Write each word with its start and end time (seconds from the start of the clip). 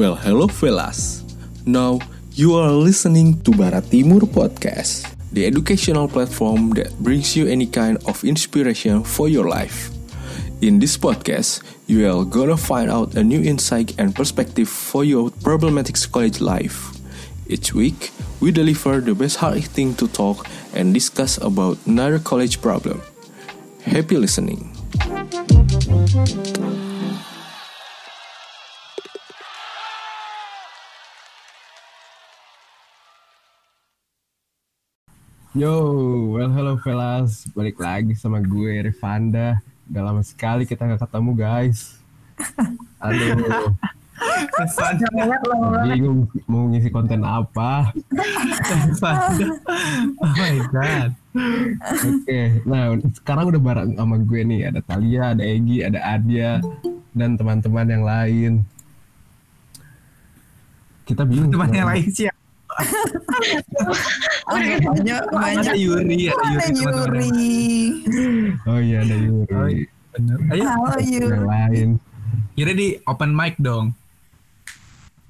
Well, 0.00 0.16
hello 0.16 0.48
fellas. 0.48 1.20
Now 1.66 2.00
you 2.32 2.56
are 2.56 2.72
listening 2.72 3.36
to 3.44 3.52
Barat 3.52 3.92
Timur 3.92 4.24
Podcast, 4.24 5.04
the 5.28 5.44
educational 5.44 6.08
platform 6.08 6.72
that 6.80 6.96
brings 7.04 7.36
you 7.36 7.44
any 7.44 7.66
kind 7.66 8.00
of 8.08 8.24
inspiration 8.24 9.04
for 9.04 9.28
your 9.28 9.44
life. 9.44 9.92
In 10.64 10.80
this 10.80 10.96
podcast, 10.96 11.60
you 11.84 12.08
are 12.08 12.24
gonna 12.24 12.56
find 12.56 12.88
out 12.88 13.12
a 13.12 13.22
new 13.22 13.44
insight 13.44 13.92
and 14.00 14.16
perspective 14.16 14.72
for 14.72 15.04
your 15.04 15.28
problematic 15.44 16.00
college 16.08 16.40
life. 16.40 16.96
Each 17.44 17.76
week, 17.76 18.08
we 18.40 18.56
deliver 18.56 19.04
the 19.04 19.12
best 19.12 19.36
hard 19.36 19.60
thing 19.68 19.92
to 20.00 20.08
talk 20.08 20.48
and 20.72 20.96
discuss 20.96 21.36
about 21.36 21.76
another 21.84 22.16
college 22.24 22.64
problem. 22.64 23.04
Happy 23.84 24.16
listening. 24.16 24.69
Yo, 35.50 35.82
well 36.30 36.46
hello 36.46 36.78
fellas, 36.78 37.42
balik 37.58 37.82
lagi 37.82 38.14
sama 38.14 38.38
gue 38.38 38.86
Rivanda. 38.86 39.58
Udah 39.90 40.02
lama 40.06 40.22
sekali 40.22 40.62
kita 40.62 40.86
nggak 40.86 41.02
ketemu 41.02 41.30
guys. 41.34 41.98
Aduh, 43.02 43.74
bingung 45.90 46.30
mau 46.46 46.70
ngisi 46.70 46.86
konten 46.94 47.26
apa. 47.26 47.90
oh 50.22 50.30
my 50.38 50.56
god. 50.70 51.10
Oke, 51.98 52.40
nah 52.62 52.94
sekarang 53.18 53.50
udah 53.50 53.58
bareng 53.58 53.98
sama 53.98 54.22
gue 54.22 54.46
nih. 54.46 54.70
Ada 54.70 54.86
Talia, 54.86 55.34
ada 55.34 55.42
Egi, 55.42 55.82
ada 55.82 55.98
Adia, 56.14 56.62
dan 57.10 57.34
teman-teman 57.34 57.90
yang 57.90 58.06
lain. 58.06 58.52
Kita 61.10 61.26
bingung. 61.26 61.50
Teman 61.50 61.74
yang 61.74 61.90
lain 61.90 62.06
siapa? 62.06 62.39
Banyak 64.46 64.80
banyak 65.30 65.72
Ada 65.72 65.74
Yuri, 65.74 66.28
ada 66.28 66.34
ada 66.34 66.66
Yuri. 66.68 66.74
teman-teman. 66.74 67.30
Yuri 67.30 67.40
Oh 68.64 68.78
iya 68.78 68.98
ada 69.00 69.16
Yuri. 69.16 69.46
Oh, 69.50 69.66
iya. 69.66 69.86
Bener. 70.10 70.38
Ayo, 70.50 70.64
halo 70.66 70.86
Yang 70.92 71.06
Yuri 71.06 71.38
lain. 71.40 71.88
Yuri 72.54 72.72
di 72.74 72.88
open 73.04 73.30
mic 73.30 73.54
dong. 73.58 73.94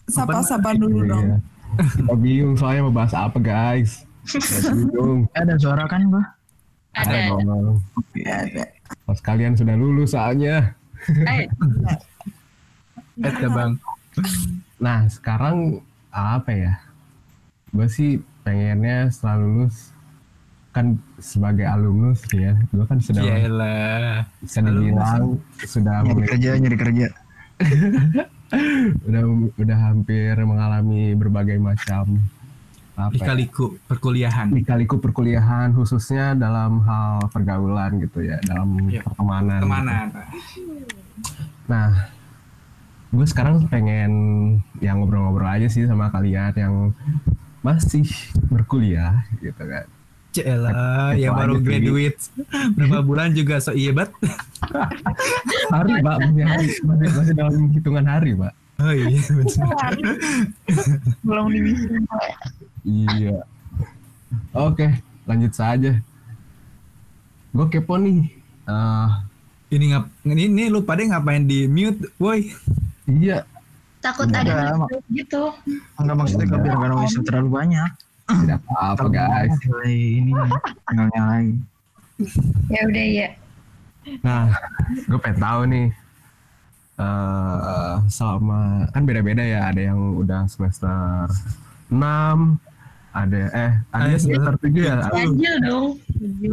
sapa-sapa 0.06 0.74
dulu 0.74 1.06
Iya. 1.06 1.08
dong 1.08 1.26
Kita 1.70 2.14
bingung 2.18 2.58
soalnya 2.58 2.82
mau 2.82 2.90
bahas 2.92 3.14
apa 3.14 3.38
guys. 3.38 4.02
Ada 5.32 5.54
suara 5.54 5.86
kan, 5.86 6.02
Bah? 6.10 6.26
Ada 6.92 7.30
dong. 7.38 7.78
Ya, 8.18 8.42
ada. 8.42 8.64
Pas 9.06 9.22
kalian 9.22 9.54
sudah 9.54 9.78
lulus 9.78 10.10
soalnya. 10.10 10.74
Eh, 11.06 11.46
bang. 13.48 13.78
Nah 14.76 15.06
sekarang 15.06 15.78
apa 16.10 16.50
ya? 16.50 16.74
Gue 17.70 17.86
sih 17.86 18.10
pengennya 18.40 19.08
setelah 19.08 19.38
lulus 19.38 19.94
kan 20.70 20.86
sebagai 21.16 21.64
alumnus 21.64 22.22
ya, 22.30 22.54
gue 22.68 22.84
kan 22.84 22.98
sudah 22.98 23.22
bisa 24.38 24.58
dibilang 24.60 25.34
sudah 25.60 25.94
Nyari 25.98 26.08
memiliki- 26.08 26.30
kerja, 26.30 26.50
nyari 26.56 26.76
kerja. 26.76 27.08
udah 29.04 29.22
udah 29.56 29.78
hampir 29.80 30.34
mengalami 30.40 31.14
berbagai 31.14 31.54
macam 31.56 32.18
apa 32.96 33.14
ya, 33.14 33.32
perkuliahan. 33.86 34.46
lika-liku 34.50 34.98
perkuliahan 34.98 35.72
khususnya 35.72 36.34
dalam 36.34 36.82
hal 36.82 37.30
pergaulan 37.30 37.96
gitu 37.98 38.20
ya 38.20 38.36
dalam 38.44 38.76
Iya. 38.86 39.00
pertemanan. 39.02 39.58
Ke 39.58 39.66
mana? 39.66 39.94
Nah, 41.64 41.88
gue 43.08 43.24
sekarang 43.24 43.66
pengen 43.66 44.12
yang 44.78 44.98
ngobrol-ngobrol 44.98 45.48
aja 45.48 45.66
sih 45.66 45.82
sama 45.82 46.10
kalian 46.10 46.52
yang 46.52 46.74
masih 47.60 48.06
berkuliah 48.48 49.24
gitu 49.40 49.60
kan. 49.60 49.86
Yaelah, 50.30 50.70
Itu 51.10 51.26
yang 51.26 51.34
baru 51.34 51.58
graduate 51.58 52.18
berapa 52.78 53.02
bulan 53.02 53.34
juga 53.34 53.58
so 53.58 53.74
iya 53.74 53.90
bat. 53.90 54.14
Hari 55.74 55.94
pak, 55.98 56.16
masih, 56.22 56.44
hari, 56.46 56.66
masih, 56.86 57.08
masih 57.18 57.34
dalam 57.34 57.54
hitungan 57.74 58.06
hari 58.06 58.38
pak. 58.38 58.54
Oh 58.80 58.94
iya, 58.94 59.18
bener. 59.28 60.16
belum 61.26 61.46
dibikin 61.52 62.02
Iya. 62.86 63.44
Oke, 64.54 64.86
lanjut 65.26 65.52
saja. 65.52 65.98
Gue 67.50 67.66
kepo 67.68 67.98
nih. 67.98 68.30
Eh, 68.64 69.08
Ini 69.70 69.84
ngap 69.94 70.04
ini, 70.26 70.42
ini 70.50 70.64
lu 70.66 70.82
pada 70.82 71.02
ngapain 71.02 71.46
di 71.46 71.66
mute, 71.70 72.10
boy? 72.18 72.42
iya, 73.06 73.46
takut 74.00 74.26
Enggak, 74.26 74.48
ada 74.48 74.88
gitu 75.10 75.42
Enggak 75.96 76.16
maksudnya 76.16 76.46
kalau 76.46 76.60
biar 76.60 76.74
nggak 76.74 76.90
noise 76.90 77.16
terlalu 77.22 77.48
banyak. 77.50 77.90
tidak 78.30 78.58
apa-apa 78.64 79.04
guys. 79.10 79.54
Ini 79.84 80.30
tinggal 80.86 81.06
nyalain. 81.12 81.54
ya 82.68 82.80
udah 82.86 83.06
ya 83.06 83.28
Nah, 84.20 84.48
gue 85.04 85.18
pengen 85.18 85.38
tahu 85.38 85.60
nih. 85.66 85.88
eh 86.96 87.96
selama 88.08 88.60
kan 88.90 89.02
beda-beda 89.04 89.40
ya, 89.40 89.68
ada 89.68 89.80
yang 89.82 89.96
udah 90.16 90.44
semester 90.46 91.28
6, 91.88 91.96
ada 93.10 93.40
eh 93.50 93.72
ada 93.88 94.04
Eh, 94.06 94.20
semester 94.20 94.54
7 94.56 94.84
ya, 94.84 94.94
dong 95.60 95.96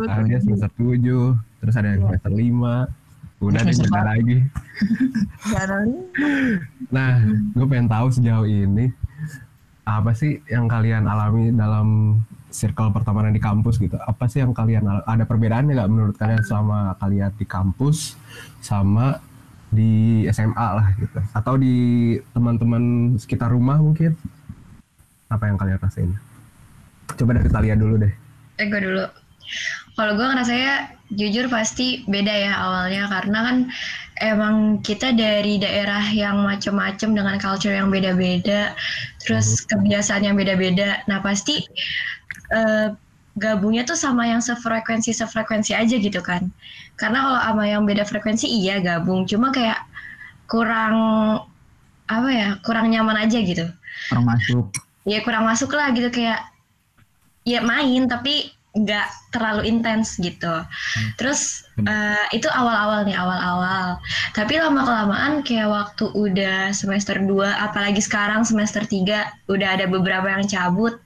ada 0.07 0.39
semester 0.39 0.71
7, 0.75 1.35
terus 1.59 1.75
ada 1.75 1.87
yang 1.93 2.01
semester 2.03 2.31
5. 2.31 2.87
Udah 3.37 3.61
deh 3.61 3.73
lagi. 4.11 4.37
Nah, 6.89 7.11
gue 7.53 7.65
pengen 7.67 7.87
tahu 7.87 8.07
sejauh 8.09 8.45
ini 8.45 8.89
apa 9.87 10.11
sih 10.11 10.43
yang 10.45 10.67
kalian 10.67 11.07
alami 11.07 11.49
dalam 11.49 12.19
circle 12.49 12.91
pertemanan 12.91 13.31
di 13.31 13.39
kampus 13.39 13.77
gitu? 13.77 13.95
Apa 13.97 14.27
sih 14.27 14.41
yang 14.41 14.51
kalian 14.51 14.83
al- 14.83 15.05
ada 15.05 15.23
perbedaannya 15.23 15.73
nggak 15.73 15.91
menurut 15.91 16.15
kalian 16.15 16.43
sama 16.43 16.97
kalian 16.97 17.31
di 17.35 17.45
kampus 17.45 18.17
sama 18.59 19.21
di 19.69 20.25
SMA 20.27 20.67
lah 20.73 20.87
gitu? 20.97 21.19
Atau 21.31 21.55
di 21.55 21.75
teman-teman 22.31 23.15
sekitar 23.15 23.51
rumah 23.51 23.77
mungkin? 23.77 24.17
Apa 25.27 25.47
yang 25.47 25.55
kalian 25.55 25.79
rasain? 25.79 26.11
Coba 27.13 27.35
dari 27.35 27.47
Talia 27.47 27.75
dulu 27.75 27.95
deh. 27.97 28.13
eh 28.57 28.65
gue 28.65 28.81
dulu 28.81 29.05
kalau 29.93 30.17
gue 30.17 30.25
ngerasanya 30.25 30.96
jujur 31.13 31.47
pasti 31.47 32.03
beda 32.07 32.33
ya 32.33 32.53
awalnya 32.59 33.07
karena 33.07 33.39
kan 33.43 33.57
emang 34.19 34.83
kita 34.83 35.13
dari 35.15 35.61
daerah 35.61 36.03
yang 36.11 36.43
macem-macem 36.43 37.15
dengan 37.15 37.37
culture 37.39 37.71
yang 37.71 37.87
beda-beda 37.87 38.75
terus 39.23 39.63
kebiasaan 39.69 40.25
yang 40.27 40.35
beda-beda. 40.35 41.05
Nah 41.07 41.23
pasti 41.23 41.63
eh, 42.51 42.87
gabungnya 43.37 43.85
tuh 43.85 43.95
sama 43.95 44.25
yang 44.25 44.41
sefrekuensi 44.41 45.13
sefrekuensi 45.13 45.77
aja 45.77 45.95
gitu 45.95 46.19
kan. 46.19 46.49
Karena 46.97 47.23
kalau 47.23 47.39
sama 47.45 47.63
yang 47.69 47.85
beda 47.85 48.03
frekuensi 48.03 48.49
iya 48.49 48.81
gabung. 48.81 49.29
Cuma 49.29 49.53
kayak 49.53 49.79
kurang 50.49 50.95
apa 52.07 52.29
ya 52.31 52.49
kurang 52.65 52.89
nyaman 52.89 53.15
aja 53.15 53.37
gitu. 53.39 53.69
Orang 54.11 54.25
masuk. 54.25 54.65
ya 55.07 55.23
kurang 55.23 55.45
masuk 55.45 55.71
lah 55.71 55.93
gitu. 55.93 56.09
Kayak 56.09 56.41
ya 57.47 57.63
main 57.63 58.09
tapi 58.09 58.56
nggak 58.77 59.33
terlalu 59.33 59.65
intens 59.65 60.21
gitu. 60.21 60.61
Terus 61.17 61.65
eh, 61.81 62.25
itu 62.37 62.45
awal-awal 62.45 63.09
nih 63.09 63.17
awal-awal. 63.17 63.97
Tapi 64.37 64.61
lama 64.61 64.85
kelamaan 64.85 65.41
kayak 65.41 65.69
waktu 65.69 66.05
udah 66.13 66.69
semester 66.77 67.17
2 67.17 67.25
apalagi 67.41 67.97
sekarang 67.97 68.45
semester 68.45 68.85
3 68.85 69.49
udah 69.49 69.69
ada 69.81 69.85
beberapa 69.89 70.29
yang 70.29 70.45
cabut. 70.45 71.01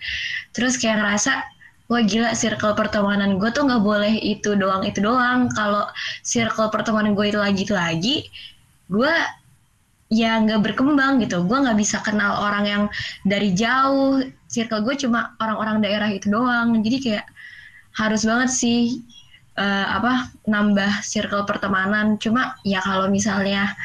Terus 0.51 0.75
kayak 0.75 0.99
ngerasa 0.99 1.47
wah 1.91 2.03
gila 2.03 2.31
circle 2.31 2.71
pertemanan 2.71 3.35
gue 3.35 3.51
tuh 3.51 3.67
nggak 3.67 3.83
boleh 3.83 4.15
itu 4.19 4.55
doang 4.59 4.83
itu 4.83 4.99
doang. 4.99 5.47
Kalau 5.55 5.87
circle 6.27 6.67
pertemanan 6.71 7.15
gue 7.15 7.31
itu 7.31 7.39
lagi 7.39 7.61
itu 7.63 7.75
lagi, 7.75 8.15
gue 8.91 9.13
ya 10.11 10.43
nggak 10.43 10.59
berkembang 10.71 11.23
gitu. 11.23 11.43
Gue 11.47 11.57
nggak 11.63 11.79
bisa 11.79 12.03
kenal 12.03 12.35
orang 12.43 12.65
yang 12.67 12.83
dari 13.23 13.55
jauh. 13.55 14.19
Circle 14.51 14.83
gue 14.83 14.95
cuma 15.07 15.31
orang-orang 15.39 15.79
daerah 15.79 16.11
itu 16.11 16.27
doang. 16.27 16.75
Jadi 16.83 16.97
kayak 16.99 17.25
harus 17.97 18.23
banget 18.23 18.49
sih 18.51 19.01
eh, 19.59 19.85
apa 19.87 20.31
nambah 20.47 21.03
circle 21.03 21.43
pertemanan. 21.43 22.15
Cuma 22.17 22.55
ya 22.63 22.79
kalau 22.81 23.11
misalnya 23.11 23.75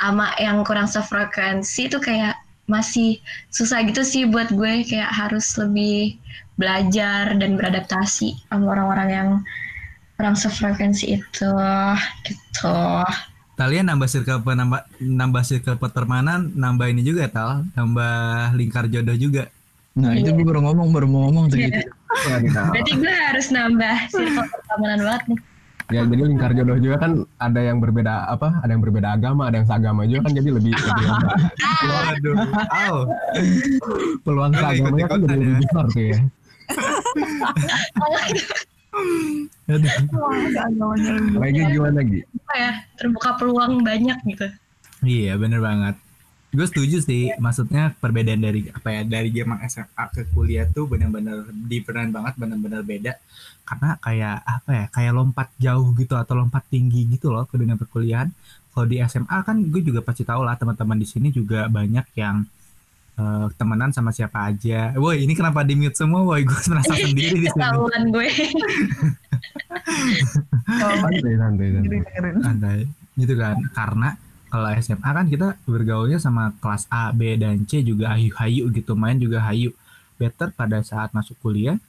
ama 0.00 0.32
yang 0.40 0.64
kurang 0.66 0.88
sefrekuensi 0.88 1.86
itu 1.92 1.98
kayak 2.00 2.34
masih 2.70 3.18
susah 3.50 3.82
gitu 3.84 4.02
sih 4.06 4.22
buat 4.24 4.48
gue 4.54 4.86
kayak 4.86 5.10
harus 5.10 5.52
lebih 5.58 6.16
belajar 6.56 7.34
dan 7.36 7.58
beradaptasi 7.58 8.38
sama 8.48 8.72
orang-orang 8.72 9.08
yang 9.10 9.28
kurang 10.16 10.36
sefrekuensi 10.38 11.18
itu 11.18 11.52
gitu. 12.24 12.78
Talia 13.52 13.84
nambah 13.84 14.08
circle 14.08 14.40
penambah 14.40 14.80
nambah 14.98 15.42
circle 15.44 15.76
pertemanan, 15.76 16.50
nambah 16.56 16.88
ini 16.88 17.02
juga 17.04 17.28
tal, 17.28 17.68
nambah 17.76 18.56
lingkar 18.56 18.88
jodoh 18.88 19.14
juga. 19.14 19.52
Nah, 19.92 20.16
itu 20.16 20.32
Iya. 20.32 20.36
gue 20.40 20.44
baru 20.48 20.60
ngomong, 20.64 20.88
baru 20.88 21.06
mau 21.06 21.28
ngomong 21.28 21.52
tuh 21.52 21.60
Iya. 21.60 21.68
gitu. 21.68 21.88
Berarti 22.72 22.92
gue 22.96 23.12
harus 23.12 23.46
nambah 23.48 23.96
circle 24.12 24.46
pertemanan 24.48 25.00
banget 25.02 25.24
nih. 25.32 25.38
Ya 25.92 26.08
jadi 26.08 26.24
lingkar 26.24 26.56
jodoh 26.56 26.78
juga 26.80 26.96
kan 27.04 27.28
ada 27.36 27.60
yang 27.60 27.76
berbeda 27.82 28.24
apa? 28.30 28.62
Ada 28.64 28.70
yang 28.72 28.80
berbeda 28.80 29.12
agama, 29.12 29.52
ada 29.52 29.60
yang 29.60 29.68
seagama 29.68 30.08
juga 30.08 30.24
kan 30.24 30.32
jadi 30.32 30.48
lebih 30.56 30.72
lebih? 30.72 31.06
Waduh. 31.90 32.34
Au. 32.70 32.96
peluang 34.24 34.52
Lu 34.56 34.60
seagamanya 34.62 35.06
kan 35.10 35.18
jadi 35.20 35.36
lebih 35.36 35.52
ya. 35.52 35.60
besar 35.60 35.84
tuh 35.92 36.04
ya. 36.06 36.18
Aduh. 39.72 39.92
Lagi 41.40 41.60
gimana 41.72 42.00
Gi? 42.04 42.20
apa 42.24 42.54
ya 42.56 42.70
terbuka 43.00 43.40
peluang 43.40 43.80
banyak 43.80 44.18
gitu 44.28 44.46
Iya 45.02 45.34
bener 45.40 45.64
banget. 45.64 45.96
Gue 46.52 46.66
setuju 46.68 47.00
sih. 47.00 47.32
Maksudnya 47.36 47.96
perbedaan 47.96 48.38
dari 48.38 48.68
apa 48.68 48.88
ya 48.92 49.02
dari 49.02 49.32
zaman 49.32 49.58
SMA 49.66 50.04
ke 50.12 50.22
kuliah 50.30 50.68
tuh 50.68 50.84
bener-bener 50.84 51.48
different 51.66 52.12
banget, 52.12 52.36
bener-bener 52.36 52.84
beda. 52.84 53.12
Karena 53.64 53.96
kayak 53.96 54.36
apa 54.44 54.70
ya, 54.70 54.84
kayak 54.92 55.12
lompat 55.12 55.48
jauh 55.56 55.96
gitu 55.96 56.12
atau 56.12 56.36
lompat 56.36 56.60
tinggi 56.68 57.08
gitu 57.08 57.32
loh 57.32 57.48
ke 57.48 57.56
dunia 57.56 57.74
perkuliahan. 57.74 58.28
Kalau 58.68 58.84
di 58.84 59.00
SMA 59.02 59.38
kan 59.44 59.56
gue 59.64 59.80
juga 59.80 60.00
pasti 60.00 60.24
tahu 60.24 60.44
lah 60.44 60.56
teman-teman 60.56 60.96
di 60.96 61.08
sini 61.08 61.28
juga 61.28 61.68
banyak 61.68 62.04
yang 62.16 62.44
eh, 63.16 63.46
temenan 63.56 63.92
sama 63.92 64.12
siapa 64.12 64.48
aja. 64.48 64.92
Woi 64.96 65.24
ini 65.24 65.32
kenapa 65.32 65.64
di 65.64 65.72
mute 65.72 65.96
semua? 65.96 66.20
Woi 66.20 66.44
gue 66.44 66.60
merasa 66.72 66.92
sendiri 67.00 67.36
di 67.38 67.48
sini. 67.48 67.56
ketahuan 67.56 68.02
gue 68.08 68.28
Oh, 70.72 70.94
Santai 71.00 71.32
santai 71.36 71.68
santai. 72.40 72.78
gitu 73.14 73.34
kan 73.36 73.56
karena 73.72 74.08
kalau 74.52 74.68
SMA 74.84 75.08
kan 75.16 75.26
kita 75.32 75.56
bergaulnya 75.64 76.20
sama 76.20 76.52
kelas 76.60 76.84
A, 76.92 77.08
B 77.16 77.40
dan 77.40 77.64
C 77.64 77.80
juga 77.80 78.12
hayu-hayu 78.12 78.68
gitu 78.68 78.92
main 78.92 79.16
juga 79.16 79.40
hayu. 79.48 79.72
Better 80.20 80.52
pada 80.52 80.84
saat 80.84 81.08
masuk 81.16 81.40
kuliah 81.40 81.80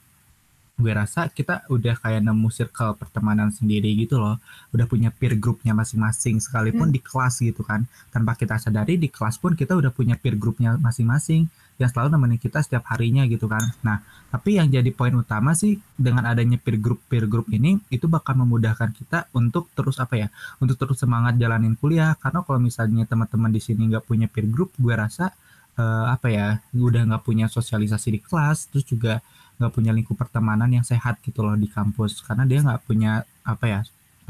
gue 0.74 0.90
rasa 0.90 1.30
kita 1.30 1.62
udah 1.70 1.94
kayak 1.94 2.26
nemu 2.26 2.50
circle 2.50 2.98
pertemanan 2.98 3.54
sendiri 3.54 3.94
gitu 3.94 4.18
loh. 4.18 4.42
Udah 4.74 4.90
punya 4.90 5.14
peer 5.14 5.38
groupnya 5.38 5.70
masing-masing 5.70 6.42
sekalipun 6.42 6.90
di 6.90 6.98
kelas 6.98 7.38
gitu 7.38 7.62
kan. 7.62 7.86
Tanpa 8.10 8.34
kita 8.34 8.58
sadari 8.58 8.98
di 8.98 9.06
kelas 9.06 9.38
pun 9.38 9.54
kita 9.54 9.78
udah 9.78 9.94
punya 9.94 10.18
peer 10.18 10.34
groupnya 10.34 10.74
masing-masing 10.74 11.46
yang 11.74 11.90
selalu 11.90 12.14
nemenin 12.14 12.38
kita 12.38 12.62
setiap 12.62 12.86
harinya 12.94 13.26
gitu 13.26 13.50
kan. 13.50 13.62
Nah 13.82 13.98
tapi 14.30 14.58
yang 14.58 14.66
jadi 14.66 14.90
poin 14.90 15.14
utama 15.14 15.54
sih 15.54 15.78
dengan 15.94 16.26
adanya 16.26 16.58
peer 16.58 16.78
group 16.78 17.02
peer 17.06 17.26
group 17.26 17.46
ini 17.50 17.78
itu 17.90 18.06
bakal 18.10 18.38
memudahkan 18.38 18.90
kita 18.94 19.30
untuk 19.34 19.70
terus 19.74 19.98
apa 20.02 20.14
ya 20.18 20.28
untuk 20.62 20.78
terus 20.78 21.02
semangat 21.02 21.34
jalanin 21.38 21.74
kuliah. 21.78 22.14
Karena 22.18 22.46
kalau 22.46 22.62
misalnya 22.62 23.06
teman-teman 23.06 23.50
di 23.50 23.60
sini 23.62 23.90
nggak 23.90 24.06
punya 24.06 24.26
peer 24.30 24.46
group 24.46 24.74
gue 24.78 24.94
rasa 24.94 25.34
eh, 25.78 26.06
apa 26.10 26.30
ya 26.30 26.58
udah 26.74 27.02
nggak 27.10 27.22
punya 27.26 27.46
sosialisasi 27.50 28.08
di 28.14 28.20
kelas 28.22 28.70
terus 28.70 28.86
juga 28.86 29.18
nggak 29.58 29.70
punya 29.70 29.94
lingkup 29.94 30.18
pertemanan 30.18 30.66
yang 30.70 30.82
sehat 30.86 31.18
gitu 31.26 31.42
loh 31.42 31.58
di 31.58 31.66
kampus. 31.66 32.22
Karena 32.22 32.46
dia 32.46 32.62
nggak 32.62 32.86
punya 32.86 33.26
apa 33.42 33.64
ya 33.66 33.80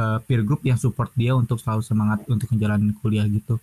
eh, 0.01 0.19
peer 0.25 0.41
group 0.45 0.65
yang 0.65 0.81
support 0.81 1.13
dia 1.13 1.37
untuk 1.37 1.61
selalu 1.61 1.85
semangat 1.85 2.25
untuk 2.25 2.49
menjalani 2.53 2.93
kuliah 3.01 3.29
gitu 3.29 3.61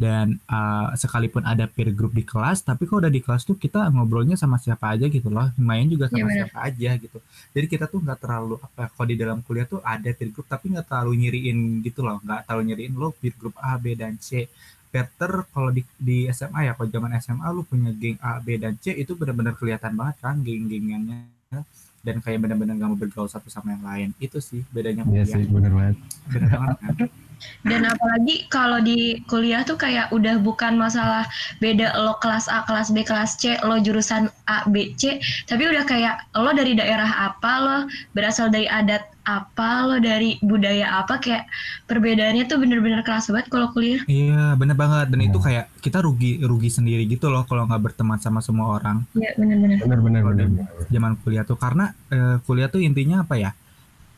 dan 0.00 0.26
eh, 0.40 0.86
sekalipun 0.96 1.44
ada 1.44 1.68
peer 1.68 1.92
group 1.92 2.16
di 2.16 2.24
kelas 2.24 2.64
tapi 2.64 2.88
kalau 2.88 3.04
udah 3.04 3.12
di 3.12 3.20
kelas 3.20 3.44
tuh 3.44 3.54
kita 3.54 3.92
ngobrolnya 3.92 4.32
sama 4.34 4.56
siapa 4.56 4.96
aja 4.96 5.04
gitu 5.06 5.28
loh. 5.28 5.52
Main 5.60 5.86
juga 5.86 6.08
Iya, 6.08 6.12
sama 6.16 6.24
benar. 6.24 6.36
siapa 6.40 6.58
aja 6.64 6.90
gitu. 6.96 7.18
Jadi 7.52 7.66
kita 7.68 7.84
tuh 7.84 8.00
nggak 8.00 8.18
terlalu 8.18 8.54
apa 8.58 8.88
kalau 8.88 9.06
di 9.06 9.16
dalam 9.20 9.38
kuliah 9.44 9.68
tuh 9.68 9.84
ada 9.84 10.08
peer 10.08 10.32
group 10.32 10.48
tapi 10.48 10.72
nggak 10.72 10.86
terlalu 10.88 11.12
nyiriin 11.20 11.58
gitu 11.84 12.00
loh. 12.00 12.16
Nggak 12.24 12.40
terlalu 12.48 12.62
nyiriin 12.72 12.92
lo 12.96 13.12
peer 13.12 13.34
group 13.36 13.52
A 13.60 13.76
B 13.76 13.92
dan 13.92 14.16
C. 14.16 14.48
Better 14.90 15.46
kalau 15.54 15.70
di, 15.70 15.86
di 15.94 16.26
SMA 16.28 16.66
ya 16.66 16.72
kalau 16.74 16.88
zaman 16.88 17.14
SMA 17.20 17.46
lu 17.52 17.62
punya 17.62 17.92
geng 17.92 18.18
A 18.18 18.40
B 18.40 18.56
dan 18.56 18.74
C 18.74 18.90
itu 18.92 19.12
benar-benar 19.14 19.54
kelihatan 19.54 19.92
banget 19.94 20.16
kan 20.18 20.40
geng-gengannya. 20.40 21.28
Dan 22.00 22.16
kayak 22.18 22.40
benar-benar 22.40 22.74
nggak 22.74 22.88
mau 22.88 22.98
bergaul 22.98 23.28
satu 23.28 23.46
sama 23.46 23.76
yang 23.76 23.84
lain. 23.84 24.08
Itu 24.16 24.40
sih 24.40 24.64
bedanya 24.66 25.04
Iya 25.04 25.22
kuliah 25.22 25.26
sih 25.28 25.44
bener 25.46 25.70
banget. 25.70 25.96
bener 26.26 26.50
banget 26.50 26.78
kan 26.80 26.94
dan 27.62 27.84
apalagi 27.84 28.48
kalau 28.48 28.80
di 28.80 29.20
kuliah 29.26 29.62
tuh 29.62 29.76
kayak 29.76 30.08
udah 30.10 30.40
bukan 30.40 30.76
masalah 30.76 31.24
beda 31.58 31.92
lo 32.00 32.16
kelas 32.20 32.48
A 32.48 32.64
kelas 32.64 32.92
B 32.92 33.02
kelas 33.02 33.36
C 33.36 33.56
lo 33.64 33.76
jurusan 33.78 34.28
A 34.46 34.64
B 34.68 34.92
C 34.96 35.20
tapi 35.46 35.68
udah 35.68 35.84
kayak 35.84 36.24
lo 36.36 36.50
dari 36.52 36.72
daerah 36.74 37.30
apa 37.30 37.52
lo 37.60 37.76
berasal 38.12 38.48
dari 38.48 38.66
adat 38.66 39.04
apa 39.28 39.84
lo 39.86 39.96
dari 40.00 40.40
budaya 40.42 41.04
apa 41.04 41.20
kayak 41.20 41.44
perbedaannya 41.86 42.48
tuh 42.48 42.56
bener-bener 42.58 43.04
keras 43.04 43.28
banget 43.28 43.52
kalau 43.52 43.68
kuliah. 43.70 44.00
Iya 44.08 44.56
bener 44.56 44.74
banget. 44.74 45.12
Dan 45.12 45.20
itu 45.22 45.38
Iya. 45.38 45.44
kayak 45.44 45.64
kita 45.84 45.98
rugi 46.02 46.40
rugi 46.42 46.72
sendiri 46.72 47.04
gitu 47.06 47.28
loh 47.28 47.44
kalau 47.44 47.68
nggak 47.68 47.84
berteman 47.84 48.18
sama 48.18 48.40
semua 48.40 48.80
orang. 48.80 49.04
Ya 49.14 49.30
bener-bener. 49.36 49.76
Bener 49.84 49.98
bener 50.00 50.20
Kalau 50.24 50.34
bener. 50.34 50.48
di 50.88 50.90
zaman 50.90 51.12
kuliah 51.20 51.44
tuh. 51.46 51.60
Karena 51.60 51.92
eh, 52.10 52.40
kuliah 52.48 52.72
tuh 52.72 52.80
intinya 52.82 53.22
apa 53.22 53.36
ya 53.38 53.50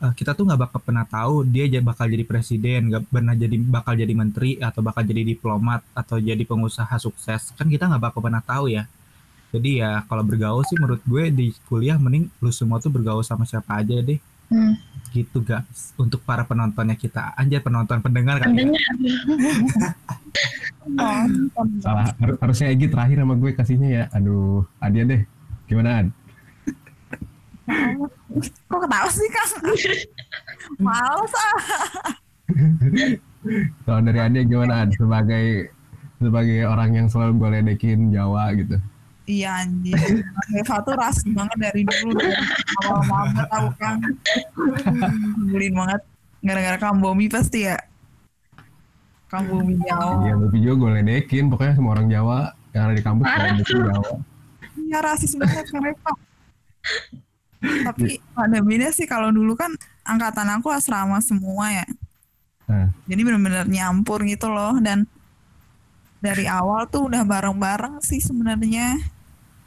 Eh, 0.03 0.13
kita 0.13 0.35
tuh 0.35 0.43
nggak 0.43 0.61
bakal 0.61 0.81
pernah 0.83 1.07
tahu 1.07 1.47
dia 1.47 1.71
bakal 1.79 2.11
jadi 2.11 2.27
presiden 2.27 2.91
nggak 2.91 3.07
pernah 3.07 3.39
jadi 3.39 3.55
bakal 3.55 3.95
jadi 3.95 4.11
menteri 4.13 4.59
atau 4.59 4.83
bakal 4.83 5.07
jadi 5.07 5.23
diplomat 5.23 5.87
atau 5.95 6.19
jadi 6.19 6.43
pengusaha 6.43 6.91
sukses 6.99 7.55
kan 7.55 7.71
kita 7.71 7.87
nggak 7.87 8.03
bakal 8.03 8.19
pernah 8.19 8.43
tahu 8.43 8.67
ya 8.67 8.91
jadi 9.55 9.71
ya 9.79 9.91
kalau 10.05 10.27
bergaul 10.27 10.67
sih 10.67 10.75
menurut 10.75 10.99
gue 11.07 11.31
di 11.31 11.47
kuliah 11.65 11.95
mending 11.97 12.27
lu 12.37 12.51
semua 12.51 12.83
tuh 12.83 12.91
bergaul 12.91 13.23
sama 13.23 13.47
siapa 13.47 13.79
aja 13.79 13.95
deh 13.99 14.19
Hmm. 14.53 14.77
gitu 15.15 15.41
guys 15.41 15.97
untuk 15.97 16.21
para 16.21 16.45
penontonnya 16.45 16.93
kita 16.93 17.33
anjay 17.33 17.57
penonton 17.57 18.05
pendengar 18.05 18.37
kan 18.37 18.53
ya. 18.53 18.69
Pendengar. 18.69 18.85
Oh, 20.83 21.25
Salah 21.79 22.11
har- 22.11 22.37
harusnya 22.37 22.69
Egi 22.69 22.91
terakhir 22.91 23.17
sama 23.17 23.33
gue 23.33 23.55
kasihnya 23.55 23.89
ya. 23.89 24.05
Aduh, 24.11 24.67
Adia 24.77 25.07
deh. 25.07 25.23
Gimana 25.65 26.03
Ad? 26.03 26.07
Kok 28.67 28.81
ketawa 28.83 29.09
sih 29.11 29.29
kang? 29.31 29.53
Males 30.85 31.35
ah. 31.35 31.59
Kalau 33.87 34.01
dari 34.03 34.19
Adia 34.19 34.43
gimana 34.47 34.87
Ad? 34.87 34.95
Sebagai 34.95 35.71
sebagai 36.23 36.63
orang 36.67 36.91
yang 36.95 37.07
selalu 37.11 37.33
gue 37.39 37.49
ledekin 37.59 38.15
Jawa 38.15 38.55
gitu. 38.55 38.79
Iya 39.27 39.63
anjir. 39.63 39.95
Eva 40.59 40.83
tuh 40.83 40.95
ras 40.99 41.23
banget 41.23 41.59
dari 41.59 41.83
dulu. 41.87 42.19
Dari 42.19 42.35
awal 42.87 43.03
banget 43.07 43.47
tahu 43.47 43.69
kan. 43.79 43.97
Nyebelin 45.47 45.75
banget. 45.79 46.03
Gara-gara 46.43 46.79
kambomi 46.79 47.27
pasti 47.31 47.71
ya. 47.71 47.79
Kambomi 49.31 49.79
Jawa. 49.87 50.27
Iya, 50.27 50.35
tapi 50.43 50.59
juga 50.59 50.75
gue 50.75 50.91
ledekin. 51.03 51.47
Pokoknya 51.51 51.75
semua 51.79 51.95
orang 51.95 52.11
Jawa 52.11 52.39
yang 52.75 52.83
ada 52.91 52.95
di 52.99 53.05
kampus 53.05 53.25
gue 53.25 53.31
Parah 53.31 53.51
ledekin 53.55 53.79
Jawa. 53.87 54.13
Iya 54.83 54.99
rasis 55.01 55.33
banget 55.39 55.67
kan 55.71 55.83
Eva. 55.87 56.13
Tapi 57.63 58.19
ada 58.35 58.59
beda 58.59 58.91
sih 58.91 59.07
kalau 59.07 59.31
dulu 59.31 59.55
kan 59.55 59.71
angkatan 60.03 60.51
aku 60.59 60.69
asrama 60.75 61.23
semua 61.23 61.71
ya. 61.71 61.87
Nah. 62.67 62.91
Jadi 63.07 63.21
benar-benar 63.23 63.67
nyampur 63.71 64.23
gitu 64.27 64.51
loh 64.51 64.75
dan 64.83 65.07
dari 66.23 66.47
awal 66.47 66.87
tuh 66.87 67.11
udah 67.11 67.23
bareng-bareng 67.27 68.03
sih 68.03 68.23
sebenarnya. 68.23 68.99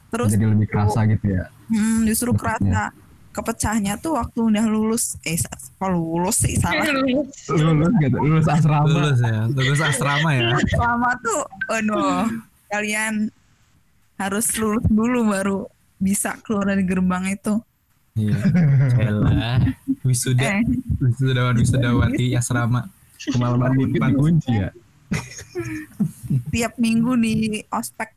Terus 0.08 0.32
Jadi 0.32 0.46
lebih 0.48 0.68
kerasa 0.68 1.04
gitu 1.04 1.36
ya. 1.36 1.44
hmm, 1.68 2.08
justru 2.08 2.32
kerasa 2.32 2.94
kepecahnya 3.36 4.00
tuh 4.00 4.16
waktu 4.16 4.40
udah 4.48 4.64
lulus. 4.64 5.20
Eh, 5.28 5.36
kok 5.36 5.90
lulus 5.92 6.40
sih 6.40 6.56
salah. 6.56 6.88
Lulus 7.52 7.92
gitu, 8.00 8.16
lulus 8.16 8.48
asrama. 8.48 8.88
lulus 8.88 9.20
ya 9.20 9.44
lulus 9.52 9.80
asrama 9.84 10.28
ya 10.32 10.56
Selama 10.72 11.10
tuh, 11.20 11.42
aduh, 11.68 12.24
kalian 12.72 13.28
harus 14.16 14.46
lulus 14.56 14.84
dulu 14.88 15.28
baru 15.28 15.68
bisa 16.00 16.40
keluar 16.40 16.72
dari 16.72 16.88
gerbang 16.88 17.36
itu. 17.36 17.60
Iya 18.16 18.36
Elah. 18.98 19.60
wisuda 20.02 20.58
Eh, 20.58 20.64
wisudawan 20.98 21.54
wisudawati 21.54 22.32
asrama 22.38 22.88
Kemalaman 23.16 23.72
dikit 23.74 24.00
dikunci 24.02 24.52
ya. 24.52 24.70
tiap 26.52 26.76
minggu 26.76 27.16
di 27.16 27.34
ospek 27.68 28.12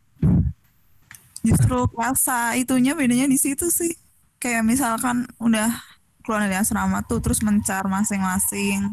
justru 1.39 1.87
kerasa 1.87 2.53
itunya 2.55 2.91
bedanya 2.93 3.25
di 3.25 3.39
situ 3.39 3.71
sih 3.71 3.95
kayak 4.37 4.63
misalkan 4.63 5.23
udah 5.39 5.71
keluar 6.19 6.43
dari 6.43 6.59
asrama 6.59 6.99
tuh 7.01 7.23
terus 7.23 7.39
mencar 7.39 7.87
masing-masing 7.87 8.91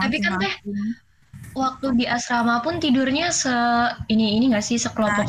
Tapi 0.00 0.18
kan, 0.22 0.38
Teh. 0.38 0.54
Waktu 1.56 1.86
di 1.96 2.04
asrama 2.04 2.60
pun 2.60 2.76
tidurnya 2.76 3.32
se 3.32 3.50
ini 4.12 4.36
ini 4.36 4.52
nggak 4.52 4.60
sih 4.60 4.76
sekelompok 4.76 5.24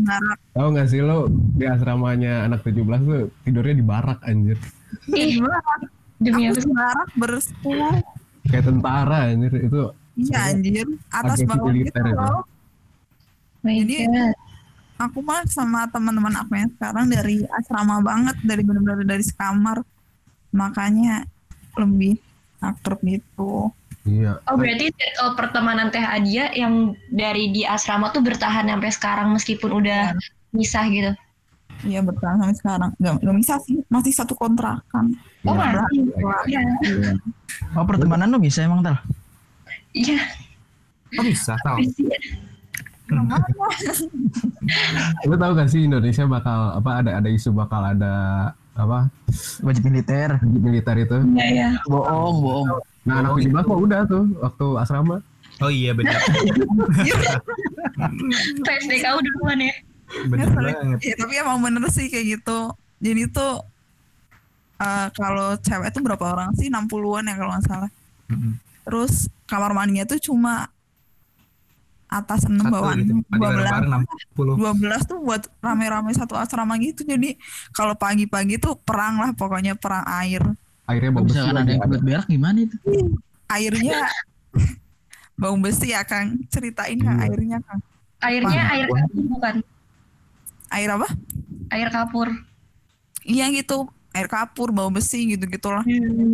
Nah, 0.00 0.34
Tahu 0.56 0.68
gak 0.74 0.88
sih 0.88 1.04
lo 1.04 1.28
di 1.28 1.68
asramanya 1.68 2.48
anak 2.48 2.64
17 2.64 3.04
tuh 3.04 3.22
tidurnya 3.44 3.74
di 3.76 3.84
barak 3.84 4.18
anjir. 4.24 4.56
Ih, 5.12 5.38
barak. 5.44 5.92
Demi 6.18 6.48
aku 6.48 6.56
apa? 6.56 6.64
sih? 6.64 6.72
barak 6.72 7.10
bersepuluh. 7.14 7.94
Kayak 8.48 8.64
tentara 8.72 9.18
anjir 9.28 9.52
itu. 9.60 9.82
iya 10.16 10.38
anjir. 10.50 10.86
Atas 11.12 11.38
bawah 11.44 11.70
gitu 11.70 12.00
loh. 12.16 12.42
Jadi- 13.62 14.08
God. 14.08 14.34
aku 14.98 15.18
mah 15.22 15.46
sama 15.46 15.86
teman-teman 15.92 16.34
aku 16.42 16.58
yang 16.58 16.70
sekarang 16.74 17.06
dari 17.06 17.44
asrama 17.54 18.02
banget 18.02 18.36
dari 18.42 18.62
benar-benar 18.64 19.04
dari 19.04 19.22
sekamar. 19.22 19.84
Makanya 20.50 21.28
lebih 21.76 22.18
akrab 22.58 22.98
gitu 23.04 23.70
Iya. 24.08 24.32
Oh 24.48 24.56
berarti 24.56 24.88
circle 24.88 25.36
pertemanan 25.36 25.92
Teh 25.92 26.00
Adia 26.00 26.48
yang 26.56 26.96
dari 27.12 27.52
di 27.52 27.68
asrama 27.68 28.08
tuh 28.08 28.24
bertahan 28.24 28.64
sampai 28.64 28.88
sekarang 28.88 29.28
meskipun 29.36 29.84
udah 29.84 30.16
misah 30.50 30.88
gitu. 30.88 31.12
Iya 31.84 32.00
bertahan 32.02 32.40
sampai 32.40 32.56
sekarang. 32.56 32.90
Gak, 32.96 33.14
gak 33.20 33.36
bisa 33.36 33.54
sih, 33.62 33.76
masih 33.86 34.12
satu 34.16 34.32
kontrakan. 34.34 35.12
Oh, 35.44 35.52
Iya. 35.54 35.84
masih. 35.84 36.00
Iya. 36.48 36.60
Iya. 36.82 37.12
Oh 37.76 37.84
pertemanan 37.84 38.32
lo 38.32 38.40
bisa 38.40 38.64
emang 38.64 38.80
tal? 38.80 38.96
Iya. 39.92 40.18
Oh 41.20 41.24
bisa 41.24 41.52
tau. 41.60 41.76
Lu 45.24 45.34
tahu 45.36 45.52
gak 45.56 45.70
sih 45.70 45.84
Indonesia 45.84 46.24
bakal 46.24 46.76
apa 46.76 46.90
ada 47.00 47.10
ada 47.20 47.28
isu 47.28 47.52
bakal 47.52 47.80
ada 47.84 48.14
apa 48.78 49.10
Wajib 49.64 49.82
militer. 49.90 50.38
wajib 50.38 50.62
militer 50.62 50.94
itu. 50.98 51.16
Iya, 51.34 51.46
iya. 51.50 51.68
Bohong, 51.86 52.36
bohong. 52.42 52.68
Nah, 53.08 53.24
anak 53.24 53.32
uji 53.34 53.48
mah 53.48 53.64
udah 53.64 54.04
tuh 54.04 54.28
waktu 54.38 54.66
asrama. 54.76 55.16
Oh 55.58 55.72
iya 55.72 55.90
benar. 55.90 56.20
PSDK 58.62 59.04
duluan 59.18 59.58
ya. 59.58 59.74
Benar 60.28 60.38
Ya, 60.40 60.54
sorry. 60.54 60.72
banget. 60.72 60.98
Iya, 61.02 61.14
tapi 61.18 61.34
emang 61.36 61.58
bener 61.60 61.82
sih 61.90 62.06
kayak 62.06 62.26
gitu. 62.38 62.58
Jadi 63.00 63.22
tuh 63.28 63.54
eh, 64.78 65.08
kalau 65.12 65.58
cewek 65.58 65.90
tuh 65.90 66.02
berapa 66.02 66.24
orang 66.24 66.50
sih? 66.54 66.68
60-an 66.68 67.26
ya 67.26 67.34
kalau 67.34 67.50
nggak 67.52 67.64
salah. 67.66 67.90
Mm-mm. 68.28 68.52
Terus 68.84 69.28
kamar 69.44 69.72
mandinya 69.72 70.04
tuh 70.04 70.20
cuma 70.22 70.68
atas 72.08 72.48
6 72.48 72.56
Satu 72.56 72.72
bawah 72.72 72.92
gitu. 72.96 73.12
6, 73.12 73.28
Mandi 73.28 73.36
bareng-bareng 73.36 73.90
12. 74.32 74.56
60. 74.56 75.04
12 75.04 75.10
tuh 75.12 75.18
buat 75.20 75.42
rame-rame 75.60 76.10
satu 76.16 76.34
asrama 76.40 76.80
gitu. 76.80 77.04
Jadi 77.04 77.36
kalau 77.70 77.92
pagi-pagi 77.92 78.56
tuh 78.56 78.80
perang 78.80 79.20
lah 79.20 79.36
pokoknya 79.36 79.76
perang 79.76 80.06
air. 80.08 80.40
Akhirnya 80.88 81.10
bau 81.12 81.24
besi 81.24 81.38
ada 81.38 81.60
yang 81.62 81.84
buat 81.84 82.00
berak 82.02 82.26
gimana 82.26 82.58
itu? 82.64 82.76
Airnya 83.46 84.08
bau 85.40 85.54
besi 85.54 85.92
ya 85.92 86.00
Kang. 86.02 86.40
Ceritain 86.48 86.96
Kang 86.96 87.20
Iya. 87.20 87.28
airnya 87.28 87.58
Kang. 87.60 87.80
Airnya 88.18 88.62
air 88.72 88.86
kapur 88.88 89.22
bukan? 89.28 89.54
Air 90.68 90.90
apa? 90.90 91.08
Air 91.70 91.88
kapur. 91.88 92.28
Iya 93.22 93.46
gitu. 93.52 93.84
Air 94.10 94.26
kapur, 94.26 94.72
bau 94.72 94.88
besi 94.88 95.28
gitu-gitulah. 95.28 95.84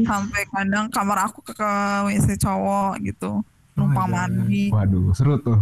Sampai 0.07 0.47
kadang 0.49 0.87
kamar 0.89 1.29
aku 1.29 1.43
ke, 1.43 1.53
ke 1.53 1.71
WC 2.07 2.39
cowok 2.39 3.03
gitu. 3.03 3.43
Numpang 3.75 4.07
Oh, 4.07 4.15
iya. 4.15 4.15
mandi. 4.31 4.65
Waduh, 4.71 5.11
seru 5.13 5.35
tuh. 5.37 5.59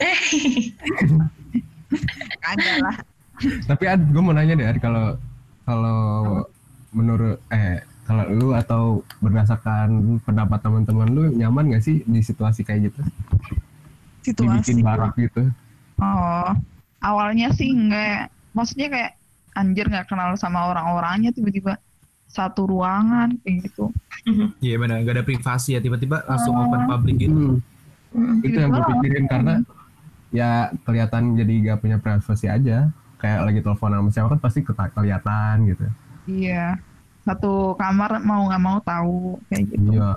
Kagak 2.42 2.76
lah. 2.80 2.96
Tapi 3.68 3.84
Ad, 3.84 4.00
gue 4.08 4.22
mau 4.24 4.32
nanya 4.32 4.56
deh, 4.56 4.64
Ad, 4.64 4.80
kalau 4.80 5.20
kalau 5.62 6.00
menurut 6.90 7.36
eh 7.52 7.84
kalau 8.06 8.24
lu 8.30 8.48
atau 8.54 9.02
berdasarkan 9.18 10.22
pendapat 10.22 10.62
teman-teman 10.62 11.08
lu 11.10 11.22
nyaman 11.34 11.74
gak 11.74 11.82
sih 11.82 12.06
di 12.06 12.22
situasi 12.22 12.62
kayak 12.62 12.94
gitu? 12.94 13.02
Situasi. 14.22 14.72
Dibikin 14.72 14.86
barak 14.86 15.18
gitu. 15.18 15.50
Oh, 15.98 16.50
awalnya 17.02 17.50
sih 17.50 17.74
enggak. 17.74 18.30
Maksudnya 18.54 18.88
kayak 18.88 19.12
anjir 19.58 19.90
nggak 19.90 20.06
kenal 20.06 20.38
sama 20.38 20.70
orang-orangnya 20.70 21.34
tiba-tiba 21.34 21.82
satu 22.30 22.70
ruangan 22.70 23.34
kayak 23.42 23.70
gitu. 23.70 23.90
Iya 24.62 24.78
benar. 24.78 25.02
Gak 25.02 25.14
ada 25.18 25.24
privasi 25.26 25.74
ya. 25.74 25.80
Tiba-tiba 25.82 26.22
langsung 26.30 26.54
open 26.54 26.86
public 26.86 27.16
gitu. 27.26 27.58
Hmm, 28.14 28.40
itu 28.40 28.56
yang 28.56 28.70
gue 28.70 28.82
pikirin 28.86 29.26
karena 29.26 29.54
ya 30.30 30.70
kelihatan 30.86 31.34
jadi 31.34 31.54
gak 31.74 31.78
punya 31.82 31.98
privasi 31.98 32.46
aja. 32.46 32.90
Kayak 33.18 33.40
lagi 33.50 33.60
telepon 33.64 33.90
sama 33.96 34.10
siapa 34.14 34.28
kan 34.36 34.40
pasti 34.42 34.60
kelihatan 34.66 35.54
gitu. 35.74 35.86
Iya. 36.30 36.78
Satu 37.26 37.74
kamar 37.74 38.22
mau 38.22 38.46
nggak 38.46 38.62
mau 38.62 38.78
tahu 38.86 39.34
kayak 39.50 39.66
gitu. 39.74 39.98
Iya. 39.98 40.14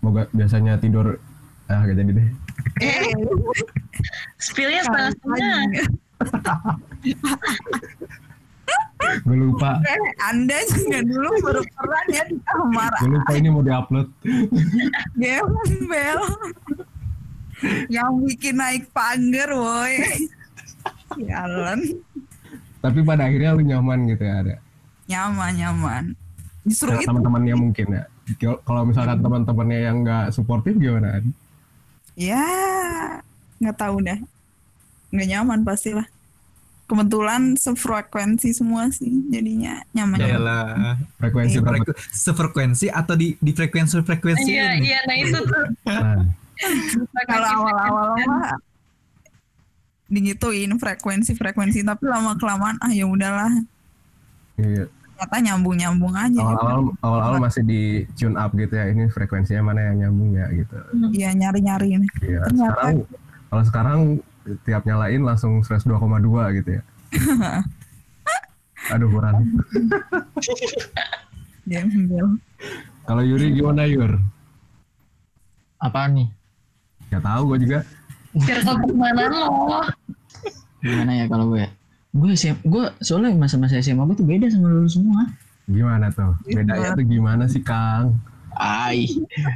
Moga 0.00 0.24
biasanya 0.32 0.80
tidur 0.80 1.20
ah 1.68 1.84
gak 1.84 1.96
jadi 1.96 2.12
deh. 2.12 2.28
Eh, 2.80 3.12
Spillnya 4.40 4.80
setengah-setengah. 4.84 5.84
Gue 9.24 9.36
lupa. 9.36 9.84
Eh, 9.84 10.00
Anda 10.32 10.56
juga 10.72 11.04
dulu 11.04 11.28
baru 11.44 11.60
pernah 11.76 12.02
ya 12.08 12.24
di 12.24 12.40
kamar 12.40 12.92
Gue 13.04 13.20
lupa 13.20 13.32
ini 13.36 13.48
mau 13.52 13.60
diupload. 13.60 14.08
gembel. 15.20 16.20
Yang 17.88 18.10
bikin 18.28 18.54
naik 18.58 18.84
pagar, 18.92 19.50
woi. 19.52 20.28
Sialan. 21.16 21.80
Tapi 22.80 22.98
pada 23.00 23.28
akhirnya 23.28 23.56
lu 23.56 23.64
nyaman 23.64 24.08
gitu 24.08 24.24
ya 24.24 24.34
ada. 24.44 24.56
Nyaman, 25.04 25.52
nyaman. 25.54 26.04
Justru 26.64 26.88
Sama 26.88 26.98
itu 26.98 27.08
teman-temannya 27.08 27.54
mungkin 27.54 27.86
ya. 27.92 28.04
Kalau- 28.64 28.88
misalkan 28.88 29.20
teman-temannya 29.20 29.78
yang 29.82 29.96
nggak 30.00 30.32
suportif 30.32 30.72
gimana? 30.74 31.20
Ya 32.16 32.40
nggak 33.60 33.76
tahu 33.76 34.00
dah. 34.00 34.16
Nggak 35.12 35.28
nyaman 35.28 35.60
pastilah. 35.62 36.08
Kebetulan 36.84 37.56
sefrekuensi 37.56 38.52
semua 38.52 38.92
sih, 38.92 39.08
jadinya 39.28 39.80
nyaman. 39.92 40.20
Ya 40.20 40.36
lah. 40.36 40.96
Frekuensi? 41.16 41.56
Freku- 41.58 41.96
Sefrekuensi 42.12 42.86
atau 42.88 43.12
di 43.12 43.36
di 43.36 43.52
frekuensi 43.52 44.00
frekuensi 44.00 44.48
Iya, 44.48 44.68
iya. 44.80 44.98
Nah 45.04 45.16
itu 45.16 45.38
tuh. 45.40 45.64
Nah, 45.84 46.24
Kalau 47.28 47.48
awal-awal 47.60 48.08
mah 48.20 48.56
digituin 50.06 50.70
frekuensi-frekuensi, 50.76 51.82
tapi 51.82 52.04
lama 52.06 52.36
kelamaan 52.36 52.76
ah 52.78 52.92
ya 52.92 53.04
udahlah. 53.04 53.52
Iya. 54.58 54.84
Nyambung-nyambung 55.24 56.12
aja. 56.12 56.40
Awal-awal 56.42 56.80
awal-awal 57.00 57.38
masih 57.40 57.62
di 57.64 57.82
tune 58.12 58.36
up 58.36 58.52
gitu 58.52 58.74
ya. 58.76 58.92
Ini 58.92 59.08
frekuensinya 59.08 59.72
mana 59.72 59.80
yang 59.90 59.96
nyambung 60.06 60.36
ya 60.36 60.46
gitu. 60.52 60.76
Iya 61.16 61.30
nyari-nyari 61.32 61.88
ini. 61.96 62.06
Iya. 62.20 62.44
Ternyata- 62.44 62.60
Sekarang 62.74 62.94
kalau 63.48 63.62
sekarang 63.64 64.00
tiap 64.68 64.82
nyalain 64.84 65.22
langsung 65.24 65.64
102,2 65.64 66.60
gitu 66.60 66.70
ya. 66.76 66.82
Aduh 68.92 69.08
kurang. 69.08 69.40
Kalau 73.04 73.22
Yuri 73.24 73.56
gimana 73.56 73.88
Yur? 73.88 74.20
Apaan 75.80 76.12
nih? 76.16 76.28
Gak 77.08 77.24
tahu 77.24 77.42
gue 77.52 77.58
juga. 77.64 77.78
Circle 78.44 78.76
pertemanan 78.84 79.32
lo. 79.32 79.48
Gimana 80.84 81.12
ya 81.16 81.24
kalau 81.28 81.56
gue? 81.56 81.64
Gue 82.14 82.30
SM, 82.32 82.62
gue 82.62 82.84
soalnya 83.00 83.34
masa-masa 83.34 83.76
SMA 83.78 84.06
gue 84.06 84.14
tuh 84.14 84.24
beda 84.24 84.46
sama 84.46 84.70
lu 84.70 84.86
semua. 84.86 85.26
Gimana 85.66 86.08
tuh? 86.08 86.38
Bedanya 86.46 86.94
tuh 86.94 87.02
gimana 87.02 87.44
sih 87.44 87.58
Kang? 87.58 88.14
Ai, 88.54 89.10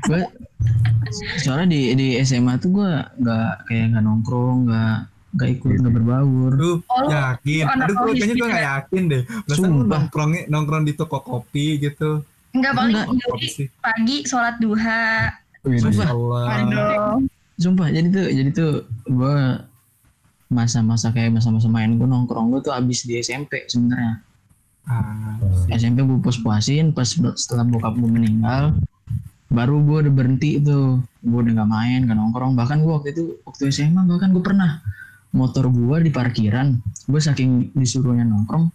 gue 0.05 0.21
soalnya 1.39 1.71
di 1.71 1.95
di 1.95 2.07
SMA 2.21 2.59
tuh 2.59 2.75
gue 2.75 2.91
nggak 3.15 3.51
kayak 3.65 3.95
nggak 3.95 4.03
nongkrong, 4.03 4.67
nggak 4.67 4.97
nggak 5.29 5.49
ikut 5.55 5.71
nggak 5.79 5.95
berbaur. 5.95 6.51
Duh, 6.53 6.79
Oh, 6.85 7.07
lu 7.07 7.15
yakin. 7.15 7.65
Aduh, 7.69 7.95
gue 7.95 8.11
kayaknya 8.11 8.35
gue 8.35 8.43
logistik 8.43 8.43
gak 8.43 8.59
ya? 8.59 8.71
yakin 8.75 9.03
deh. 9.07 9.23
Masa 9.23 9.55
lu 9.55 9.55
Sumpah. 9.63 9.87
nongkrong 10.03 10.31
nongkrong 10.51 10.83
di 10.83 10.93
toko 10.93 11.19
kopi 11.21 11.79
gitu. 11.79 12.27
Enggak 12.51 12.73
paling 12.75 12.97
sih. 13.47 13.71
pagi 13.79 14.17
sholat 14.27 14.59
duha. 14.59 15.31
Sumpah. 15.63 16.09
Sumpah, 17.55 17.87
jadi 17.91 18.09
tuh 18.09 18.27
jadi 18.31 18.51
tuh 18.51 18.73
gue 19.05 19.37
masa-masa 20.49 21.13
kayak 21.13 21.37
masa-masa 21.37 21.69
main 21.69 21.97
gue 22.01 22.09
nongkrong 22.09 22.49
gue 22.53 22.61
tuh 22.65 22.73
abis 22.73 23.05
di 23.05 23.21
SMP 23.21 23.69
sebenarnya. 23.69 24.25
Ah, 24.89 25.37
SMP 25.69 26.01
gue 26.01 26.19
puas-puasin 26.25 26.97
pas 26.97 27.05
setelah 27.37 27.65
bokap 27.69 28.01
gue 28.01 28.09
meninggal 28.09 28.73
baru 29.49 29.81
gue 29.81 30.09
udah 30.09 30.13
berhenti 30.13 30.61
itu 30.61 31.01
gue 31.25 31.39
udah 31.41 31.53
gak 31.65 31.71
main 31.73 32.01
gak 32.05 32.17
nongkrong 32.17 32.53
bahkan 32.57 32.85
gue 32.85 32.93
waktu 32.93 33.17
itu 33.17 33.37
waktu 33.49 33.73
SMA 33.73 34.05
bahkan 34.05 34.33
gue 34.33 34.45
pernah 34.45 34.81
motor 35.33 35.73
gue 35.73 35.97
di 36.05 36.11
parkiran 36.13 36.77
gue 37.09 37.21
saking 37.21 37.73
disuruhnya 37.73 38.29
nongkrong 38.29 38.69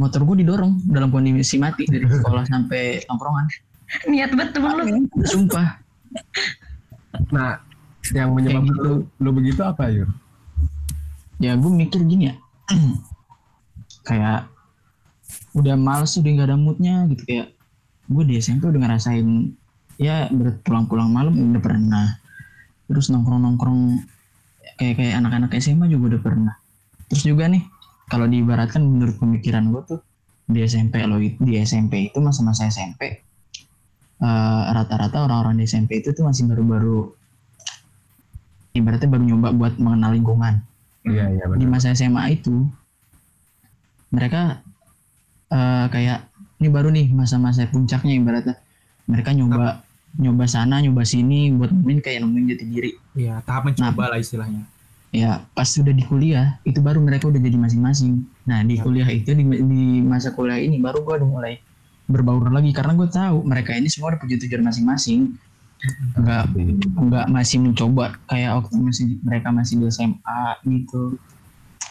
motor 0.00 0.24
gue 0.24 0.44
didorong 0.44 0.80
dalam 0.88 1.12
kondisi 1.12 1.60
mati 1.60 1.88
dari 1.88 2.08
sekolah 2.08 2.44
sampai 2.52 3.04
nongkrongan 3.08 3.46
Niat 4.10 4.34
betul 4.34 4.66
lu. 4.82 5.06
sumpah 5.24 5.80
Nah, 7.32 7.60
yang 8.12 8.32
menyebabkan 8.36 8.76
gitu. 8.76 8.84
lu, 8.84 8.94
lu 9.18 9.30
begitu 9.32 9.60
apa 9.64 9.88
Yur? 9.88 10.08
Ya 11.42 11.56
gue 11.56 11.70
mikir 11.70 12.00
gini 12.04 12.32
ya. 12.32 12.34
Kayak 14.08 14.48
udah 15.56 15.74
males 15.76 16.12
udah 16.16 16.30
gak 16.36 16.48
ada 16.52 16.56
moodnya 16.56 17.08
gitu. 17.12 17.22
Kayak 17.26 17.56
gue 18.06 18.24
di 18.28 18.34
SMP 18.38 18.70
udah 18.70 18.80
ngerasain 18.80 19.56
ya 19.96 20.28
pulang-pulang 20.62 21.10
malam 21.10 21.34
udah 21.34 21.62
pernah. 21.62 22.06
Terus 22.86 23.10
nongkrong-nongkrong 23.10 23.98
kayak 24.76 24.94
kayak 25.00 25.14
anak-anak 25.18 25.50
SMA 25.58 25.90
juga 25.90 26.16
udah 26.16 26.20
pernah. 26.22 26.54
Terus 27.10 27.22
juga 27.26 27.50
nih 27.50 27.64
kalau 28.06 28.30
diibaratkan 28.30 28.82
menurut 28.82 29.18
pemikiran 29.18 29.74
gue 29.74 29.82
tuh 29.82 30.00
di 30.46 30.62
SMP 30.62 31.02
lo 31.02 31.18
di 31.18 31.52
SMP 31.58 32.10
itu 32.10 32.22
masa-masa 32.22 32.70
SMP 32.70 33.18
eh, 34.22 34.62
rata-rata 34.70 35.26
orang-orang 35.26 35.58
di 35.58 35.64
SMP 35.66 35.98
itu 35.98 36.14
tuh 36.14 36.22
masih 36.22 36.46
baru-baru 36.46 37.10
ibaratnya 38.78 39.08
baru 39.10 39.24
nyoba 39.26 39.48
buat 39.58 39.74
mengenal 39.82 40.14
lingkungan 40.14 40.62
Iya, 41.06 41.24
iya 41.30 41.44
di 41.46 41.64
benar. 41.64 41.78
masa 41.78 41.94
SMA 41.94 42.34
itu 42.34 42.66
mereka 44.10 44.62
eh, 45.50 45.86
kayak 45.90 46.26
ini 46.58 46.68
baru 46.72 46.88
nih 46.90 47.12
masa-masa 47.12 47.68
puncaknya 47.68 48.16
ibaratnya. 48.16 48.56
Mereka 49.06 49.30
nyoba 49.36 49.86
nyoba 50.16 50.44
sana 50.48 50.80
nyoba 50.80 51.04
sini 51.04 51.52
buat 51.52 51.70
nemuin 51.70 52.00
kayak 52.00 52.24
nemuin 52.24 52.44
jati 52.50 52.64
diri. 52.66 52.90
Iya, 53.14 53.44
tahap 53.44 53.68
mencoba 53.70 54.12
lah 54.12 54.18
istilahnya. 54.20 54.64
ya 55.14 55.40
pas 55.56 55.64
sudah 55.64 55.94
di 55.96 56.04
kuliah 56.04 56.60
itu 56.66 56.82
baru 56.82 57.00
mereka 57.00 57.30
udah 57.30 57.38
jadi 57.40 57.56
masing-masing. 57.56 58.26
Nah 58.44 58.60
di 58.66 58.76
kuliah 58.76 59.06
itu 59.08 59.32
di, 59.32 59.44
di 59.46 59.82
masa 60.04 60.34
kuliah 60.34 60.60
ini 60.60 60.76
baru 60.82 61.06
gue 61.06 61.14
udah 61.22 61.28
mulai 61.28 61.54
berbaur 62.10 62.50
lagi. 62.50 62.74
Karena 62.74 62.92
gue 62.98 63.08
tahu 63.08 63.46
mereka 63.46 63.72
ini 63.78 63.88
semua 63.88 64.12
udah 64.12 64.20
punya 64.20 64.36
tujuan 64.42 64.66
masing-masing. 64.66 65.38
Enggak 66.16 66.42
enggak 66.96 67.26
masih 67.28 67.58
mencoba 67.60 68.16
kayak 68.26 68.50
waktu 68.58 68.74
masih 68.80 69.06
mereka 69.20 69.48
masih 69.52 69.74
di 69.76 69.86
SMA 69.88 70.42
gitu. 70.64 71.20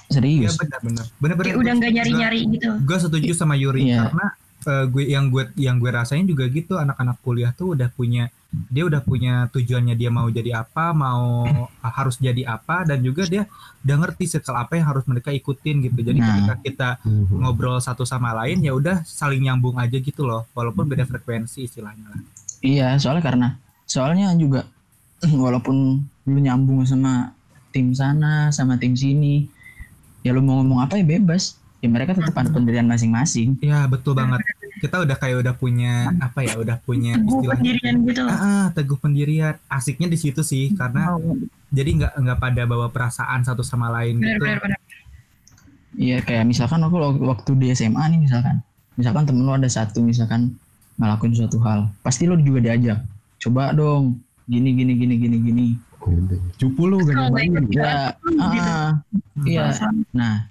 Iya 0.05 0.21
Serius. 0.21 0.53
benar 0.57 0.79
benar. 0.81 1.05
Benar 1.17 1.35
benar. 1.35 1.45
Kayak 1.45 1.59
udah 1.61 1.73
nggak 1.75 1.91
nyari-nyari 1.93 2.39
gitu. 2.51 2.69
Gue 2.81 2.97
setuju 2.99 3.31
sama 3.33 3.53
Yuri 3.55 3.89
Iya. 3.89 4.09
karena 4.09 4.25
eh, 4.65 4.85
gue 4.87 5.03
yang 5.05 5.25
gue 5.29 5.43
yang 5.55 5.77
gue 5.77 5.89
rasain 5.89 6.25
juga 6.25 6.45
gitu 6.47 6.77
anak-anak 6.77 7.17
kuliah 7.21 7.53
tuh 7.53 7.73
udah 7.73 7.89
punya 7.89 8.29
dia 8.71 8.81
udah 8.81 9.03
punya 9.03 9.51
tujuannya 9.51 9.93
dia 9.93 10.07
mau 10.07 10.31
jadi 10.31 10.63
apa, 10.63 10.95
mau 10.95 11.43
harus 11.81 12.15
jadi 12.17 12.47
apa 12.47 12.87
dan 12.87 13.03
juga 13.03 13.27
dia 13.27 13.43
udah 13.83 13.95
ngerti 13.99 14.31
circle 14.31 14.55
apa 14.55 14.79
yang 14.79 14.87
harus 14.87 15.03
mereka 15.05 15.29
ikutin 15.29 15.83
gitu. 15.83 15.99
Jadi 16.01 16.17
Nah. 16.17 16.27
ketika 16.31 16.55
kita 16.61 16.89
ngobrol 17.31 17.77
satu 17.77 18.01
sama 18.03 18.31
lain 18.33 18.61
ya 18.61 18.71
udah 18.71 19.03
saling 19.03 19.43
nyambung 19.43 19.75
aja 19.75 19.97
gitu 19.97 20.23
loh 20.23 20.47
walaupun 20.51 20.85
beda 20.85 21.03
frekuensi 21.03 21.63
istilahnya 21.63 22.07
lah 22.09 22.21
Iya 22.63 22.95
soalnya 22.97 23.21
karena 23.21 23.47
soalnya 23.85 24.33
juga 24.35 24.65
walaupun 25.45 26.01
lu 26.25 26.39
nyambung 26.39 26.83
sama 26.83 27.33
tim 27.69 27.91
sana 27.91 28.49
sama 28.49 28.75
tim 28.75 28.93
sini 28.93 29.45
ya 30.21 30.31
lu 30.31 30.41
mau 30.41 30.57
ngomong 30.59 30.81
apa 30.81 30.97
ya 30.97 31.05
bebas. 31.05 31.57
Ya 31.83 31.91
mereka 31.91 32.17
tetap 32.17 32.33
ada 32.33 32.49
pendirian 32.49 32.89
masing-masing. 32.89 33.61
ya 33.61 33.85
betul 33.85 34.17
banget. 34.17 34.41
Kita 34.81 35.05
udah 35.05 35.13
kayak 35.15 35.45
udah 35.45 35.53
punya 35.53 36.09
apa 36.17 36.41
ya 36.41 36.57
udah 36.57 36.81
punya 36.81 37.13
Teguh 37.13 37.29
istilahnya. 37.29 37.61
pendirian 37.61 37.95
gitu. 38.09 38.21
ah, 38.25 38.33
ah, 38.33 38.65
teguh 38.73 38.97
pendirian. 38.97 39.53
Asiknya 39.69 40.09
di 40.09 40.17
situ 40.17 40.41
sih 40.41 40.73
karena 40.73 41.13
jadi 41.69 41.89
nggak 41.93 42.11
nggak 42.17 42.37
pada 42.41 42.61
bawa 42.65 42.89
perasaan 42.89 43.45
satu 43.45 43.61
sama 43.61 43.93
lain 43.93 44.17
Benar 44.17 44.41
gitu. 44.41 44.73
Iya 45.95 46.17
kayak 46.19 46.43
misalkan 46.43 46.81
aku 46.81 46.95
waktu- 46.97 47.23
waktu 47.23 47.51
di 47.55 47.67
SMA 47.71 48.03
nih 48.11 48.19
misalkan, 48.19 48.55
misalkan 48.97 49.23
temen 49.23 49.45
lu 49.45 49.53
ada 49.53 49.69
satu 49.69 50.01
misalkan 50.01 50.57
ngelakuin 50.97 51.37
suatu 51.37 51.59
hal, 51.61 51.87
pasti 52.01 52.25
lu 52.25 52.35
juga 52.37 52.65
diajak, 52.65 52.99
coba 53.45 53.69
dong, 53.71 54.17
gini 54.45 54.73
gini 54.73 54.93
gini 54.93 55.15
gini 55.15 55.37
gini. 55.39 55.65
Cupu 56.55 56.85
lu 56.85 56.97
gak 56.99 57.13
nyobain. 57.15 57.53
Ya, 57.67 58.13
gitu. 58.13 58.39
ah, 58.39 58.91
iya. 59.41 59.69
Nah, 60.11 60.45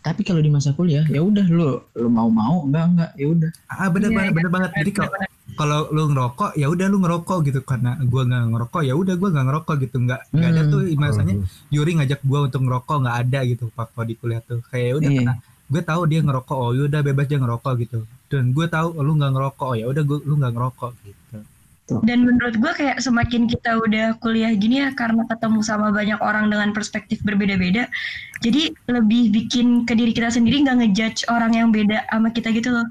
tapi 0.00 0.20
kalau 0.20 0.38
di 0.38 0.46
masa 0.48 0.70
kuliah 0.70 1.02
ya 1.04 1.18
udah 1.18 1.42
lu 1.44 1.66
lu 1.94 2.08
mau 2.08 2.28
mau 2.28 2.62
enggak 2.62 2.84
enggak 2.90 3.10
ya 3.14 3.26
udah. 3.26 3.50
ah 3.72 3.88
bener 3.88 4.08
Iya, 4.08 4.14
banget 4.14 4.26
iya, 4.26 4.36
bener 4.36 4.50
banget 4.52 4.70
jadi 4.76 4.90
kalau 4.92 5.10
kalau 5.54 5.78
lu 5.88 6.02
ngerokok 6.10 6.50
ya 6.54 6.66
udah 6.68 6.86
lu 6.86 6.98
ngerokok 7.00 7.38
gitu 7.42 7.60
karena 7.62 7.96
gua 8.04 8.22
nggak 8.22 8.42
ngerokok 8.52 8.82
ya 8.84 8.94
udah 8.94 9.14
gua 9.16 9.28
nggak 9.32 9.46
ngerokok 9.48 9.74
gitu 9.80 9.96
nggak 10.00 10.20
nggak 10.28 10.50
ada 10.50 10.60
Hmm. 10.60 10.70
tuh 10.70 10.80
masanya 10.94 11.34
Yuri 11.70 11.92
ngajak 11.96 12.20
gua 12.22 12.38
untuk 12.44 12.60
ngerokok 12.62 12.96
nggak 13.00 13.16
ada 13.18 13.38
gitu 13.48 13.64
pak 13.72 13.86
kalau 13.90 14.04
di 14.04 14.14
kuliah 14.14 14.40
tuh 14.44 14.60
kayak 14.68 14.84
ya 14.84 14.94
udah 14.94 15.08
Iya. 15.08 15.18
karena 15.24 15.34
gue 15.64 15.80
tahu 15.80 16.02
dia 16.04 16.20
ngerokok 16.20 16.56
oh 16.60 16.70
yaudah 16.70 17.00
bebas 17.00 17.24
dia 17.24 17.38
ngerokok 17.40 17.72
gitu 17.80 17.98
dan 18.28 18.52
gue 18.52 18.66
tahu 18.68 18.88
lu 19.00 19.12
nggak 19.16 19.32
ngerokok 19.32 19.66
oh 19.66 19.74
ya 19.74 19.86
udah 19.88 20.02
gua 20.04 20.18
lu 20.20 20.34
nggak 20.36 20.52
ngerokok 20.52 20.92
gitu 21.00 21.36
Dan 21.84 22.24
menurut 22.24 22.56
gue 22.56 22.72
kayak 22.72 22.96
semakin 23.04 23.44
kita 23.44 23.76
udah 23.76 24.16
kuliah 24.24 24.56
gini 24.56 24.80
ya 24.80 24.96
karena 24.96 25.28
ketemu 25.28 25.60
sama 25.60 25.92
banyak 25.92 26.16
orang 26.24 26.48
dengan 26.48 26.72
perspektif 26.72 27.20
berbeda-beda, 27.20 27.92
jadi 28.40 28.72
lebih 28.88 29.28
bikin 29.28 29.84
ke 29.84 29.92
diri 29.92 30.16
kita 30.16 30.32
sendiri 30.32 30.64
nggak 30.64 30.80
ngejudge 30.80 31.28
orang 31.28 31.52
yang 31.52 31.68
beda 31.68 32.08
sama 32.08 32.32
kita 32.32 32.56
gitu 32.56 32.72
loh. 32.72 32.88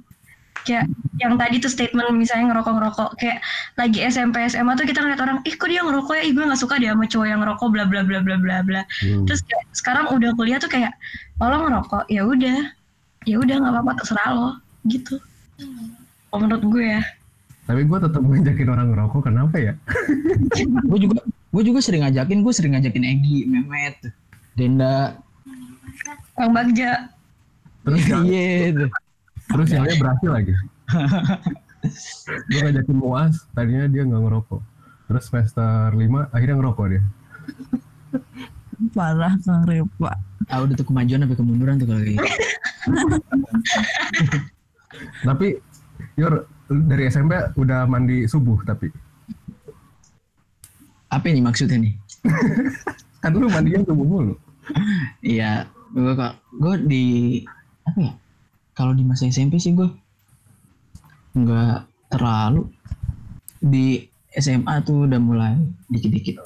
Kayak 0.63 0.93
yang 1.17 1.41
tadi 1.41 1.57
tuh 1.57 1.73
statement 1.73 2.13
misalnya 2.13 2.53
ngerokok-ngerokok 2.53 3.17
kayak 3.17 3.41
lagi 3.81 3.99
SMP 4.05 4.45
SMA 4.45 4.77
tuh 4.77 4.85
kita 4.85 5.01
ngeliat 5.01 5.21
orang, 5.25 5.37
ih 5.41 5.57
kok 5.57 5.67
dia 5.73 5.81
ngerokok 5.81 6.13
ya, 6.13 6.23
ih 6.29 6.31
gue 6.37 6.43
nggak 6.45 6.61
suka 6.61 6.77
dia 6.77 6.93
sama 6.93 7.09
cowok 7.09 7.27
yang 7.27 7.39
ngerokok 7.41 7.67
bla 7.73 7.83
bla 7.89 8.01
bla 8.05 8.19
bla 8.21 8.37
bla 8.37 8.57
bla. 8.61 8.81
Hmm. 9.01 9.25
Terus 9.25 9.41
kayak 9.41 9.65
sekarang 9.73 10.05
udah 10.13 10.29
kuliah 10.37 10.61
tuh 10.61 10.69
kayak, 10.69 10.93
oh 11.41 11.49
lo 11.49 11.65
ngerokok, 11.65 12.05
ya 12.13 12.21
udah, 12.29 12.57
ya 13.25 13.35
udah 13.41 13.55
nggak 13.57 13.73
apa-apa 13.73 13.91
terserah 14.05 14.29
lo 14.37 14.49
gitu. 14.85 15.17
Oh, 16.29 16.37
menurut 16.37 16.61
gue 16.61 16.85
ya. 16.85 17.01
Tapi 17.63 17.81
gue 17.87 17.97
tetap 17.97 18.21
ngajakin 18.21 18.69
orang 18.69 18.87
ngerokok 18.91 19.21
kenapa 19.23 19.55
ya? 19.55 19.73
Gue 20.89 20.99
juga 20.99 21.23
gue 21.23 21.63
juga 21.63 21.79
sering 21.79 22.03
ngajakin, 22.03 22.41
gue 22.43 22.53
sering 22.53 22.73
ngajakin 22.75 23.05
Egi, 23.05 23.45
Mehmet, 23.45 23.97
Denda, 24.57 25.21
Bang 26.33 26.51
Bagja, 26.51 27.13
Terus 27.83 28.03
yang, 28.07 28.23
iya 28.25 28.71
tuh. 28.71 28.89
terus 29.53 29.67
yangnya 29.69 29.95
berhasil 29.99 30.29
lagi. 30.31 30.53
gue 32.49 32.59
ngajakin 32.63 32.97
muas, 32.97 33.43
tadinya 33.51 33.85
dia 33.91 34.07
nggak 34.07 34.23
ngerokok. 34.23 34.61
Terus 35.11 35.23
semester 35.27 35.91
5 35.93 36.31
akhirnya 36.31 36.55
ngerokok 36.57 36.85
dia. 36.89 37.03
Parah 38.95 39.35
Kang 39.43 39.67
Repa. 39.67 40.15
Ah 40.47 40.59
udah 40.63 40.75
tuh 40.75 40.87
kemajuan 40.87 41.23
sampai 41.23 41.37
kemunduran 41.39 41.75
tuh 41.79 41.87
kalau 41.87 42.01
kayak 42.01 42.15
gitu. 42.17 42.27
Tapi 45.23 45.47
Yor 46.19 46.47
dari 46.69 47.03
SMP 47.07 47.33
udah 47.55 47.85
mandi 47.85 48.25
subuh 48.25 48.59
tapi 48.63 48.87
Apa 51.13 51.29
ini 51.29 51.45
maksudnya 51.45 51.77
nih? 51.77 51.93
kan 53.21 53.37
lu 53.37 53.45
mandinya 53.45 53.85
subuh 53.85 54.01
mulu. 54.01 54.33
Iya, 55.21 55.69
gue 55.93 56.13
kok 56.17 56.33
gue 56.57 56.73
di 56.89 57.05
apa 57.85 57.99
ya? 58.01 58.13
Kalau 58.73 58.97
di 58.97 59.05
masa 59.05 59.29
SMP 59.29 59.61
sih 59.61 59.77
gue 59.77 59.85
nggak 61.37 61.77
terlalu 62.09 62.65
di 63.61 64.09
SMA 64.33 64.81
tuh 64.81 65.05
udah 65.05 65.21
mulai 65.21 65.53
dikit-dikit 65.93 66.41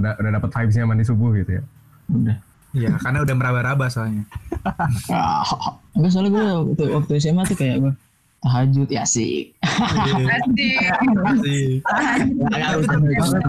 Udah 0.00 0.16
udah 0.16 0.30
dapat 0.40 0.48
vibesnya 0.48 0.88
mandi 0.88 1.04
subuh 1.04 1.36
gitu 1.36 1.60
ya. 1.60 1.62
udah. 2.08 2.36
Iya 2.72 2.92
karena 3.00 3.24
udah 3.24 3.34
meraba-raba 3.36 3.88
soalnya 3.88 4.24
Enggak 5.96 6.10
soalnya 6.12 6.30
gue 6.32 6.44
waktu, 6.72 6.84
waktu 6.92 7.12
SMA 7.20 7.42
tuh 7.48 7.56
kayak 7.56 7.76
gue 7.84 7.92
tahajud 8.42 8.88
ya 8.90 9.04
sih. 9.08 9.52
Asik. 11.26 11.82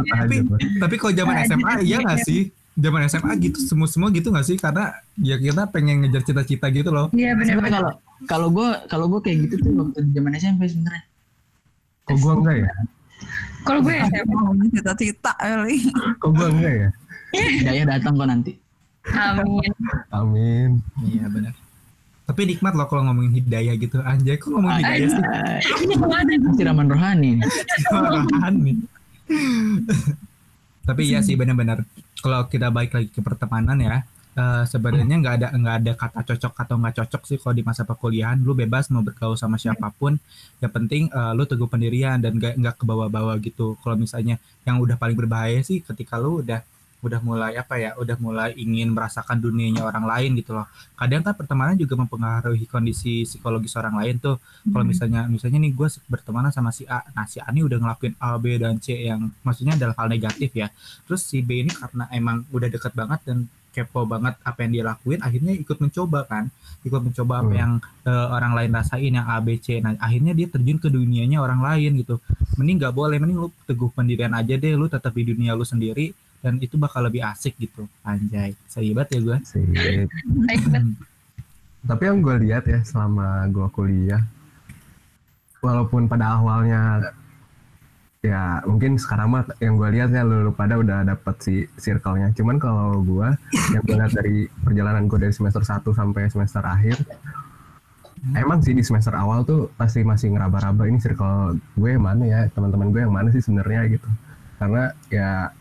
tapi 0.07 0.35
tapi 0.81 0.95
kalau 0.99 1.13
zaman 1.13 1.35
SMA 1.47 1.71
iya 1.85 1.97
nggak 2.01 2.19
sih 2.23 2.51
zaman 2.77 3.09
SMA 3.09 3.31
gitu 3.41 3.57
semua 3.63 3.87
semua 3.89 4.09
gitu 4.13 4.29
nggak 4.29 4.45
sih 4.45 4.57
karena 4.59 4.93
ya 5.17 5.35
kita 5.41 5.65
pengen 5.73 6.05
ngejar 6.05 6.21
cita-cita 6.21 6.69
gitu 6.69 6.93
loh 6.93 7.09
iya 7.15 7.33
benar-benar. 7.33 7.71
kalau 7.73 7.91
kalau 8.25 8.47
gue 8.49 8.69
kalau 8.89 9.05
gue 9.09 9.19
kayak 9.21 9.37
gitu 9.49 9.55
tuh 9.61 9.71
waktu 9.77 9.99
zaman 10.13 10.31
SMP 10.37 10.65
sebenarnya. 10.65 11.03
Kok 12.07 12.17
gua 12.23 12.33
enggak 12.39 12.57
ya? 12.63 12.71
Kalau 13.67 13.79
gue 13.83 13.93
SMP, 13.99 14.31
Mau 14.31 14.55
cita-cita 14.71 15.33
kali. 15.35 15.75
Kok 16.23 16.31
gua 16.31 16.47
enggak 16.47 16.73
ya? 16.73 16.89
Daya 17.67 17.83
datang 17.83 18.13
kok 18.15 18.27
nanti. 18.31 18.53
amin. 19.11 19.71
Amin. 20.11 20.69
iya 21.03 21.27
benar 21.31 21.66
tapi 22.27 22.41
nikmat 22.43 22.75
loh 22.75 22.85
kalau 22.91 23.07
ngomongin 23.07 23.39
hidayah 23.39 23.73
gitu 23.79 24.03
anjay 24.03 24.35
kok 24.35 24.51
ngomongin 24.51 24.83
hidayah 24.83 25.07
sih? 25.15 25.23
Ini? 25.87 25.95
Siraman 26.59 26.87
rohani. 26.91 27.31
Malahan 27.89 28.53
nih 28.59 28.77
tapi 30.87 31.11
iya 31.11 31.19
sih 31.19 31.35
benar-benar. 31.35 31.83
Kalau 32.23 32.47
kita 32.47 32.71
balik 32.71 32.95
lagi 32.95 33.11
ke 33.11 33.19
pertemanan 33.19 33.75
ya 33.77 34.07
eh, 34.37 34.63
sebenarnya 34.63 35.15
nggak 35.19 35.35
ada 35.43 35.47
nggak 35.51 35.75
ada 35.83 35.91
kata 35.99 36.19
cocok 36.23 36.53
atau 36.63 36.75
nggak 36.79 36.95
cocok 37.03 37.21
sih 37.27 37.37
kalau 37.37 37.55
di 37.59 37.63
masa 37.67 37.83
perkuliahan. 37.83 38.39
Lu 38.39 38.55
bebas 38.55 38.87
mau 38.87 39.03
bergaul 39.03 39.35
sama 39.35 39.59
siapa 39.59 39.91
pun. 39.91 40.15
Yang 40.63 40.71
penting 40.71 41.03
eh, 41.11 41.31
lu 41.35 41.43
teguh 41.43 41.67
pendirian 41.67 42.23
dan 42.23 42.39
nggak 42.39 42.55
nggak 42.55 42.75
kebawa-bawa 42.79 43.35
gitu. 43.43 43.75
Kalau 43.83 43.99
misalnya 43.99 44.39
yang 44.63 44.79
udah 44.79 44.95
paling 44.95 45.19
berbahaya 45.19 45.59
sih 45.59 45.83
ketika 45.83 46.15
lu 46.15 46.39
udah 46.39 46.63
udah 46.97 47.21
mulai 47.21 47.53
apa 47.53 47.77
ya 47.77 47.93
udah 47.93 48.17
mulai 48.17 48.57
ingin 48.57 48.89
merasakan 48.89 49.37
dunianya 49.37 49.85
orang 49.85 50.05
lain 50.09 50.33
gitu 50.41 50.57
loh. 50.57 50.65
Kadang 50.97 51.21
kan 51.21 51.37
pertemanan 51.37 51.77
juga 51.77 51.93
mempengaruhi 51.93 52.65
kondisi 52.65 53.21
psikologis 53.21 53.77
orang 53.77 54.01
lain 54.01 54.17
tuh. 54.17 54.41
Kalau 54.65 54.81
misalnya 54.81 55.29
misalnya 55.29 55.61
nih 55.61 55.77
gue 55.77 55.87
bertemanan 56.09 56.49
sama 56.49 56.73
si 56.73 56.89
A 56.89 57.05
nah 57.13 57.29
si 57.29 57.37
A 57.37 57.53
ini 57.53 57.61
udah 57.61 57.77
ngelakuin 57.77 58.17
A 58.17 58.41
B 58.41 58.57
dan 58.57 58.81
C 58.81 58.97
yang 58.97 59.29
maksudnya 59.45 59.77
dalam 59.77 59.93
hal 59.93 60.09
negatif 60.09 60.49
ya. 60.57 60.73
Terus 61.05 61.21
si 61.21 61.45
B 61.45 61.61
ini 61.61 61.71
karena 61.71 62.09
emang 62.09 62.41
udah 62.49 62.65
deket 62.65 62.93
banget 62.97 63.21
dan 63.29 63.45
kepo 63.77 64.09
banget 64.09 64.33
apa 64.41 64.57
yang 64.65 64.71
dia 64.73 64.83
lakuin 64.89 65.21
akhirnya 65.21 65.53
ikut 65.53 65.77
mencoba 65.77 66.25
kan. 66.25 66.49
Ikut 66.81 66.97
mencoba 66.97 67.45
apa 67.45 67.53
Hmm. 67.53 67.61
yang 67.61 67.71
eh, 68.09 68.27
orang 68.33 68.57
lain 68.57 68.71
rasain 68.73 69.13
yang 69.13 69.29
A 69.29 69.37
B 69.37 69.61
C. 69.61 69.77
Nah 69.85 69.93
akhirnya 70.01 70.33
dia 70.33 70.49
terjun 70.49 70.81
ke 70.81 70.89
dunianya 70.89 71.37
orang 71.45 71.61
lain 71.61 72.01
gitu. 72.01 72.17
Mending 72.57 72.81
nggak 72.81 72.93
boleh 72.97 73.21
mending 73.21 73.37
lu 73.37 73.53
teguh 73.69 73.93
pendirian 73.93 74.33
aja 74.33 74.57
deh 74.57 74.73
lu 74.73 74.89
tetap 74.89 75.13
di 75.13 75.29
dunia 75.29 75.53
lu 75.53 75.61
sendiri 75.61 76.09
dan 76.41 76.61
itu 76.61 76.77
bakal 76.77 77.01
lebih 77.05 77.25
asik 77.25 77.57
gitu 77.57 77.89
anjay 78.05 78.53
seibat 78.69 79.09
ya 79.09 79.19
gue. 79.21 79.37
Tapi 81.87 82.03
yang 82.03 82.19
gue 82.19 82.35
lihat 82.43 82.67
ya 82.67 82.83
selama 82.83 83.47
gue 83.47 83.67
kuliah, 83.71 84.19
walaupun 85.63 86.11
pada 86.11 86.35
awalnya 86.35 87.13
ya 88.25 88.59
mungkin 88.65 88.99
sekarang 88.99 89.29
mah 89.31 89.43
yang 89.63 89.79
gue 89.79 89.89
lihat 89.93 90.09
ya 90.11 90.25
lu, 90.25 90.49
lu 90.49 90.51
pada 90.51 90.75
udah 90.75 91.07
dapet 91.07 91.35
si 91.39 91.55
circle-nya. 91.79 92.35
Cuman 92.35 92.59
kalau 92.59 92.99
gue 93.01 93.29
yang 93.71 93.83
gue 93.87 93.95
lihat 93.95 94.13
dari 94.13 94.51
perjalanan 94.61 95.07
gue 95.07 95.19
dari 95.21 95.33
semester 95.33 95.63
1 95.63 95.85
sampai 95.95 96.27
semester 96.27 96.63
akhir, 96.65 96.97
emang 98.35 98.59
sih 98.59 98.75
di 98.75 98.83
semester 98.83 99.15
awal 99.15 99.47
tuh 99.47 99.71
pasti 99.79 100.03
masih 100.03 100.35
ngeraba-raba 100.35 100.89
ini 100.89 100.99
circle 100.99 101.55
gue 101.77 101.89
yang 101.95 102.03
mana 102.03 102.23
ya, 102.27 102.39
teman-teman 102.51 102.91
gue 102.91 103.01
yang 103.05 103.13
mana 103.13 103.29
sih 103.31 103.39
sebenarnya 103.39 103.95
gitu. 103.95 104.09
Karena 104.57 104.91
ya 105.07 105.53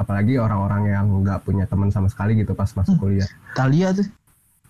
apalagi 0.00 0.40
orang-orang 0.40 0.88
yang 0.88 1.06
nggak 1.20 1.44
punya 1.44 1.68
teman 1.68 1.92
sama 1.92 2.08
sekali 2.08 2.32
gitu 2.40 2.56
pas 2.56 2.72
masuk 2.72 2.96
kuliah. 2.96 3.28
Talia 3.52 3.92
tuh. 3.92 4.08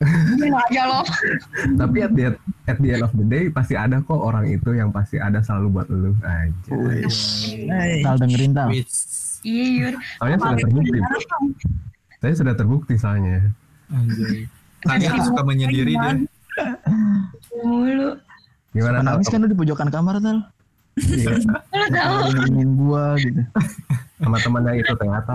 Gila 0.02 0.58
aja 0.66 0.82
lo. 0.88 1.00
Tapi 1.76 1.96
at 2.02 2.12
the, 2.16 2.34
at 2.66 2.78
the 2.80 2.88
end 2.98 3.04
of 3.04 3.12
the 3.14 3.22
day 3.22 3.46
pasti 3.52 3.78
ada 3.78 4.02
kok 4.02 4.16
orang 4.16 4.48
itu 4.50 4.74
yang 4.74 4.90
pasti 4.90 5.22
ada 5.22 5.38
selalu 5.44 5.66
buat 5.70 5.86
lu 5.92 6.16
aja. 6.24 6.72
Hai. 7.70 8.02
Tal 8.02 8.16
dengerin 8.18 8.52
tal. 8.56 8.74
Iya, 9.40 9.64
Yur. 9.70 9.94
Soalnya 10.18 10.38
sudah 10.40 10.58
terbukti. 10.58 10.98
Saya 12.20 12.34
sudah 12.34 12.54
terbukti 12.56 12.94
soalnya. 12.98 13.38
Anjay. 13.92 14.48
Tuh 15.14 15.24
suka 15.30 15.42
menyendiri 15.44 15.94
dia. 15.94 16.12
Mulu. 17.60 18.16
Gimana 18.72 19.04
nangis 19.04 19.28
kan 19.28 19.44
lu 19.44 19.52
di 19.52 19.56
pojokan 19.56 19.92
kamar 19.92 20.16
tal. 20.24 20.48
Iya. 20.98 21.38
Nemenin 22.35 22.70
gua 22.74 23.14
gitu. 23.16 23.40
sama 24.18 24.37
temannya 24.38 24.83
itu 24.83 24.92
ternyata. 24.94 25.33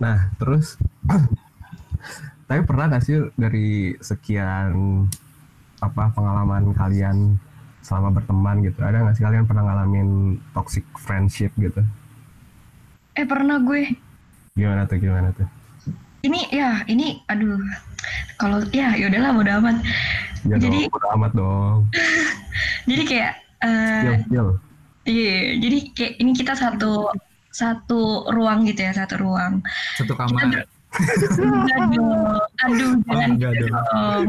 nah 0.00 0.32
terus 0.40 0.80
tapi 2.48 2.64
pernah 2.64 2.88
gak 2.88 3.04
sih 3.04 3.20
dari 3.36 3.92
sekian 4.00 5.04
apa 5.78 6.10
pengalaman 6.10 6.72
kalian 6.72 7.36
selama 7.80 8.16
berteman 8.16 8.64
gitu 8.64 8.80
ada 8.80 9.04
gak 9.04 9.16
sih 9.16 9.24
kalian 9.24 9.44
pernah 9.44 9.68
ngalamin 9.68 10.40
toxic 10.52 10.82
friendship 10.96 11.52
gitu 11.56 11.84
Eh 13.12 13.26
pernah 13.26 13.58
gue. 13.60 13.90
gimana 14.54 14.86
tuh 14.86 14.96
gimana 14.96 15.28
tuh 15.34 15.44
Ini 16.20 16.40
ya, 16.52 16.84
ini 16.84 17.20
aduh. 17.26 17.56
Kalau 18.36 18.58
ya 18.70 18.92
ya 18.92 19.06
udahlah 19.06 19.30
bodo 19.32 19.52
amat. 19.58 19.76
ya 20.42 20.56
Jadi- 20.56 20.86
dong, 20.86 20.92
bodo 20.92 21.08
amat 21.14 21.32
dong 21.34 21.76
Jadi 22.90 23.02
kayak 23.04 23.32
eh 23.60 24.00
Yo, 24.00 24.12
yo. 24.32 24.44
iya, 25.04 25.36
jadi 25.56 25.78
kayak 25.92 26.12
ini 26.16 26.32
kita 26.32 26.52
satu 26.54 27.12
satu 27.50 28.00
ruang 28.30 28.64
gitu 28.64 28.80
ya, 28.80 28.92
satu 28.94 29.18
ruang. 29.18 29.60
Satu 29.94 30.14
kamar. 30.14 30.40
Enggak 30.40 30.64
dong. 31.90 32.40
Aduh, 32.62 32.90
Oh, 32.90 32.96
jangan 33.06 33.30
gitu 33.36 33.64
dong. 33.68 34.28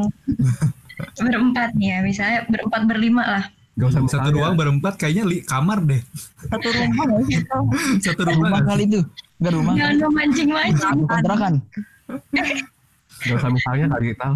berempat 1.17 1.69
nih 1.73 1.87
ya, 1.87 1.99
misalnya 2.01 2.39
berempat 2.45 2.81
berlima 2.85 3.23
lah. 3.23 3.45
Gak 3.73 3.87
usah 3.87 4.01
Satu 4.05 4.29
ruang 4.31 4.53
berempat 4.53 4.99
kayaknya 4.99 5.23
li 5.23 5.37
kamar 5.41 5.79
deh. 5.81 6.01
Satu 6.43 6.67
rumah 6.69 7.03
nggak 7.07 7.21
sih 7.23 7.37
Tal? 7.47 7.61
Satu 8.03 8.21
Rumah 8.21 8.35
rumah. 8.51 8.61
kali 8.67 8.83
itu. 8.85 8.99
Enggak 9.39 9.53
rumah. 9.55 9.73
Jangan 9.73 10.11
mancing-mancing. 10.11 10.97
Kontrakan. 11.07 11.53
Gak 13.21 13.37
usah 13.37 13.51
misalnya 13.53 13.85
kali 13.91 14.07
tal 14.17 14.33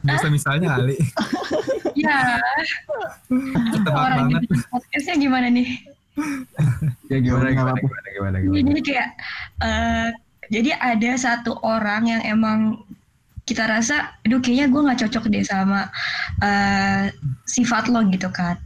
Gak 0.00 0.14
usah 0.16 0.30
misalnya 0.32 0.68
kali. 0.80 0.96
Ya, 1.94 2.42
Tebak 3.30 3.94
orang 3.94 4.26
banget. 4.32 4.50
gitu 4.50 4.54
podcastnya 4.66 5.14
gimana 5.14 5.46
nih? 5.46 5.68
ya 7.10 7.18
gimana 7.18 7.50
gimana 7.50 7.74
apa-apa. 7.74 7.86
gimana 7.86 8.08
gimana 8.10 8.36
Jadi, 8.38 8.46
gimana 8.46 8.66
jadi 8.70 8.80
kayak 8.86 9.08
eh, 9.62 10.08
jadi 10.50 10.70
ada 10.78 11.10
satu 11.18 11.52
orang 11.62 12.02
yang 12.06 12.22
emang 12.22 12.58
kita 13.44 13.66
rasa, 13.68 14.16
aduh 14.24 14.40
kayaknya 14.40 14.72
gue 14.72 14.80
nggak 14.88 15.00
cocok 15.04 15.24
deh 15.28 15.44
sama 15.44 15.90
eh, 16.40 17.12
sifat 17.44 17.92
lo 17.92 18.00
gitu 18.08 18.30
kan. 18.30 18.56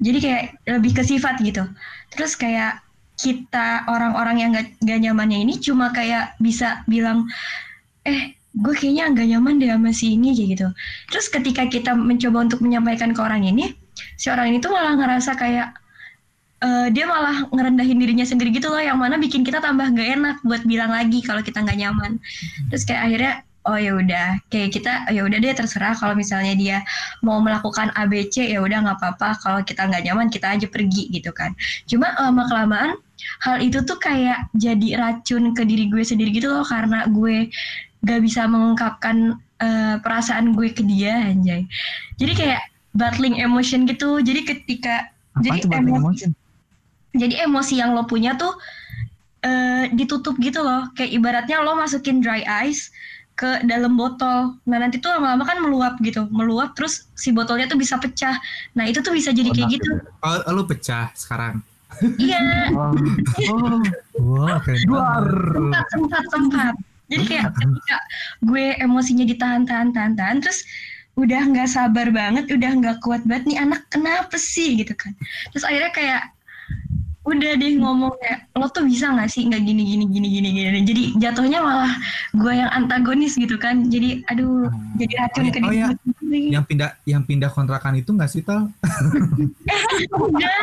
Jadi 0.00 0.18
kayak 0.18 0.42
lebih 0.66 0.92
ke 0.96 1.02
sifat 1.04 1.38
gitu. 1.44 1.62
Terus 2.10 2.32
kayak 2.34 2.80
kita 3.20 3.84
orang-orang 3.84 4.36
yang 4.40 4.50
gak, 4.56 4.72
gak 4.80 5.00
nyamannya 5.04 5.44
ini 5.44 5.60
cuma 5.60 5.92
kayak 5.92 6.40
bisa 6.40 6.80
bilang, 6.88 7.28
eh 8.08 8.39
gue 8.50 8.74
kayaknya 8.74 9.14
nggak 9.14 9.26
nyaman 9.36 9.54
deh 9.62 9.70
sama 9.70 9.90
si 9.94 10.18
ini 10.18 10.34
kayak 10.34 10.48
gitu. 10.58 10.68
Terus 11.14 11.26
ketika 11.30 11.62
kita 11.70 11.94
mencoba 11.94 12.50
untuk 12.50 12.60
menyampaikan 12.66 13.14
ke 13.14 13.20
orang 13.22 13.46
ini, 13.46 13.70
si 14.18 14.26
orang 14.26 14.50
ini 14.50 14.58
tuh 14.58 14.74
malah 14.74 14.98
ngerasa 14.98 15.38
kayak 15.38 15.68
eh, 16.60 16.88
dia 16.90 17.06
malah 17.06 17.46
ngerendahin 17.54 17.98
dirinya 18.02 18.26
sendiri 18.26 18.50
gitu 18.50 18.68
loh 18.68 18.82
yang 18.82 18.98
mana 18.98 19.16
bikin 19.16 19.46
kita 19.46 19.62
tambah 19.62 19.86
gak 19.94 20.08
enak 20.18 20.36
buat 20.42 20.62
bilang 20.66 20.90
lagi 20.90 21.22
kalau 21.22 21.40
kita 21.46 21.62
nggak 21.62 21.78
nyaman. 21.78 22.18
Terus 22.74 22.82
kayak 22.82 23.02
akhirnya 23.06 23.32
oh 23.70 23.78
ya 23.78 23.92
udah. 23.94 24.28
Kayak 24.50 24.70
kita 24.74 24.92
ya 25.14 25.22
udah 25.22 25.38
deh 25.38 25.54
terserah 25.54 25.94
kalau 25.94 26.18
misalnya 26.18 26.54
dia 26.58 26.78
mau 27.22 27.38
melakukan 27.38 27.94
ABC 27.94 28.50
ya 28.50 28.58
udah 28.66 28.82
nggak 28.82 28.98
apa-apa. 28.98 29.38
Kalau 29.38 29.60
kita 29.62 29.86
nggak 29.86 30.02
nyaman 30.10 30.26
kita 30.26 30.58
aja 30.58 30.66
pergi 30.66 31.06
gitu 31.14 31.30
kan. 31.30 31.54
Cuma 31.86 32.12
lama 32.18 32.42
kelamaan 32.50 32.98
hal 33.44 33.60
itu 33.60 33.84
tuh 33.84 34.00
kayak 34.00 34.48
jadi 34.56 34.96
racun 34.96 35.52
ke 35.52 35.62
diri 35.68 35.92
gue 35.92 36.00
sendiri 36.00 36.32
gitu 36.32 36.48
loh 36.48 36.64
karena 36.64 37.04
gue 37.04 37.52
gak 38.00 38.20
bisa 38.20 38.44
mengungkapkan 38.44 39.36
eh, 39.60 39.96
perasaan 40.00 40.56
gue 40.56 40.72
ke 40.72 40.80
dia 40.82 41.28
anjay. 41.28 41.68
Jadi 42.16 42.32
kayak 42.32 42.62
battling 42.92 43.36
emotion 43.36 43.84
gitu. 43.84 44.18
Jadi 44.18 44.40
ketika 44.42 45.08
Apa 45.36 45.44
jadi 45.46 45.58
emosi- 45.68 45.94
emotion? 45.96 46.30
jadi 47.12 47.34
emosi 47.44 47.74
yang 47.76 47.92
lo 47.92 48.04
punya 48.04 48.34
tuh 48.34 48.56
eh, 49.40 49.92
ditutup 49.92 50.36
gitu 50.40 50.60
loh. 50.60 50.88
Kayak 50.92 51.10
ibaratnya 51.12 51.60
lo 51.60 51.76
masukin 51.76 52.20
dry 52.20 52.40
ice 52.64 52.88
ke 53.36 53.64
dalam 53.64 53.96
botol. 53.96 54.56
Nah 54.64 54.78
nanti 54.78 54.96
tuh 54.96 55.08
lama-lama 55.12 55.44
kan 55.44 55.60
meluap 55.60 55.96
gitu. 56.00 56.28
Meluap 56.28 56.76
terus 56.76 57.08
si 57.16 57.32
botolnya 57.32 57.64
tuh 57.64 57.76
bisa 57.76 57.96
pecah. 57.96 58.36
Nah 58.72 58.84
itu 58.84 59.00
tuh 59.00 59.12
bisa 59.12 59.32
jadi 59.32 59.48
kayak 59.48 59.80
gitu. 59.80 59.92
Oh, 60.20 60.40
lu 60.52 60.64
pecah 60.64 61.08
sekarang. 61.12 61.60
iya. 62.16 62.68
Oh, 63.50 63.80
oh. 64.20 64.46
Wah, 64.46 64.60
keren 64.62 64.78
sempat 64.84 65.84
sempat 65.90 66.24
sempat 66.28 66.74
jadi 67.10 67.24
kayak 67.26 67.46
ketika 67.58 67.96
gue 68.46 68.66
emosinya 68.78 69.26
ditahan-tahan 69.26 69.90
tahan-tahan 69.90 70.38
terus 70.40 70.62
udah 71.18 71.42
nggak 71.52 71.68
sabar 71.68 72.08
banget 72.14 72.48
udah 72.48 72.70
nggak 72.80 72.96
kuat 73.02 73.20
banget 73.26 73.44
nih 73.50 73.58
anak 73.60 73.82
kenapa 73.90 74.38
sih 74.38 74.78
gitu 74.78 74.94
kan. 74.94 75.12
Terus 75.52 75.66
akhirnya 75.66 75.92
kayak 75.92 76.22
udah 77.20 77.52
deh 77.60 77.76
ngomong 77.76 78.16
kayak 78.16 78.48
lo 78.56 78.64
tuh 78.72 78.88
bisa 78.88 79.12
nggak 79.12 79.28
sih 79.28 79.44
nggak 79.44 79.60
gini 79.60 79.84
gini 79.84 80.08
gini 80.08 80.28
gini 80.32 80.48
gini 80.56 80.80
jadi 80.88 81.02
jatuhnya 81.20 81.60
malah 81.60 81.92
gue 82.32 82.52
yang 82.54 82.70
antagonis 82.72 83.36
gitu 83.36 83.60
kan. 83.60 83.90
Jadi 83.90 84.24
aduh 84.30 84.70
jadi 84.96 85.12
racun 85.18 85.44
Oh, 85.44 85.52
ke 85.52 85.60
oh 85.66 85.74
ya. 85.74 85.86
Yang 86.30 86.64
pindah 86.70 86.90
yang 87.04 87.22
pindah 87.26 87.50
kontrakan 87.52 88.00
itu 88.00 88.14
nggak 88.14 88.30
sih 88.30 88.40
tal? 88.46 88.70
udah 90.14 90.58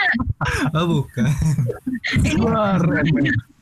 Oh 0.73 1.03
bukan. 1.03 1.27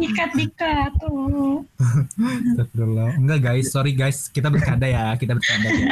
dikat 0.00 0.30
dikat 0.34 0.90
tuh 0.98 1.62
Astagfirullah. 2.18 3.18
Enggak 3.20 3.38
guys, 3.44 3.70
sorry 3.70 3.92
guys, 3.92 4.28
kita 4.32 4.48
bercanda 4.48 4.86
ya, 4.88 5.14
kita 5.18 5.36
bercanda 5.36 5.68
ya. 5.68 5.86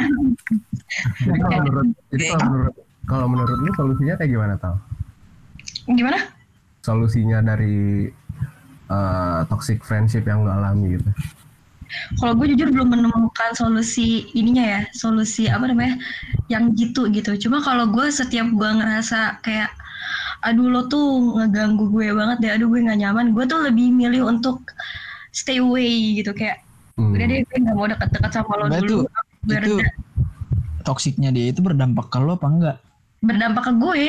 Jadi 1.23 1.37
kalau 1.39 1.59
menurut 1.63 1.87
jadi 2.09 2.23
kalau 2.33 2.45
menurut 2.49 2.75
kalau 3.03 3.27
menurut 3.27 3.57
lu 3.59 3.71
solusinya 3.75 4.15
kayak 4.15 4.31
gimana 4.31 4.55
tau? 4.57 4.75
gimana? 5.91 6.19
Solusinya 6.83 7.43
dari 7.43 8.07
eh, 8.87 9.39
toxic 9.51 9.83
friendship 9.83 10.23
yang 10.23 10.47
lu 10.47 10.51
alami 10.51 10.99
gitu. 10.99 11.11
kalau 12.17 12.33
gue 12.33 12.57
jujur 12.57 12.73
belum 12.73 12.89
menemukan 12.89 13.53
solusi 13.53 14.25
ininya 14.33 14.65
ya. 14.65 14.81
Solusi 14.97 15.45
apa 15.45 15.69
namanya? 15.69 16.01
Yang 16.49 16.63
gitu 16.79 17.01
gitu. 17.13 17.37
Cuma 17.47 17.61
kalau 17.61 17.85
gue 17.91 18.09
setiap 18.09 18.49
gue 18.49 18.69
ngerasa 18.81 19.43
kayak 19.45 19.69
aduh 20.43 20.67
lo 20.67 20.81
tuh 20.85 21.03
ngeganggu 21.33 21.87
gue 21.89 22.11
banget 22.11 22.37
deh. 22.39 22.51
Aduh 22.53 22.67
gue 22.67 22.79
nggak 22.83 22.99
nyaman. 22.99 23.25
Gue 23.31 23.43
tuh 23.43 23.59
lebih 23.59 23.89
milih 23.89 24.27
untuk 24.27 24.61
stay 25.31 25.57
away 25.57 26.19
gitu. 26.19 26.31
Kayak 26.31 26.61
Hmm. 26.93 27.09
udah 27.09 27.25
deh 27.25 27.41
gue 27.41 27.57
nggak 27.57 27.73
mau 27.73 27.89
deket-deket 27.89 28.31
sama 28.31 28.53
lo 28.53 28.65
Berarti 28.69 28.85
dulu. 28.85 29.01
itu 29.01 29.53
reda. 29.57 29.87
toksiknya 30.83 31.29
dia 31.31 31.49
itu 31.49 31.59
berdampak 31.59 32.05
ke 32.07 32.19
lo 32.19 32.37
apa 32.37 32.45
enggak? 32.45 32.77
berdampak 33.17 33.63
ke 33.65 33.73
gue? 33.73 34.05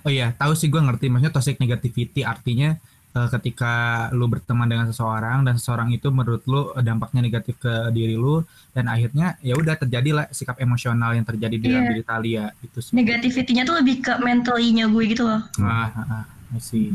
Oh 0.00 0.10
iya, 0.10 0.30
tahu 0.32 0.52
sih 0.52 0.68
gue 0.68 0.76
ngerti. 0.76 1.08
Maksudnya 1.08 1.32
toxic 1.32 1.56
negativity 1.56 2.22
artinya 2.22 2.78
ketika 3.10 3.72
lu 4.10 4.26
berteman 4.26 4.64
dengan 4.64 4.86
seseorang 4.86 5.42
dan 5.42 5.54
seseorang 5.54 5.90
itu 5.90 6.08
menurut 6.08 6.42
lu 6.44 6.70
eh, 6.70 6.80
dampaknya 6.80 7.20
negatif 7.20 7.56
ke 7.56 7.68
diri 7.90 8.14
lu 8.14 8.40
dan 8.70 8.86
akhirnya 8.86 9.34
ya 9.40 9.52
udah 9.52 9.74
terjadilah 9.76 10.30
sikap 10.30 10.56
emosional 10.56 11.10
yang 11.10 11.24
terjadi 11.24 11.50
di 11.52 11.66
dalam 11.66 11.82
Iya. 11.82 11.90
diri 11.90 12.02
Talia 12.02 12.44
itu 12.60 12.78
sih. 12.78 12.92
negativity-nya 12.92 13.62
tuh 13.62 13.76
lebih 13.76 13.98
ke 14.00 14.14
mentally-nya 14.16 14.86
gue 14.86 15.04
gitu 15.06 15.22
loh 15.22 15.42
Ah, 15.58 15.90
ah, 15.90 16.06
ah, 16.12 16.24
I 16.50 16.58
see. 16.58 16.94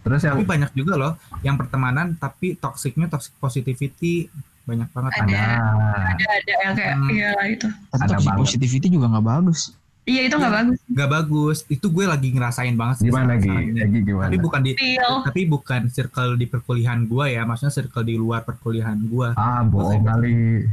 Terus 0.00 0.20
yang 0.22 0.36
Tapi 0.36 0.44
banyak 0.46 0.70
juga 0.72 0.94
loh 0.94 1.12
yang 1.40 1.56
pertemanan 1.56 2.12
tapi 2.14 2.52
toksiknya 2.54 3.06
toxic 3.06 3.32
positivity 3.36 4.28
banyak 4.62 4.86
banget 4.88 5.12
Ada. 5.18 5.24
ada 5.24 5.40
ada 6.06 6.24
ada 6.30 6.52
yang 6.54 6.74
kayak 6.74 6.94
Hmm. 6.94 7.10
iya 7.10 7.28
lah 7.32 7.46
itu 7.48 7.68
Tapi 7.86 7.96
Ada 7.98 8.12
toxic 8.14 8.32
positivity 8.36 8.86
juga 8.88 9.06
nggak 9.08 9.24
bagus. 9.26 9.72
Iya 10.10 10.20
itu 10.26 10.34
nggak 10.34 10.54
bagus 10.58 10.78
Gak 10.90 11.10
bagus. 11.10 11.58
Itu 11.70 11.86
gue 11.94 12.04
lagi 12.04 12.28
ngerasain 12.34 12.74
banget 12.74 12.96
sih 12.98 13.06
gimana 13.08 13.38
sekarang 13.38 13.62
Gi? 13.62 13.70
ini. 13.70 13.80
Lagi 13.80 13.98
gimana? 14.02 14.26
Tapi 14.26 14.38
bukan 14.42 14.60
di 14.66 14.72
Feel. 14.74 15.12
tapi 15.22 15.40
bukan 15.46 15.80
circle 15.88 16.32
di 16.34 16.46
perkuliahan 16.50 17.00
gue 17.06 17.26
ya, 17.30 17.42
maksudnya 17.46 17.72
circle 17.72 18.04
di 18.04 18.14
luar 18.18 18.42
perkuliahan 18.42 18.98
gue. 19.06 19.28
Ah, 19.38 19.62
bohong 19.62 20.02
kali. 20.02 20.66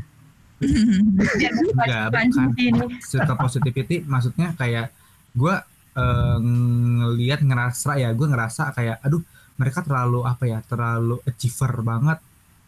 Enggak, 0.58 2.06
bukan. 2.18 2.50
ini 2.58 2.98
Circle 3.06 3.38
positivity 3.38 4.02
maksudnya 4.10 4.58
kayak 4.58 4.90
gue 5.38 5.56
eh, 5.94 6.38
ngelihat 6.42 7.46
ngerasa 7.46 8.02
ya 8.02 8.10
gue 8.10 8.28
ngerasa 8.28 8.74
kayak 8.74 8.98
aduh 9.06 9.22
mereka 9.58 9.86
terlalu 9.86 10.26
apa 10.26 10.44
ya 10.50 10.60
terlalu 10.66 11.22
achiever 11.30 11.82
banget 11.86 12.18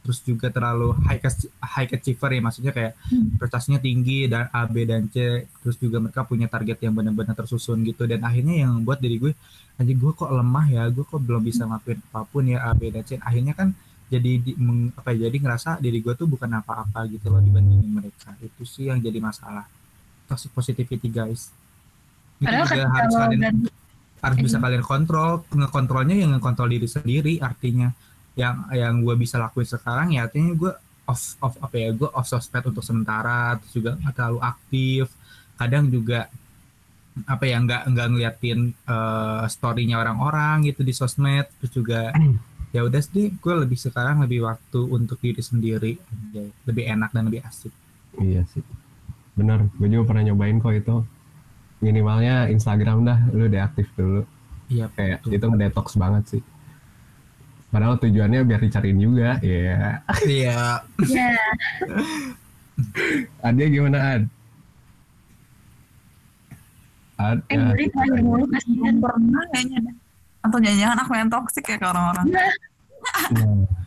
terus 0.10 0.26
juga 0.26 0.50
terlalu 0.50 0.98
high 1.06 1.22
high 1.62 1.86
achiever 1.94 2.34
ya 2.34 2.42
maksudnya 2.42 2.74
kayak 2.74 2.98
Hmm. 3.14 3.38
prestasinya 3.38 3.78
tinggi 3.78 4.26
dan 4.26 4.50
A 4.50 4.66
B 4.66 4.90
dan 4.90 5.06
C 5.06 5.46
terus 5.62 5.78
juga 5.78 6.02
mereka 6.02 6.26
punya 6.26 6.50
target 6.50 6.82
yang 6.82 6.98
benar-benar 6.98 7.38
tersusun 7.38 7.86
gitu. 7.86 8.10
Dan 8.10 8.26
akhirnya 8.26 8.66
yang 8.66 8.82
buat 8.82 8.98
diri 8.98 9.22
gue 9.22 9.38
anjir 9.78 9.94
gue 9.94 10.12
kok 10.18 10.34
lemah 10.34 10.66
ya 10.66 10.90
gue 10.90 11.06
kok 11.06 11.22
belum 11.22 11.46
bisa 11.46 11.70
ngelakuin 11.70 12.02
apa 12.10 12.26
pun 12.26 12.42
ya 12.50 12.66
A 12.66 12.74
B 12.74 12.90
dan 12.90 13.06
C. 13.06 13.22
Akhirnya 13.22 13.54
kan 13.54 13.70
jadi 14.10 14.42
di, 14.42 14.58
meng- 14.58 14.90
apa 14.98 15.14
ya, 15.14 15.30
jadi 15.30 15.38
ngerasa 15.38 15.78
diri 15.78 16.02
gue 16.02 16.18
tuh 16.18 16.26
bukan 16.26 16.50
apa-apa 16.50 17.06
gitu 17.14 17.30
loh 17.30 17.46
dibandingin 17.46 17.86
mereka. 17.94 18.34
Itu 18.42 18.66
sih 18.66 18.90
yang 18.90 18.98
jadi 18.98 19.22
masalah. 19.22 19.70
Toxic 20.26 20.50
positivity 20.50 21.14
guys. 21.14 21.54
Itu 22.42 22.50
Padahal 22.50 22.66
juga 22.66 22.82
kan 22.82 22.90
harus 22.98 23.14
kalian 23.14 23.42
dan- 23.46 23.70
harus 24.26 24.38
bisa 24.42 24.58
kalian 24.58 24.82
kontrol. 24.82 25.46
Ngekontrolnya 25.54 26.18
yang 26.18 26.34
ngekontrol 26.34 26.74
diri 26.74 26.90
sendiri 26.90 27.38
artinya 27.38 27.94
yang 28.40 28.56
yang 28.72 28.96
gue 29.04 29.16
bisa 29.20 29.36
lakuin 29.36 29.68
sekarang 29.68 30.16
ya 30.16 30.24
artinya 30.26 30.56
gue 30.56 30.72
off 31.12 31.36
off 31.44 31.56
apa 31.60 31.76
ya 31.76 31.90
gue 31.92 32.08
off 32.08 32.28
sosmed 32.32 32.64
untuk 32.72 32.84
sementara 32.86 33.60
terus 33.60 33.74
juga 33.76 33.92
nggak 34.00 34.14
terlalu 34.16 34.40
aktif 34.40 35.06
kadang 35.60 35.86
juga 35.92 36.32
apa 37.28 37.44
ya 37.44 37.60
nggak 37.60 37.82
nggak 37.92 38.08
ngeliatin 38.16 38.60
eh, 38.72 39.44
storynya 39.52 40.00
orang-orang 40.00 40.72
gitu 40.72 40.88
di 40.88 40.94
sosmed 40.96 41.52
terus 41.60 41.72
juga 41.76 42.16
ya 42.76 42.86
udah 42.88 43.02
sih 43.04 43.34
gue 43.34 43.54
lebih 43.60 43.76
sekarang 43.76 44.24
lebih 44.24 44.46
waktu 44.48 44.80
untuk 44.88 45.20
diri 45.20 45.42
sendiri 45.44 45.94
Anjay. 46.00 46.48
lebih 46.64 46.84
enak 46.88 47.10
dan 47.12 47.28
lebih 47.28 47.44
asik 47.44 47.74
Iya 48.18 48.42
sih. 48.50 48.64
Bener, 49.38 49.70
gue 49.78 49.88
juga 49.88 50.12
pernah 50.12 50.24
nyobain 50.26 50.58
kok 50.58 50.74
itu. 50.74 50.96
Minimalnya 51.80 52.52
Instagram 52.52 53.08
dah, 53.08 53.20
lu 53.32 53.48
deaktif 53.48 53.88
dulu. 53.96 54.26
iya 54.68 54.92
Kayak 54.94 55.24
betul. 55.24 55.32
itu 55.38 55.46
ngedetox 55.46 55.88
banget 55.96 56.24
sih. 56.28 56.42
Padahal 57.70 58.02
tujuannya 58.02 58.42
biar 58.44 58.60
dicariin 58.60 58.98
juga. 58.98 59.38
Iya. 59.40 60.02
iya 60.26 60.82
Ya, 61.06 61.30
Adnya 63.44 63.66
gimana 63.70 63.98
Ad? 64.00 64.24
Ad, 67.20 67.40
eh 67.52 67.56
ya. 67.56 67.68
Yuri 67.76 67.86
terakhir 67.92 68.22
mulu 68.24 68.46
kasihan. 68.48 68.80
Belum 68.80 68.96
pernah 69.04 69.44
kayaknya 69.52 69.78
deh. 69.84 69.96
Atau 70.40 70.58
jangan-jangan 70.64 70.98
aku 71.04 71.12
yang 71.14 71.30
toxic 71.30 71.66
ya 71.68 71.78
ke 71.78 71.86
orang-orang. 71.86 72.26
Nah, 72.32 72.48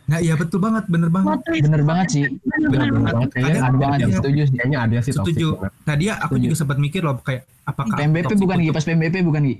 nah 0.05 0.19
iya 0.21 0.33
betul 0.37 0.61
banget 0.61 0.85
bener 0.85 1.09
banget. 1.09 1.41
Bener 1.65 1.81
banget 1.81 2.07
sih. 2.13 2.23
Bener 2.45 2.89
banget. 2.93 3.13
banget. 3.13 3.29
Kayaknya 3.33 3.61
ada 3.61 3.77
banget, 3.77 3.99
yang 3.99 4.13
setuju 4.13 4.41
sih. 4.45 4.57
Kayaknya 4.61 4.79
ada 4.79 4.97
sih 5.01 5.13
setuju 5.13 5.47
tadi 5.81 6.03
aku 6.13 6.35
juga 6.37 6.55
sempat 6.55 6.77
mikir 6.77 7.01
loh 7.01 7.17
kayak 7.19 7.49
apakah 7.65 7.97
PMBP 7.97 8.31
bukan 8.37 8.57
Gi, 8.57 8.69
untuk- 8.69 8.75
pas 8.77 8.85
PMBP 8.85 9.15
bukan 9.25 9.41
Gi. 9.49 9.55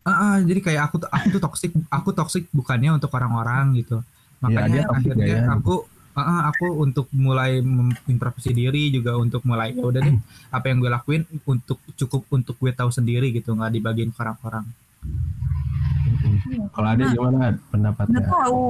Ah, 0.00 0.10
ah, 0.10 0.36
jadi 0.40 0.60
kayak 0.60 0.82
aku 0.82 0.96
tuh 0.98 1.08
aku 1.08 1.26
tuh 1.30 1.42
toxic 1.42 1.70
aku 1.88 2.10
toxic 2.10 2.44
bukannya 2.50 2.90
untuk 2.92 3.10
orang-orang 3.10 3.76
gitu 3.76 4.00
Iya, 4.00 4.40
makanya 4.40 4.68
dia 4.70 4.82
toxic 4.82 5.12
akhirnya 5.12 5.26
ya. 5.38 5.52
aku 5.52 5.74
ah, 6.10 6.20
ah, 6.22 6.40
aku 6.48 6.66
untuk 6.78 7.06
mulai 7.12 7.60
mengintrospeksi 7.60 8.50
diri 8.50 8.88
juga 8.88 9.14
untuk 9.14 9.40
mulai 9.42 9.70
ya 9.70 9.82
udah 9.82 10.00
deh 10.00 10.16
apa 10.48 10.64
yang 10.66 10.78
gue 10.78 10.90
lakuin 10.90 11.22
untuk 11.44 11.78
cukup 11.94 12.24
untuk 12.30 12.56
gue 12.56 12.72
tahu 12.72 12.88
sendiri 12.88 13.28
gitu 13.30 13.52
nggak 13.52 13.70
dibagiin 13.70 14.08
ke 14.08 14.18
orang-orang 14.18 14.64
Kalau 16.70 16.88
ada 16.88 17.04
gimana 17.04 17.38
Ad, 17.42 17.54
Nggak 17.54 17.68
pendapatnya? 17.70 18.20
tahu 18.26 18.60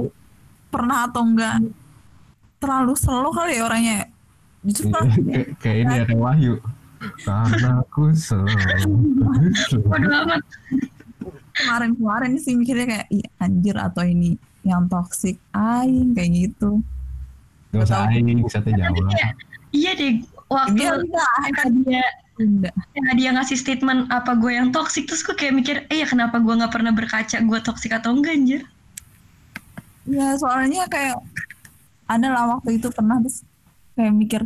pernah 0.69 0.99
atau 1.05 1.23
enggak 1.25 1.57
terlalu 2.59 2.93
slow 2.95 3.31
kali 3.31 3.57
ya 3.57 3.64
orangnya. 3.64 3.99
Justru 4.61 4.90
kan 4.90 5.09
Kayak- 5.09 5.49
Kayak 5.59 5.79
ini 5.79 5.93
ya, 5.93 6.05
kayak 6.05 6.21
Wahyu. 6.21 6.55
Karena 7.25 7.71
aku 7.81 8.03
selalu. 8.12 8.53
Amat. 9.88 10.43
Kemarin-kemarin 11.56 12.38
sih 12.38 12.54
mikirnya 12.54 12.86
kayak 12.86 13.06
Ih, 13.10 13.26
anjir 13.38 13.76
atau 13.76 14.02
ini 14.04 14.34
yang 14.62 14.86
toxic 14.86 15.40
aing 15.50 16.12
kayak 16.12 16.30
gitu. 16.48 16.84
Gak 17.72 17.86
usah 17.86 18.10
aing, 18.10 18.42
bisa 18.44 18.60
teh 18.60 18.74
jawab. 18.74 19.08
Kayak, 19.10 19.34
Iya 19.70 19.90
deh, 19.94 20.12
waktu 20.50 20.82
Dia 20.82 20.90
enggak, 20.98 21.30
dia 21.86 22.04
enggak. 22.42 22.74
yang 22.98 23.14
dia 23.14 23.30
ngasih 23.38 23.54
statement 23.54 24.10
apa 24.10 24.34
gue 24.34 24.50
yang 24.50 24.74
toxic 24.74 25.06
terus 25.06 25.22
gue 25.22 25.36
kayak 25.38 25.54
mikir 25.54 25.76
eh 25.86 26.02
ya 26.02 26.06
kenapa 26.10 26.42
gue 26.42 26.50
nggak 26.50 26.72
pernah 26.74 26.90
berkaca 26.90 27.38
gue 27.38 27.58
toxic 27.62 27.94
atau 27.94 28.10
enggak 28.16 28.34
anjir 28.34 28.62
Ya 30.08 30.34
soalnya 30.34 30.90
kayak 30.90 31.22
ada 32.10 32.26
lah 32.26 32.58
waktu 32.58 32.82
itu 32.82 32.90
pernah 32.90 33.22
terus 33.22 33.46
kayak 33.94 34.14
mikir 34.16 34.42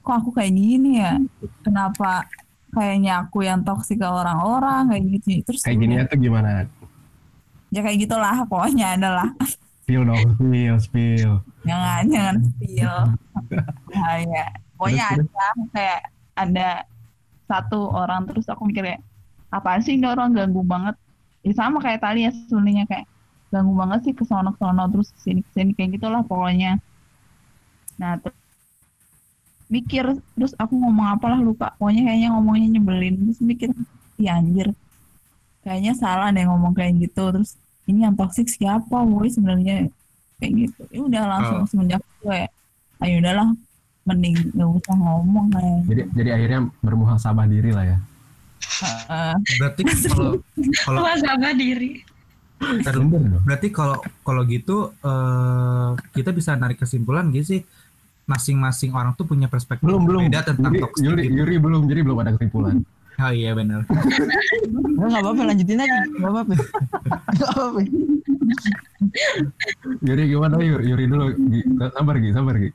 kok 0.00 0.14
aku 0.14 0.30
kayak 0.30 0.54
gini 0.54 1.02
ya 1.02 1.18
kenapa 1.66 2.28
kayaknya 2.70 3.26
aku 3.26 3.44
yang 3.44 3.60
toksik 3.66 4.00
ke 4.00 4.08
orang-orang 4.08 4.90
kayak 4.90 5.04
gitu. 5.18 5.28
Terus 5.46 5.60
Kayak 5.66 5.78
gini 5.82 5.94
tuh 6.06 6.18
gimana? 6.18 6.48
Ya 7.70 7.80
kayak 7.84 7.98
gitulah 8.02 8.46
pokoknya 8.46 8.98
adalah. 8.98 9.28
Spill 9.84 10.06
dong, 10.06 10.26
spill, 10.38 10.76
spill. 10.78 11.32
jangan 11.66 12.02
jangan 12.06 12.36
spill. 12.46 12.94
Bahaya 13.90 14.44
pokoknya 14.78 15.04
Terus, 15.12 15.28
ada 15.28 15.46
kayak 15.74 16.00
ada 16.38 16.68
satu 17.50 17.80
orang 17.90 18.24
terus 18.30 18.46
aku 18.46 18.70
mikir 18.70 18.86
kayak 18.86 19.02
apaan 19.50 19.82
sih 19.82 19.98
ini 19.98 20.06
orang? 20.06 20.32
Ganggu 20.32 20.62
banget. 20.64 20.96
Ya 21.44 21.52
sama 21.52 21.82
kayak 21.84 22.00
tali 22.00 22.24
ya 22.24 22.32
sebenarnya 22.48 22.88
kayak 22.88 23.06
ganggu 23.50 23.74
banget 23.74 24.00
sih 24.08 24.14
ke 24.14 24.24
sono 24.24 24.54
ke 24.54 24.60
sono 24.62 24.86
terus 24.88 25.10
ke 25.10 25.20
sini 25.20 25.40
ke 25.42 25.50
sini 25.52 25.70
kayak 25.76 26.00
gitulah 26.00 26.22
pokoknya. 26.24 26.78
Nah 27.98 28.16
terus 28.22 28.39
mikir 29.70 30.04
terus 30.34 30.52
aku 30.58 30.74
ngomong 30.74 31.14
apalah 31.14 31.38
lupa. 31.38 31.72
Pokoknya 31.78 32.10
kayaknya 32.10 32.28
ngomongnya 32.34 32.66
nyebelin. 32.76 33.14
Terus 33.30 33.40
mikir 33.40 33.70
iya 34.18 34.36
anjir. 34.36 34.74
Kayaknya 35.62 35.92
salah 35.94 36.28
deh 36.34 36.44
ngomong 36.44 36.74
kayak 36.74 36.98
gitu. 36.98 37.30
Terus 37.30 37.54
ini 37.86 38.02
yang 38.02 38.18
toxic 38.18 38.50
siapa 38.50 38.98
woi? 39.00 39.30
Sebenarnya 39.30 39.86
kayak 40.42 40.52
gitu. 40.58 40.82
Ya 40.90 41.00
udah 41.06 41.22
langsung 41.24 41.58
Oh. 41.62 41.68
semenjak 41.70 42.02
itu 42.02 42.26
kayak 42.26 42.50
ayo 43.00 43.14
udahlah 43.22 43.48
mending 44.04 44.34
gak 44.56 44.68
usah 44.80 44.96
ngomong 44.96 45.46
kayak 45.54 45.78
Jadi 45.86 46.02
jadi 46.18 46.30
akhirnya 46.34 46.60
bermuhasabah 46.82 47.46
diri 47.46 47.70
lah 47.70 47.84
ya. 47.86 47.98
Eh, 49.08 49.36
berarti 49.60 49.80
kalau 50.12 50.40
kalau 50.84 51.00
sama 51.16 51.54
diri. 51.54 52.02
Berarti 52.60 53.68
kalau 53.72 53.96
kalau 54.20 54.42
gitu 54.44 54.92
eh, 55.00 55.88
kita 56.12 56.34
bisa 56.34 56.56
narik 56.56 56.80
kesimpulan 56.80 57.30
gitu 57.32 57.56
sih 57.56 57.60
masing-masing 58.30 58.94
orang 58.94 59.10
tuh 59.18 59.26
punya 59.26 59.50
perspektif 59.50 59.82
Belum 59.82 60.06
belum. 60.06 60.30
beda 60.30 60.46
tentang 60.46 60.70
Yuri, 60.70 60.82
toxic 60.86 61.02
Yuri, 61.02 61.24
gitu. 61.26 61.36
Yuri 61.42 61.54
belum, 61.58 61.82
jadi 61.90 62.00
belum 62.06 62.18
ada 62.22 62.30
kesimpulan. 62.38 62.76
Oh 63.20 63.28
iya 63.28 63.52
benar. 63.52 63.84
Enggak 63.84 65.06
enggak 65.10 65.20
apa-apa 65.20 65.42
lanjutin 65.50 65.76
aja. 65.76 65.98
Enggak 66.08 66.30
apa-apa. 66.30 66.54
Enggak 67.28 67.50
apa-apa. 67.52 67.80
Yuri 70.00 70.22
gimana 70.26 70.54
Yuri? 70.56 70.84
Yuri 70.88 71.04
dulu. 71.04 71.24
Sabar 71.92 72.14
Gi, 72.16 72.30
sabar 72.32 72.54
Gi. 72.56 72.70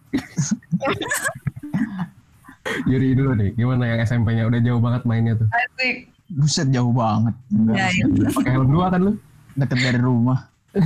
Yuri 2.86 3.14
dulu 3.14 3.32
nih, 3.34 3.50
gimana 3.54 3.84
yang 3.88 4.00
SMP-nya 4.02 4.44
udah 4.46 4.60
jauh 4.60 4.82
banget 4.82 5.02
mainnya 5.06 5.34
tuh. 5.38 5.48
asik 5.50 6.10
Buset 6.26 6.68
jauh 6.70 6.90
banget. 6.90 7.34
ya, 7.70 7.86
ya. 7.94 8.06
Pakai 8.34 8.52
helm 8.52 8.70
dua 8.70 8.90
kan 8.90 9.00
lu? 9.02 9.14
Deket 9.56 9.78
dari 9.80 10.00
rumah. 10.02 10.40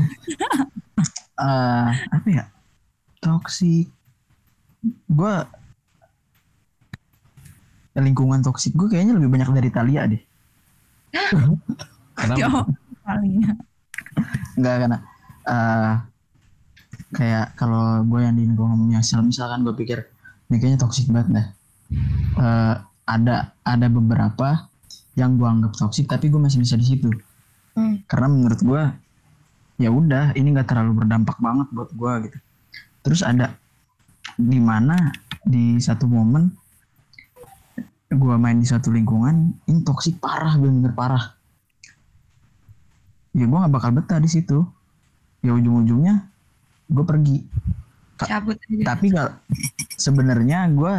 Eh 1.40 1.88
apa 2.12 2.28
ya? 2.28 2.44
Toxic. 3.24 3.88
Gua 5.10 5.46
lingkungan 8.00 8.40
toksik 8.40 8.80
gue 8.80 8.88
kayaknya 8.88 9.20
lebih 9.20 9.28
banyak 9.28 9.50
dari 9.52 9.70
Talia 9.70 10.08
deh. 10.08 10.22
Kenapa? 12.16 12.40
Yo, 12.42 12.50
kali 13.04 13.30
ya. 13.44 13.52
Enggak 14.56 14.76
karena 14.86 14.98
eh 15.50 15.94
kayak 17.10 17.48
kalau 17.58 18.06
gue 18.06 18.20
yang 18.22 18.38
di 18.38 18.46
lingkungan 18.46 19.02
sel 19.02 19.26
misalkan 19.26 19.66
gue 19.66 19.74
pikir 19.74 20.06
ini 20.50 20.56
kayaknya 20.62 20.80
toksik 20.86 21.10
banget 21.10 21.30
dah. 21.34 21.48
Eh, 22.40 22.76
ada 23.10 23.52
ada 23.66 23.88
beberapa 23.90 24.70
yang 25.18 25.36
gue 25.36 25.48
anggap 25.50 25.74
toksik 25.76 26.06
tapi 26.06 26.30
gue 26.30 26.40
masih 26.40 26.62
bisa 26.62 26.78
di 26.78 26.86
situ. 26.86 27.10
Hmm. 27.74 28.06
Karena 28.06 28.28
menurut 28.30 28.62
gue 28.62 28.84
ya 29.80 29.90
udah 29.90 30.36
ini 30.38 30.54
nggak 30.54 30.70
terlalu 30.70 31.04
berdampak 31.04 31.38
banget 31.42 31.68
buat 31.74 31.90
gue 31.92 32.14
gitu. 32.30 32.38
Terus 33.04 33.22
ada 33.26 33.58
di 34.40 34.60
mana 34.64 34.96
di 35.44 35.76
satu 35.84 36.08
momen 36.08 36.48
gue 38.10 38.36
main 38.40 38.56
di 38.56 38.66
satu 38.66 38.90
lingkungan 38.90 39.52
ini 39.68 39.84
toksik 39.84 40.18
parah 40.18 40.56
bener-bener 40.56 40.96
parah. 40.96 41.26
Ya 43.36 43.46
gue 43.46 43.58
nggak 43.60 43.74
bakal 43.76 43.92
betah 43.94 44.18
di 44.18 44.32
situ. 44.32 44.66
Ya 45.44 45.54
ujung-ujungnya 45.54 46.26
gue 46.90 47.06
pergi. 47.06 47.38
Cabut 48.20 48.58
aja. 48.60 48.84
tapi 48.96 49.14
kalau 49.14 49.32
sebenarnya 49.96 50.68
gue 50.74 50.94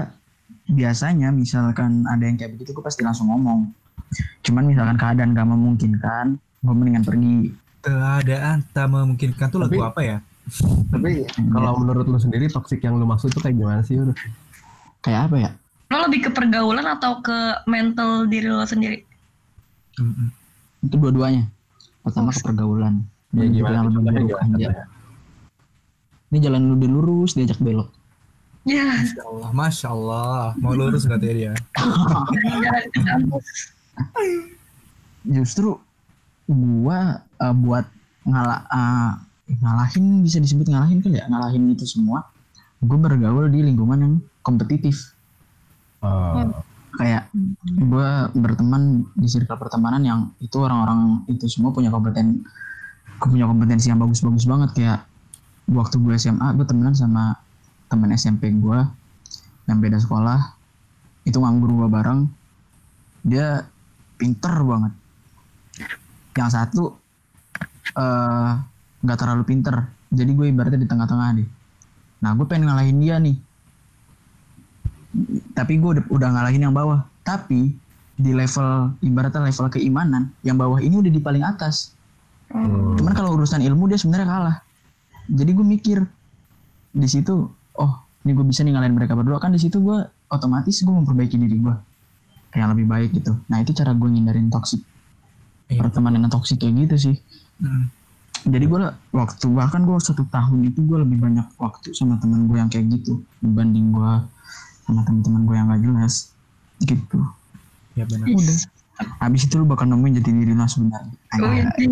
biasanya 0.71 1.35
misalkan 1.35 2.07
ada 2.07 2.25
yang 2.25 2.39
kayak 2.39 2.57
begitu 2.57 2.71
gue 2.77 2.85
pasti 2.85 3.03
langsung 3.03 3.29
ngomong. 3.33 3.75
Cuman 4.47 4.71
misalkan 4.71 4.97
keadaan 4.97 5.35
gak 5.35 5.49
memungkinkan 5.51 6.39
gue 6.39 6.75
mendingan 6.77 7.05
pergi. 7.05 7.53
Keadaan 7.83 8.63
tak 8.71 8.87
memungkinkan. 8.87 9.51
Tuh 9.51 9.61
lagu 9.61 9.75
Tapi- 9.81 9.89
apa 9.91 10.01
ya? 10.05 10.19
Tapi 10.91 11.11
kalau 11.49 11.79
menurut 11.79 12.05
lu 12.05 12.17
sendiri 12.17 12.47
toxic 12.47 12.81
yang 12.81 12.95
lu 12.95 13.05
maksud 13.05 13.31
tuh 13.31 13.41
kayak 13.41 13.55
gimana 13.55 13.81
sih 13.81 13.95
Yuri? 13.95 14.13
kayak 15.01 15.31
apa 15.31 15.37
ya 15.39 15.51
lo 15.91 16.07
lebih 16.07 16.27
ke 16.27 16.31
pergaulan 16.31 16.85
atau 16.85 17.19
ke 17.19 17.39
mental 17.65 18.27
diri 18.27 18.47
lo 18.47 18.63
sendiri 18.63 19.01
Mm-mm. 19.97 20.29
itu 20.81 20.95
dua-duanya 20.95 21.49
pertama 22.01 22.31
ke 22.31 22.41
pergaulan 22.41 23.03
Ya 23.31 23.47
gimana? 23.47 23.87
gimana? 23.87 24.11
aja. 24.13 24.35
Contohnya. 24.37 24.85
ini 26.27 26.39
jalan 26.39 26.61
lu 26.65 26.75
udah 26.77 26.91
lurus 26.91 27.33
diajak 27.33 27.59
belok 27.59 27.89
Ya, 28.61 28.85
Masya 28.85 29.25
Allah, 29.25 29.51
Masya 29.51 29.89
Allah. 29.89 30.53
Mau 30.61 30.77
lurus 30.77 31.09
jalan 31.09 31.57
ke 32.87 33.01
kampus. 33.01 33.73
justru 35.23 35.81
gua 36.45 37.01
eh, 37.37 37.55
buat 37.57 37.89
ngalah 38.23 38.61
eh, 38.69 39.13
ngalahin 39.59 40.23
bisa 40.23 40.39
disebut 40.39 40.71
ngalahin 40.71 41.03
kan 41.03 41.11
ya? 41.11 41.25
Ngalahin 41.27 41.75
itu 41.75 41.83
semua. 41.89 42.31
Gue 42.79 42.97
bergaul 42.97 43.51
di 43.51 43.67
lingkungan 43.67 43.99
yang 43.99 44.15
kompetitif. 44.47 45.13
Oh, 46.01 46.49
kayak 46.97 47.29
gue 47.65 48.09
berteman 48.35 49.05
di 49.15 49.29
circle 49.29 49.61
pertemanan 49.61 50.03
yang 50.03 50.21
itu 50.41 50.57
orang-orang 50.59 51.23
itu 51.29 51.47
semua 51.47 51.71
punya 51.77 51.93
kompeten 51.93 52.45
punya 53.21 53.45
kompetensi 53.45 53.93
yang 53.93 54.01
bagus-bagus 54.01 54.49
banget. 54.49 54.71
Kayak 54.73 55.01
waktu 55.69 56.01
gue 56.01 56.15
SMA 56.17 56.57
gue 56.57 56.67
temenan 56.67 56.97
sama 56.97 57.37
temen 57.91 58.11
SMP 58.17 58.55
gue 58.55 58.81
yang 59.69 59.79
beda 59.83 60.01
sekolah. 60.01 60.57
Itu 61.27 61.43
nganggur 61.45 61.85
gue 61.85 61.89
bareng. 61.91 62.21
Dia 63.27 63.67
pinter 64.17 64.55
banget. 64.65 64.93
Yang 66.33 66.51
satu 66.57 66.83
eh, 67.99 68.53
nggak 69.01 69.19
terlalu 69.19 69.43
pinter. 69.49 69.89
Jadi 70.11 70.31
gue 70.35 70.47
ibaratnya 70.51 70.81
di 70.83 70.89
tengah-tengah 70.91 71.31
nih 71.39 71.49
nah 72.21 72.37
gue 72.37 72.45
pengen 72.45 72.69
ngalahin 72.69 73.01
dia 73.01 73.17
nih. 73.17 73.37
Tapi 75.57 75.81
gue 75.81 75.91
udah, 75.99 76.05
udah 76.13 76.29
ngalahin 76.37 76.69
yang 76.69 76.75
bawah. 76.77 77.03
Tapi 77.25 77.73
di 78.21 78.31
level 78.37 78.93
ibaratnya 79.01 79.49
level 79.49 79.67
keimanan 79.73 80.29
yang 80.45 80.61
bawah 80.61 80.77
ini 80.79 81.01
udah 81.01 81.13
di 81.13 81.21
paling 81.21 81.45
atas. 81.45 81.97
Hmm. 82.51 82.99
cuman 82.99 83.15
kalau 83.15 83.39
urusan 83.39 83.63
ilmu 83.63 83.87
dia 83.87 83.97
sebenarnya 83.97 84.27
kalah. 84.27 84.57
Jadi 85.31 85.51
gue 85.55 85.63
mikir 85.63 85.99
di 86.91 87.07
situ 87.07 87.47
oh 87.79 87.93
ini 88.27 88.35
gue 88.35 88.43
bisa 88.43 88.67
nih 88.67 88.75
ngalahin 88.75 88.95
mereka 88.95 89.15
berdua. 89.17 89.41
Kan 89.41 89.55
di 89.55 89.61
situ 89.63 89.81
gue 89.81 89.97
otomatis 90.29 90.83
gue 90.83 90.93
memperbaiki 90.93 91.41
diri 91.41 91.57
gue. 91.57 91.75
Yang 92.53 92.69
lebih 92.77 92.87
baik 92.91 93.11
gitu. 93.17 93.39
Nah 93.49 93.63
itu 93.63 93.71
cara 93.73 93.95
gue 93.97 94.09
ngindarin 94.11 94.51
toksik 94.51 94.83
Iya. 95.71 95.87
pertemanan 95.87 96.27
yang 96.27 96.33
toksik 96.35 96.59
kayak 96.59 96.91
gitu 96.91 96.97
sih. 96.99 97.17
Hmm. 97.63 97.87
Jadi 98.43 98.65
gue 98.65 98.79
waktu 99.11 99.47
bahkan 99.51 99.83
gue 99.83 99.97
satu 99.97 100.25
tahun 100.27 100.65
itu 100.65 100.81
gue 100.81 100.99
lebih 100.99 101.19
banyak 101.19 101.47
waktu 101.57 101.93
sama 101.93 102.17
teman 102.17 102.45
gue 102.45 102.57
yang 102.57 102.67
kayak 102.67 102.89
gitu 102.91 103.21
dibanding 103.39 103.91
gue 103.91 104.13
sama 104.83 105.01
teman-teman 105.03 105.41
gue 105.43 105.55
yang 105.55 105.67
gak 105.69 105.83
jelas 105.83 106.15
gitu 106.81 107.21
Ya 107.93 108.07
benar. 108.07 108.25
udah 108.25 108.59
habis 109.19 109.43
itu 109.43 109.55
lu 109.55 109.65
bakal 109.65 109.85
nemuin 109.87 110.19
jati 110.19 110.31
diri 110.31 110.53
lo 110.53 110.65
sebenarnya 110.65 111.15
Oh, 111.33 111.47
iya. 111.49 111.63
Asik. 111.65 111.89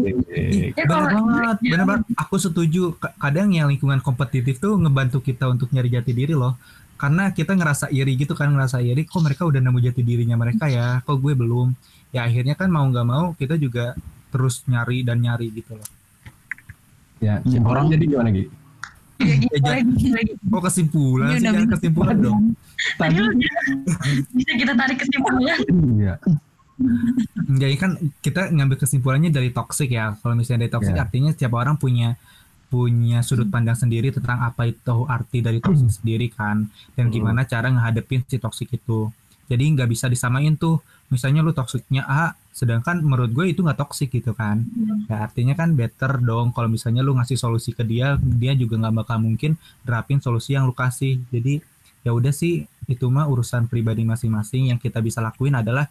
Ya, 0.74 0.84
Bener 0.84 0.84
kalau- 0.84 1.08
banget, 1.30 1.56
bener 1.62 1.87
banget. 1.87 2.04
Aku 2.18 2.37
setuju. 2.37 2.90
Ka- 2.92 3.14
Kadang 3.16 3.48
yang 3.48 3.64
lingkungan 3.66 3.96
kompetitif 3.98 4.58
tuh 4.58 4.74
ngebantu 4.76 5.18
kita 5.20 5.46
untuk 5.46 5.70
nyari 5.70 5.88
jati 5.88 6.11
diri 6.11 6.34
loh. 6.34 6.58
Karena 6.96 7.30
kita 7.30 7.54
ngerasa 7.54 7.88
iri 7.88 8.12
gitu 8.14 8.34
kan, 8.34 8.50
ngerasa 8.50 8.82
iri. 8.82 9.06
Kok 9.06 9.22
mereka 9.22 9.46
udah 9.46 9.56
nemu 9.56 9.78
jati 9.80 10.02
dirinya 10.02 10.34
mereka 10.34 10.66
ya? 10.66 10.98
Kok 11.00 11.16
gue 11.16 11.32
belum? 11.32 11.70
Ya 12.11 12.24
akhirnya 12.24 12.52
kan 12.52 12.66
mau 12.66 12.82
nggak 12.84 13.06
mau 13.06 13.30
kita 13.32 13.54
juga 13.56 13.94
terus 14.28 14.66
nyari 14.66 15.00
dan 15.00 15.18
nyari 15.18 15.48
gitu 15.50 15.72
loh. 15.72 15.87
Ya, 17.18 17.42
Iya, 17.42 17.59
orang 17.62 17.90
jadi 17.90 18.04
gimana 18.07 18.31
Gi? 18.31 18.44
Ya, 19.18 19.35
gitu 19.35 19.54
Ya, 19.59 19.70
lagi, 19.74 19.90
gitu 19.98 20.14
lagi. 20.14 20.33
Oh 20.48 20.62
kesimpulan 20.62 21.28
sih, 21.35 21.42
jangan 21.42 21.66
kesimpulan 21.68 22.16
dong. 22.16 22.40
Tadi 22.94 23.16
lu 23.18 23.31
bisa 24.33 24.52
kita 24.54 24.72
tarik 24.74 24.96
kesimpulan. 25.02 25.59
Iya. 25.98 26.14
Jadi 27.50 27.74
kan 27.74 27.90
kita 28.22 28.54
ngambil 28.54 28.78
kesimpulannya 28.78 29.31
dari 29.35 29.50
toxic 29.50 29.90
ya. 29.90 30.14
Kalau 30.14 30.38
misalnya 30.38 30.66
dari 30.66 30.72
toxic 30.72 30.94
Ya. 30.94 31.02
artinya 31.02 31.31
setiap 31.35 31.59
orang 31.59 31.74
punya 31.74 32.14
punya 32.68 33.24
sudut 33.24 33.48
pandang 33.48 33.74
sendiri 33.74 34.12
tentang 34.12 34.38
apa 34.38 34.68
itu 34.68 34.96
arti 35.09 35.40
dari 35.40 35.59
toxic 35.59 35.88
sendiri 35.90 36.28
kan 36.28 36.68
dan 36.94 37.09
Hmm. 37.09 37.14
gimana 37.16 37.42
cara 37.42 37.72
ngehadepin 37.72 38.22
si 38.22 38.38
toxic 38.38 38.70
itu. 38.70 39.11
Jadi 39.48 39.64
nggak 39.74 39.88
bisa 39.88 40.07
disamain 40.07 40.54
tuh. 40.54 40.78
Misalnya 41.09 41.40
lu 41.40 41.50
toksiknya 41.50 42.04
A, 42.04 42.37
sedangkan 42.58 42.98
menurut 42.98 43.30
gue 43.30 43.54
itu 43.54 43.62
nggak 43.62 43.78
toxic 43.78 44.10
gitu 44.10 44.34
kan. 44.34 44.66
Ya 45.06 45.22
artinya 45.22 45.54
kan 45.54 45.78
better 45.78 46.18
dong 46.18 46.50
kalau 46.50 46.66
misalnya 46.66 47.06
lu 47.06 47.14
ngasih 47.14 47.38
solusi 47.38 47.70
ke 47.70 47.86
dia, 47.86 48.18
dia 48.18 48.58
juga 48.58 48.74
nggak 48.82 48.94
bakal 49.06 49.22
mungkin 49.22 49.54
terapin 49.86 50.18
solusi 50.18 50.58
yang 50.58 50.66
lu 50.66 50.74
kasih. 50.74 51.22
Jadi 51.30 51.62
ya 52.02 52.10
udah 52.10 52.34
sih 52.34 52.66
itu 52.90 53.06
mah 53.06 53.30
urusan 53.30 53.70
pribadi 53.70 54.02
masing-masing 54.02 54.74
yang 54.74 54.78
kita 54.82 54.98
bisa 54.98 55.22
lakuin 55.22 55.54
adalah 55.54 55.86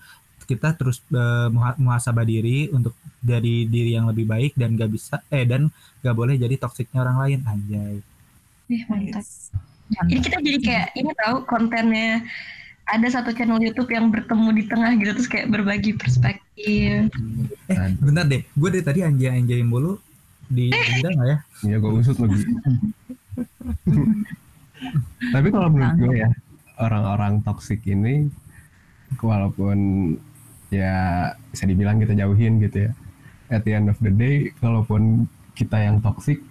kita 0.48 0.72
terus 0.80 1.04
eh, 1.12 1.48
muha- 1.52 1.76
muhasabah 1.76 2.24
diri 2.24 2.72
untuk 2.72 2.96
dari 3.20 3.68
diri 3.68 4.00
yang 4.00 4.08
lebih 4.08 4.24
baik 4.24 4.56
dan 4.56 4.80
gak 4.80 4.88
bisa 4.88 5.20
eh 5.28 5.44
dan 5.44 5.68
gak 6.00 6.16
boleh 6.16 6.40
jadi 6.40 6.56
toksiknya 6.56 7.04
orang 7.04 7.18
lain 7.20 7.40
anjay 7.44 7.96
Ih, 8.72 8.84
mantap. 8.88 9.20
Yes. 9.20 9.52
Ini 10.08 10.20
kita 10.24 10.38
jadi 10.40 10.60
kayak 10.64 10.88
ini 10.96 11.12
tahu 11.20 11.36
kontennya 11.48 12.24
ada 12.88 13.08
satu 13.12 13.36
channel 13.36 13.60
YouTube 13.60 13.92
yang 13.92 14.08
bertemu 14.10 14.50
di 14.56 14.64
tengah 14.68 14.96
gitu 14.96 15.12
terus 15.12 15.28
kayak 15.28 15.52
berbagi 15.52 15.92
perspektif. 16.00 17.12
eh 17.68 17.78
bentar 18.00 18.24
deh 18.24 18.42
gue 18.48 18.70
dari 18.72 18.84
tadi 18.84 19.00
anjay 19.04 19.38
anjayin 19.44 19.68
mulu 19.68 20.00
di 20.48 20.72
denda 20.72 21.12
nggak 21.12 21.28
ya 21.28 21.38
Iya, 21.66 21.78
gue 21.82 21.92
usut 21.98 22.18
lagi. 22.22 22.42
Tapi 25.34 25.48
kalau 25.50 25.68
menurut 25.74 25.96
gue 25.98 26.14
ya, 26.22 26.30
orang-orang 26.78 27.42
toksik 27.42 27.82
ini, 27.90 28.30
walaupun 29.18 29.78
ya 30.70 31.34
bisa 31.50 31.66
dibilang 31.66 31.98
kita 31.98 32.14
jauhin 32.14 32.62
gitu 32.62 32.86
ya, 32.86 32.92
at 33.50 33.66
the 33.66 33.74
end 33.74 33.90
of 33.90 33.98
the 34.06 34.14
day, 34.14 34.54
kalaupun 34.62 35.26
kita 35.58 35.82
yang 35.82 35.98
toksik, 36.06 36.46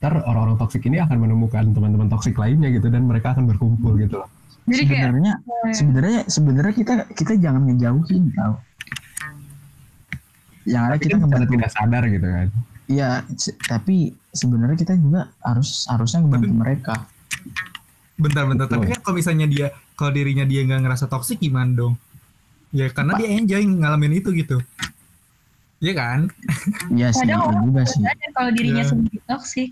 ntar 0.00 0.24
orang-orang 0.24 0.56
toksik 0.56 0.80
ini 0.88 1.04
akan 1.04 1.28
menemukan 1.28 1.68
teman-teman 1.76 2.08
toksik 2.08 2.40
lainnya 2.40 2.72
gitu, 2.72 2.88
dan 2.88 3.04
mereka 3.04 3.36
akan 3.36 3.44
berkumpul 3.44 4.00
gitu 4.00 4.24
loh. 4.24 4.30
Jadi 4.62 4.82
kayak 4.84 5.02
sebenarnya 5.02 5.34
sebenarnya 5.72 6.20
sebenarnya 6.26 6.72
kita 6.72 6.94
kita 7.12 7.32
jangan 7.36 7.62
ngejauhin 7.66 8.30
tau 8.32 8.54
yang 10.62 10.86
ada 10.86 10.96
kita 10.96 11.18
kan 11.18 11.26
secara 11.26 11.42
ngebantu 11.42 11.52
tidak 11.52 11.70
sadar 11.72 12.02
gitu 12.06 12.26
kan. 12.28 12.46
Iya, 12.84 13.08
se- 13.34 13.56
tapi 13.58 13.96
sebenarnya 14.30 14.76
kita 14.76 14.94
juga 14.94 15.20
harus 15.40 15.86
harusnya 15.86 16.18
ngebantu 16.20 16.52
mereka. 16.52 16.94
bentar-bentar 18.12 18.68
tapi 18.68 18.86
Betul. 18.86 18.92
kan 18.92 19.00
kalau 19.02 19.16
misalnya 19.16 19.46
dia 19.46 19.66
kalau 19.92 20.12
dirinya 20.12 20.44
dia 20.44 20.62
nggak 20.62 20.80
ngerasa 20.80 21.10
toksik 21.10 21.42
gimana 21.42 21.74
dong 21.74 21.94
ya 22.70 22.86
karena 22.86 23.18
dia 23.18 23.34
enjoy 23.34 23.58
ngalamin 23.64 24.14
itu 24.14 24.30
gitu 24.32 24.62
Iya 25.80 25.92
kan 25.92 26.20
Iya 26.88 27.10
sih, 27.10 27.26
kadang 27.26 27.42
orang 27.42 27.64
juga 27.66 27.82
sih. 27.82 27.98
kalau 28.30 28.50
dirinya 28.52 28.78
Iya. 28.78 28.90
sendiri 28.94 29.18
toksik. 29.26 29.70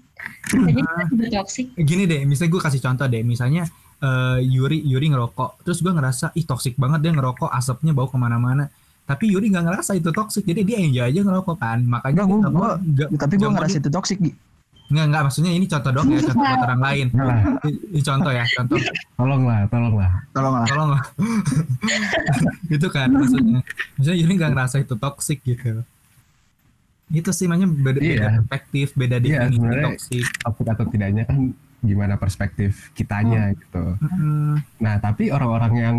Jadi 0.50 0.80
kita 0.82 1.02
juga 1.06 1.26
toksik. 1.36 1.66
gini 1.78 2.02
deh 2.04 2.20
misalnya 2.24 2.50
gue 2.50 2.62
kasih 2.64 2.80
contoh 2.80 3.06
deh 3.06 3.22
misalnya 3.22 3.62
eh, 4.00 4.38
Yuri 4.42 4.80
Yuri 4.82 5.06
ngerokok. 5.08 5.62
Terus 5.62 5.78
gue 5.78 5.90
ngerasa 5.90 6.32
ih 6.32 6.42
toksik 6.42 6.74
banget 6.74 7.00
dia 7.00 7.12
ngerokok 7.12 7.48
asapnya 7.48 7.90
bau 7.90 8.04
ke 8.04 8.16
mana-mana. 8.16 8.68
Tapi 9.02 9.26
Yuri 9.26 9.48
nggak 9.48 9.64
ngerasa 9.64 9.92
itu 9.92 10.08
toksik 10.08 10.44
jadi 10.44 10.62
dia 10.62 10.78
enjoy 10.78 11.04
aja 11.04 11.20
ngerokok 11.20 11.56
kan. 11.56 11.78
Makanya 11.82 12.22
Enggak, 12.22 12.26
gua- 12.26 12.40
nggak 12.40 12.52
gua- 12.52 12.78
nggak- 12.80 13.10
Tapi 13.18 13.34
gue 13.36 13.50
ngerasa 13.50 13.76
itu 13.78 13.90
toxic 13.90 14.18
Gi. 14.18 14.32
nggak 14.90 15.06
nggak 15.06 15.22
maksudnya 15.22 15.52
ini 15.52 15.66
contoh 15.66 15.90
dong 15.92 16.08
ya 16.08 16.18
contoh 16.20 16.42
buat 16.42 16.62
orang 16.64 16.82
lain. 16.82 17.06
Ini, 17.94 18.00
contoh 18.00 18.32
ya 18.32 18.42
contoh. 18.48 18.78
Tolonglah, 19.14 19.58
tolonglah. 19.66 20.10
Tolonglah. 20.30 20.66
tolong 20.66 20.88
lah 20.90 21.02
itu 22.74 22.86
kan 22.88 23.08
maksudnya. 23.08 23.60
Misalnya 23.94 24.18
Yuri 24.18 24.32
nggak 24.34 24.50
ngerasa 24.50 24.76
itu 24.78 24.94
toksik 24.96 25.38
gitu. 25.42 25.82
Itu 27.08 27.30
sih 27.30 27.46
makanya 27.46 27.66
beda, 27.68 27.98
beda 27.98 28.00
Iya. 28.00 28.28
perspektif 28.40 28.86
beda 28.94 29.16
Iya, 29.16 29.22
definisi 29.44 29.54
sebenarnya- 29.56 29.86
toksik 29.88 30.24
Toksik 30.40 30.66
atau 30.68 30.84
tidaknya 30.86 31.22
kan 31.24 31.38
gimana 31.80 32.14
perspektif 32.14 32.92
kitanya 32.92 33.52
gitu. 33.52 33.96
Mm, 33.98 34.60
Nah, 34.76 34.94
tapi 34.96 35.28
orang-orang 35.28 35.72
yang 35.74 35.96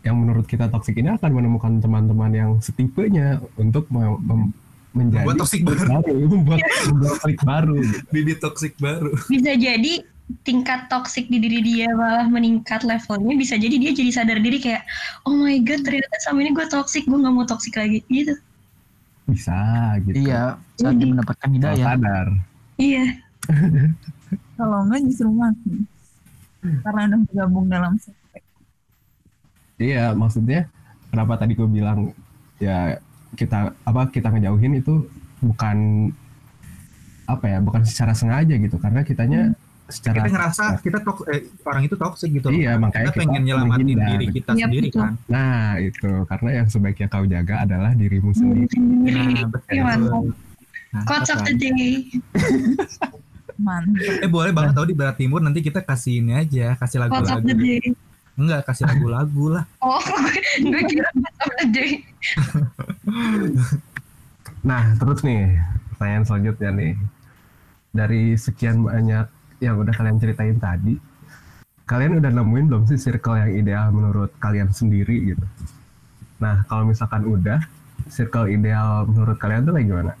yang 0.00 0.16
menurut 0.16 0.44
kita 0.44 0.68
toksik 0.68 0.94
ini 0.94 1.08
akan 1.10 1.32
menemukan 1.32 1.80
teman-teman 1.80 2.30
yang 2.30 2.50
setipenya 2.58 3.40
untuk 3.54 3.88
me- 3.88 4.20
mem- 4.20 4.52
menjadi 4.92 5.24
Membuat 5.24 5.40
toksik 5.40 5.62
baru. 5.62 5.80
membuat 6.30 6.60
membuat 6.86 7.16
klik 7.18 7.40
baru. 7.42 7.74
Gitu. 7.78 7.98
bibit 8.10 8.38
toksik 8.38 8.74
baru 8.76 9.10
Bisa 9.26 9.52
jadi 9.54 10.04
tingkat 10.40 10.88
toksik 10.88 11.26
di 11.26 11.36
diri 11.36 11.60
dia 11.60 11.88
malah 11.90 12.24
meningkat 12.24 12.80
levelnya 12.80 13.34
bisa 13.34 13.56
jadi 13.56 13.76
dia 13.76 13.92
jadi 13.92 14.10
sadar 14.10 14.38
diri 14.38 14.56
kayak 14.56 14.80
oh 15.24 15.34
my 15.34 15.60
god 15.60 15.80
ternyata 15.80 16.16
sama 16.18 16.40
ini 16.40 16.52
gue 16.52 16.64
toksik 16.64 17.04
gue 17.04 17.12
nggak 17.14 17.28
mau 17.30 17.44
toksik 17.44 17.74
lagi 17.74 18.00
gitu 18.06 18.32
Bisa 19.24 19.56
gitu. 20.00 20.20
Iya, 20.22 20.56
saat 20.76 20.94
dia 20.94 21.08
mendapatkan 21.10 21.48
hidayah. 21.50 21.86
sadar. 21.86 22.26
iya 22.76 23.04
Kalau 24.54 24.78
enggak 24.86 25.00
justru 25.06 25.28
mati. 25.30 25.74
Karena 26.80 27.00
udah 27.12 27.20
bergabung 27.28 27.66
dalam 27.68 27.92
sekte. 28.00 28.40
Iya, 29.76 30.14
maksudnya 30.14 30.70
kenapa 31.10 31.36
tadi 31.36 31.52
gue 31.52 31.66
bilang 31.66 32.14
ya 32.62 32.96
kita 33.34 33.74
apa 33.82 34.06
kita 34.08 34.30
ngejauhin 34.30 34.78
itu 34.78 35.04
bukan 35.42 36.08
apa 37.26 37.44
ya, 37.50 37.58
bukan 37.58 37.82
secara 37.82 38.14
sengaja 38.14 38.54
gitu 38.54 38.76
karena 38.78 39.02
kitanya 39.02 39.52
secara 39.84 40.24
kita 40.24 40.32
ngerasa 40.32 40.64
kita 40.80 40.98
tok 41.04 41.28
eh, 41.28 41.44
orang 41.66 41.82
itu 41.84 41.96
toksik 41.98 42.30
gitu 42.32 42.48
loh. 42.48 42.56
Iya, 42.56 42.80
makanya 42.80 43.12
kita 43.12 43.20
pengen 43.20 43.32
kita 43.36 43.44
nyelamatin 43.44 43.84
menghindar. 43.84 44.08
diri 44.08 44.26
kita 44.32 44.50
Iya, 44.54 44.64
sendiri 44.64 44.88
betul. 44.88 45.00
kan 45.04 45.12
Nah, 45.28 45.68
itu 45.76 46.10
karena 46.24 46.50
yang 46.56 46.66
sebaiknya 46.72 47.06
kau 47.12 47.24
jaga 47.28 47.54
adalah 47.68 47.90
dirimu 47.92 48.30
sendiri. 48.32 48.68
sendiri 48.72 49.20
nah 49.44 49.48
betul 49.52 49.76
mantap. 49.84 50.22
Nah, 50.94 51.02
quotes 51.04 51.30
of 51.34 51.40
the 51.44 51.52
day 51.58 52.08
Mantap. 53.58 54.22
Eh 54.24 54.30
boleh 54.30 54.50
banget 54.50 54.72
tau 54.74 54.86
di 54.86 54.96
Barat 54.96 55.16
Timur 55.18 55.38
nanti 55.38 55.62
kita 55.62 55.82
kasih 55.82 56.22
ini 56.22 56.32
aja, 56.34 56.74
kasih 56.78 57.06
lagu-lagu. 57.06 57.46
Enggak, 58.34 58.66
kasih 58.66 58.84
lagu-lagu 58.90 59.44
lah. 59.54 59.64
Oh, 59.84 60.02
gue 60.58 60.82
kira. 60.90 61.10
Nah, 64.64 64.96
terus 64.96 65.20
nih 65.20 65.60
pertanyaan 65.92 66.24
selanjutnya 66.24 66.70
nih. 66.72 66.92
Dari 67.94 68.34
sekian 68.34 68.80
banyak 68.82 69.28
yang 69.60 69.76
udah 69.78 69.94
kalian 69.94 70.18
ceritain 70.18 70.56
tadi, 70.56 70.96
kalian 71.84 72.18
udah 72.18 72.32
nemuin 72.32 72.66
belum 72.72 72.82
sih 72.88 72.96
circle 72.98 73.38
yang 73.38 73.52
ideal 73.54 73.92
menurut 73.92 74.32
kalian 74.40 74.72
sendiri 74.72 75.36
gitu? 75.36 75.46
Nah, 76.40 76.64
kalau 76.66 76.88
misalkan 76.88 77.28
udah, 77.28 77.60
circle 78.08 78.48
ideal 78.50 79.04
menurut 79.06 79.36
kalian 79.36 79.68
tuh 79.68 79.76
kayak 79.76 79.86
gimana? 79.86 80.12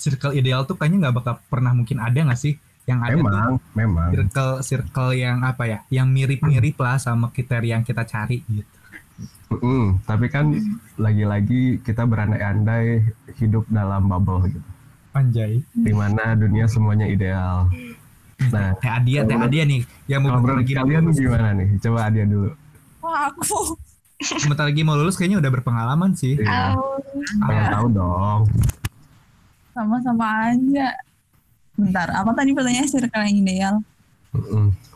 Circle 0.00 0.32
ideal 0.32 0.64
tuh 0.64 0.74
kayaknya 0.74 0.98
nggak 1.04 1.16
bakal 1.20 1.34
pernah 1.46 1.70
mungkin 1.70 2.00
ada 2.00 2.16
nggak 2.16 2.40
sih? 2.40 2.56
Yang 2.88 2.98
ada 2.98 3.12
tuh 3.12 3.20
Memang, 3.20 3.50
memang. 3.76 4.08
circle 4.10 4.52
circle 4.64 5.10
yang 5.12 5.44
apa 5.44 5.68
ya? 5.68 5.78
Yang 5.92 6.08
mirip-mirip 6.08 6.74
lah 6.74 6.96
sama 6.96 7.28
kriteria 7.28 7.76
yang 7.76 7.84
kita 7.84 8.02
cari 8.02 8.40
gitu. 8.42 8.72
Mm, 9.52 10.00
tapi 10.02 10.26
kan 10.26 10.48
lagi-lagi 10.96 11.84
kita 11.84 12.08
berandai-andai 12.08 13.04
hidup 13.36 13.68
dalam 13.68 14.08
bubble 14.08 14.48
gitu. 14.48 14.68
Anjay. 15.12 15.60
Di 15.68 15.92
mana 15.92 16.32
dunia 16.32 16.64
semuanya 16.64 17.04
ideal. 17.04 17.68
Nah, 18.48 18.72
Teh 18.80 18.88
Adia, 18.88 19.20
Teh 19.26 19.36
Adia 19.36 19.68
nih 19.68 19.84
yang 20.08 20.24
mau 20.24 20.40
mau 20.40 20.56
kalian 20.56 21.04
lulus. 21.04 21.20
gimana 21.20 21.52
nih? 21.52 21.68
Coba 21.78 22.08
Adia 22.08 22.24
dulu. 22.24 22.50
Wah, 23.04 23.28
aku 23.28 23.76
Bentar 24.20 24.68
lagi 24.68 24.80
mau 24.80 24.96
lulus 24.96 25.16
kayaknya 25.16 25.40
udah 25.40 25.50
berpengalaman 25.50 26.12
sih. 26.12 26.36
Iya, 26.36 26.76
Oh, 26.76 26.96
pengen 27.44 27.64
tahu 27.72 27.86
dong. 27.90 28.40
Sama-sama 29.80 30.52
aja. 30.52 30.92
Bentar, 31.72 32.12
apa 32.12 32.36
tadi 32.36 32.52
pertanyaan 32.52 32.92
circle 32.92 33.24
yang 33.24 33.36
ideal? 33.40 33.74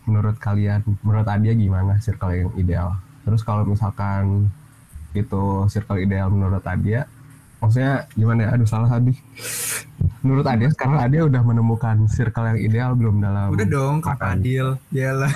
Menurut 0.04 0.36
kalian, 0.36 0.84
menurut 1.00 1.24
Adia 1.24 1.56
gimana 1.56 1.96
circle 2.04 2.36
yang 2.36 2.52
ideal? 2.60 3.00
Terus 3.24 3.40
kalau 3.40 3.64
misalkan 3.64 4.52
itu 5.16 5.64
circle 5.72 5.96
ideal 5.96 6.28
menurut 6.28 6.60
Adia, 6.68 7.08
maksudnya 7.64 8.04
gimana 8.12 8.44
ya? 8.44 8.48
Aduh 8.52 8.68
salah 8.68 8.92
tadi. 8.92 9.16
Menurut 10.20 10.44
Adia 10.44 10.68
sekarang 10.68 11.00
Adia 11.00 11.24
udah 11.24 11.40
menemukan 11.40 12.04
circle 12.12 12.52
yang 12.52 12.60
ideal 12.60 12.92
belum 12.92 13.24
dalam? 13.24 13.56
Udah 13.56 13.64
dong, 13.64 14.04
Kak 14.04 14.20
apa? 14.20 14.36
Adil. 14.36 14.76
Yalah. 14.92 15.32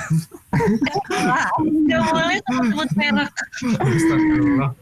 Gak 1.89 2.03
boleh 2.13 2.39
sebut 2.45 2.91
merek. 2.93 3.33
Astagfirullah. 3.81 4.77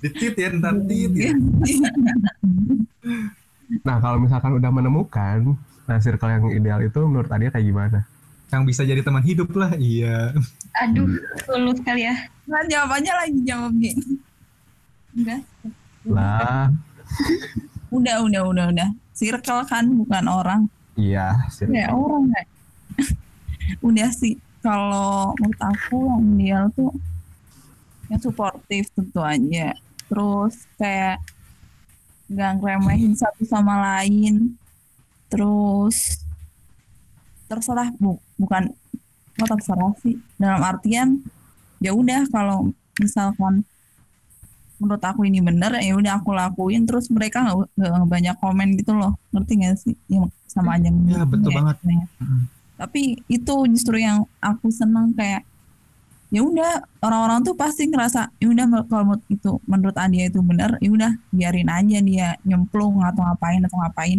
Ditit 0.00 0.34
ya, 0.40 0.48
ntar 0.56 0.80
tit 0.88 1.12
ya. 1.12 1.36
Nah 3.82 3.96
kalau 3.98 4.18
misalkan 4.22 4.54
udah 4.56 4.70
menemukan, 4.70 5.54
nah 5.86 5.98
circle 5.98 6.30
yang 6.30 6.44
ideal 6.50 6.80
itu 6.82 7.00
menurut 7.02 7.30
Adia 7.30 7.50
kayak 7.50 7.66
gimana? 7.66 8.00
Yang 8.46 8.62
bisa 8.70 8.82
jadi 8.86 9.02
teman 9.02 9.26
hidup 9.26 9.50
lah, 9.58 9.74
iya. 9.74 10.30
Aduh, 10.78 11.10
lulus 11.50 11.82
kali 11.82 12.06
ya. 12.06 12.14
Nah, 12.46 12.62
jawabannya 12.62 13.10
lagi 13.10 13.40
jawab 13.42 13.74
gini. 13.74 14.22
Udah, 15.18 15.40
Lah, 16.06 16.70
udah, 17.90 18.16
udah, 18.22 18.42
udah, 18.46 18.64
udah. 18.70 18.88
Circle 19.16 19.66
kan 19.66 19.84
bukan 19.90 20.24
orang. 20.30 20.60
iya. 20.94 21.42
circle. 21.50 21.74
Ya 21.74 21.90
orang 21.90 22.30
nggak. 22.30 22.46
udah 23.82 24.10
sih. 24.14 24.38
Kalau 24.62 25.34
menurut 25.42 25.60
aku 25.62 25.96
yang 26.06 26.22
ideal 26.38 26.64
tuh 26.70 26.94
yang 28.06 28.20
suportif 28.22 28.86
tentu 28.94 29.26
aja. 29.26 29.74
Terus 30.06 30.54
kayak 30.78 31.18
nggak 32.26 32.50
ngeremehin 32.56 33.12
satu 33.12 33.42
sama 33.42 33.74
lain. 33.78 34.54
Terus 35.26 36.22
terserah 37.46 37.90
bu, 37.96 38.18
bukan 38.34 38.70
nggak 39.34 39.48
terserah 39.52 39.92
sih. 40.00 40.18
Dalam 40.36 40.60
artian 40.60 41.22
ya 41.78 41.92
udah 41.92 42.24
kalau 42.28 42.72
misalkan 42.96 43.62
menurut 44.76 45.00
aku 45.00 45.24
ini 45.24 45.40
bener 45.40 45.72
ya 45.80 45.96
udah 45.96 46.20
aku 46.20 46.32
lakuin 46.32 46.84
terus 46.84 47.08
mereka 47.08 47.40
nggak 47.76 48.04
banyak 48.06 48.36
komen 48.36 48.76
gitu 48.76 48.92
loh 48.92 49.16
ngerti 49.32 49.52
gak 49.56 49.76
sih 49.80 49.96
yang 50.06 50.28
sama 50.44 50.76
aja 50.76 50.92
Ya, 51.08 51.24
betul 51.24 51.48
Ya, 51.48 51.56
banget. 51.56 51.76
ya. 51.80 51.96
Mm. 52.20 52.42
tapi 52.76 53.02
itu 53.24 53.54
justru 53.72 53.96
yang 53.96 54.28
aku 54.36 54.68
senang 54.68 55.16
kayak 55.16 55.48
ya 56.30 56.42
udah 56.42 56.82
orang-orang 57.02 57.46
tuh 57.46 57.54
pasti 57.54 57.86
ngerasa 57.86 58.34
ya 58.42 58.46
udah 58.50 58.66
kalau 58.90 59.14
itu 59.30 59.62
menurut 59.64 59.94
Adia 59.94 60.26
itu 60.26 60.42
benar 60.42 60.74
ya 60.82 60.90
udah 60.90 61.12
biarin 61.30 61.70
aja 61.70 61.98
dia 62.02 62.28
nyemplung 62.42 62.98
atau 63.02 63.22
ngapain 63.22 63.62
atau 63.62 63.78
ngapain 63.78 64.18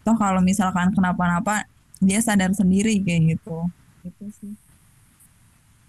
toh 0.00 0.16
kalau 0.16 0.40
misalkan 0.40 0.90
kenapa-napa 0.96 1.68
dia 2.00 2.20
sadar 2.24 2.56
sendiri 2.56 2.96
kayak 3.04 3.36
gitu 3.36 3.68
itu 4.06 4.24
sih 4.40 4.54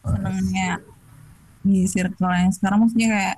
senengnya 0.04 0.84
di 1.64 1.84
circle 1.88 2.32
yang 2.32 2.52
sekarang 2.52 2.84
maksudnya 2.84 3.10
kayak 3.12 3.38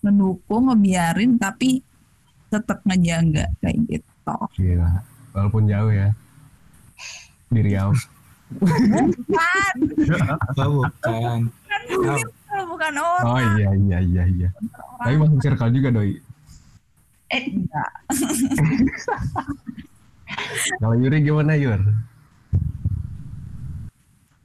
mendukung 0.00 0.68
ngebiarin 0.68 1.40
tapi 1.40 1.80
tetap 2.52 2.84
ngejaga 2.84 3.48
kayak 3.64 3.78
gitu 3.88 4.10
Gila. 4.54 5.02
Walaupun 5.34 5.66
jauh 5.66 5.90
ya. 5.90 6.14
Di 7.50 7.60
Riau. 7.62 7.90
Bukan 8.50 9.06
Oh, 10.58 10.82
bukan. 10.82 11.38
bukan 11.86 12.18
bukan 12.66 12.92
orang 12.98 13.24
Oh 13.24 13.38
iya 13.56 13.70
iya 13.78 13.98
iya 14.02 14.24
iya. 14.26 14.48
Tapi 14.98 15.14
masuk 15.16 15.38
circle 15.38 15.70
juga 15.70 15.88
doi. 15.90 16.18
Eh, 17.30 17.42
Enggak. 17.46 17.90
Kalau 20.80 20.94
Yuri 20.98 21.22
gimana 21.22 21.54
Yur? 21.54 21.78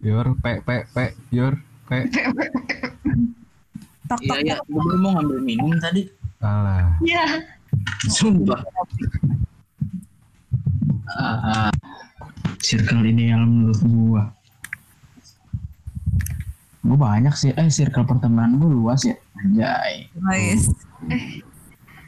Yur, 0.06 0.38
pe 0.38 0.62
pe 0.62 0.86
pe, 0.94 1.06
Yur, 1.34 1.58
pe. 1.90 2.06
tok 4.06 4.22
Iya 4.22 4.30
tok 4.30 4.38
ya, 4.46 4.56
gue 4.62 4.78
baru 4.78 4.98
mau 5.02 5.12
ngambil 5.18 5.40
minum 5.42 5.74
tadi. 5.82 6.06
Alah. 6.46 6.94
ya. 7.02 7.26
Sumpah. 8.06 8.62
Ah, 11.10 11.74
circle 12.60 13.04
ideal 13.04 13.42
menurut 13.44 13.80
gua. 13.82 14.24
Gue 16.86 16.98
banyak 17.02 17.34
sih, 17.34 17.50
eh 17.52 17.68
circle 17.68 18.06
pertemanan 18.06 18.62
gue 18.62 18.70
luas 18.70 19.02
ya. 19.02 19.18
Anjay. 19.42 20.06
guys 20.16 20.70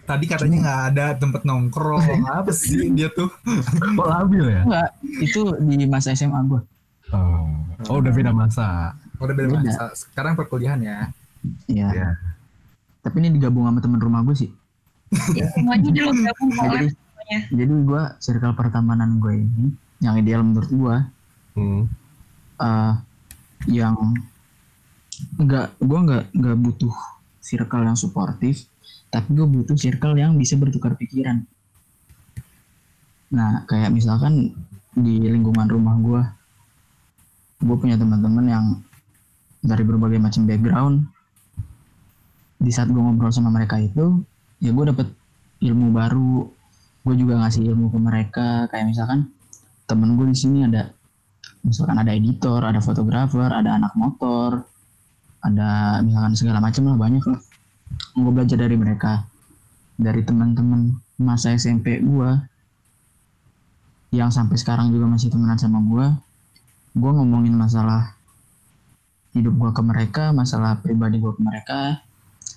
Tadi 0.08 0.24
katanya 0.24 0.58
nggak 0.64 0.82
ada 0.94 1.06
tempat 1.18 1.42
nongkrong. 1.44 2.24
Apa 2.40 2.54
sih 2.54 2.88
dia 2.94 3.10
tuh? 3.12 3.28
Kok 3.98 4.08
labil 4.08 4.46
ya? 4.48 4.62
Enggak, 4.64 4.90
itu 5.20 5.42
di 5.60 5.84
masa 5.84 6.14
SMA 6.14 6.40
gue. 6.48 6.62
Oh, 7.12 7.48
oh 7.90 7.98
udah 8.00 8.14
beda 8.14 8.32
masa. 8.32 8.96
Udah 9.20 9.34
beda 9.36 9.50
Beda. 9.52 9.60
masa. 9.66 9.84
Sekarang 9.98 10.38
perkuliahan 10.38 10.80
ya. 10.80 10.98
Iya. 11.68 11.88
Iya. 11.92 12.10
Tapi 13.02 13.16
ini 13.20 13.36
digabung 13.36 13.68
sama 13.68 13.80
teman 13.82 14.00
rumah 14.00 14.22
gue 14.24 14.36
sih. 14.38 14.52
Semuanya 15.58 15.90
dulu 15.90 16.12
gabung 16.22 16.50
Nah, 16.52 16.64
oleh 16.64 16.72
jadi, 16.72 16.88
semuanya. 16.92 17.40
jadi 17.52 17.74
gue 17.84 18.04
circle 18.20 18.54
pertemanan 18.56 19.10
gue 19.18 19.34
ini 19.42 19.66
yang 20.02 20.16
ideal 20.18 20.42
menurut 20.46 20.72
gue 20.72 20.96
Hmm. 21.58 21.90
eh 22.62 22.94
yang 23.66 23.98
nggak 25.42 25.82
gue 25.82 26.00
nggak 26.06 26.24
nggak 26.38 26.58
butuh 26.62 26.94
circle 27.42 27.82
yang 27.82 27.98
suportif 27.98 28.70
tapi 29.10 29.34
gue 29.34 29.48
butuh 29.50 29.74
circle 29.74 30.14
yang 30.20 30.38
bisa 30.38 30.54
bertukar 30.54 30.94
pikiran. 30.94 31.42
Nah 33.34 33.66
kayak 33.66 33.90
misalkan 33.90 34.54
di 34.94 35.26
lingkungan 35.26 35.66
rumah 35.66 35.96
gue 35.98 36.22
gue 37.66 37.78
punya 37.82 37.98
teman-teman 37.98 38.46
yang 38.46 38.66
dari 39.66 39.82
berbagai 39.82 40.22
macam 40.22 40.46
background. 40.46 41.10
Di 42.62 42.70
saat 42.70 42.94
gue 42.94 43.02
ngobrol 43.02 43.34
sama 43.34 43.50
mereka 43.50 43.82
itu 43.82 44.22
ya 44.62 44.70
gue 44.70 44.86
dapet 44.94 45.08
ilmu 45.66 45.90
baru. 45.90 46.46
Gue 47.02 47.16
juga 47.16 47.40
ngasih 47.42 47.66
ilmu 47.74 47.90
ke 47.90 47.98
mereka 47.98 48.48
kayak 48.70 48.92
misalkan 48.92 49.32
temen 49.88 50.20
gue 50.20 50.28
di 50.30 50.38
sini 50.38 50.68
ada 50.68 50.92
misalkan 51.64 51.98
ada 51.98 52.12
editor, 52.14 52.62
ada 52.64 52.84
fotografer, 52.84 53.48
ada 53.48 53.80
anak 53.80 53.96
motor, 53.96 54.68
ada 55.42 56.00
misalkan 56.04 56.36
segala 56.36 56.60
macam 56.60 56.92
lah 56.92 56.98
banyak 57.00 57.24
lah. 57.24 57.42
Gue 58.14 58.32
belajar 58.36 58.60
dari 58.60 58.76
mereka, 58.76 59.24
dari 59.98 60.22
teman-teman 60.22 61.00
masa 61.18 61.58
SMP 61.58 61.98
gua 62.06 62.46
yang 64.14 64.30
sampai 64.30 64.56
sekarang 64.56 64.94
juga 64.94 65.10
masih 65.10 65.34
temenan 65.34 65.58
sama 65.58 65.82
gua. 65.84 66.14
Gua 66.94 67.12
ngomongin 67.18 67.58
masalah 67.58 68.16
hidup 69.34 69.54
gua 69.58 69.74
ke 69.74 69.82
mereka, 69.82 70.32
masalah 70.32 70.80
pribadi 70.80 71.18
gua 71.18 71.34
ke 71.34 71.42
mereka. 71.42 71.82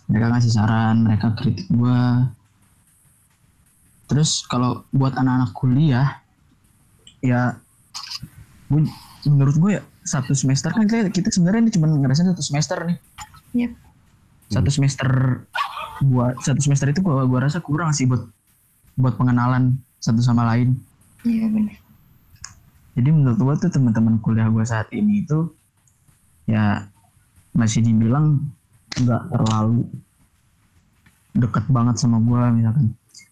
Mereka 0.06 0.26
ngasih 0.30 0.52
saran, 0.52 1.02
mereka 1.02 1.32
kritik 1.34 1.66
gua. 1.72 2.30
Terus 4.06 4.44
kalau 4.46 4.84
buat 4.92 5.16
anak-anak 5.16 5.50
kuliah, 5.56 6.20
ya 7.20 7.56
gue 8.68 8.80
menurut 9.26 9.56
gue 9.56 9.70
ya 9.76 9.82
satu 10.00 10.32
semester 10.32 10.72
kan 10.72 10.88
kita, 10.88 11.12
kita 11.12 11.28
sebenarnya 11.28 11.68
ini 11.68 11.72
cuma 11.72 11.86
ngerasain 11.88 12.32
satu 12.32 12.42
semester 12.42 12.78
nih 12.88 12.98
Iya. 13.50 13.68
satu 14.48 14.70
semester 14.70 15.08
buat 16.00 16.38
satu 16.40 16.62
semester 16.62 16.86
itu 16.88 17.02
gua 17.02 17.26
gua 17.26 17.44
rasa 17.44 17.58
kurang 17.58 17.90
sih 17.90 18.06
buat 18.06 18.22
buat 18.94 19.18
pengenalan 19.18 19.74
satu 19.98 20.22
sama 20.22 20.46
lain 20.48 20.78
Iya 21.26 21.50
benar. 21.50 21.76
jadi 22.96 23.08
menurut 23.10 23.36
gue 23.36 23.54
tuh 23.66 23.70
teman-teman 23.74 24.16
kuliah 24.22 24.48
gue 24.48 24.64
saat 24.64 24.88
ini 24.94 25.26
itu 25.26 25.50
ya 26.46 26.88
masih 27.52 27.84
dibilang 27.84 28.40
nggak 28.96 29.22
terlalu 29.28 29.84
deket 31.34 31.64
banget 31.70 31.98
sama 31.98 32.18
gue 32.18 32.42
misalkan 32.54 32.86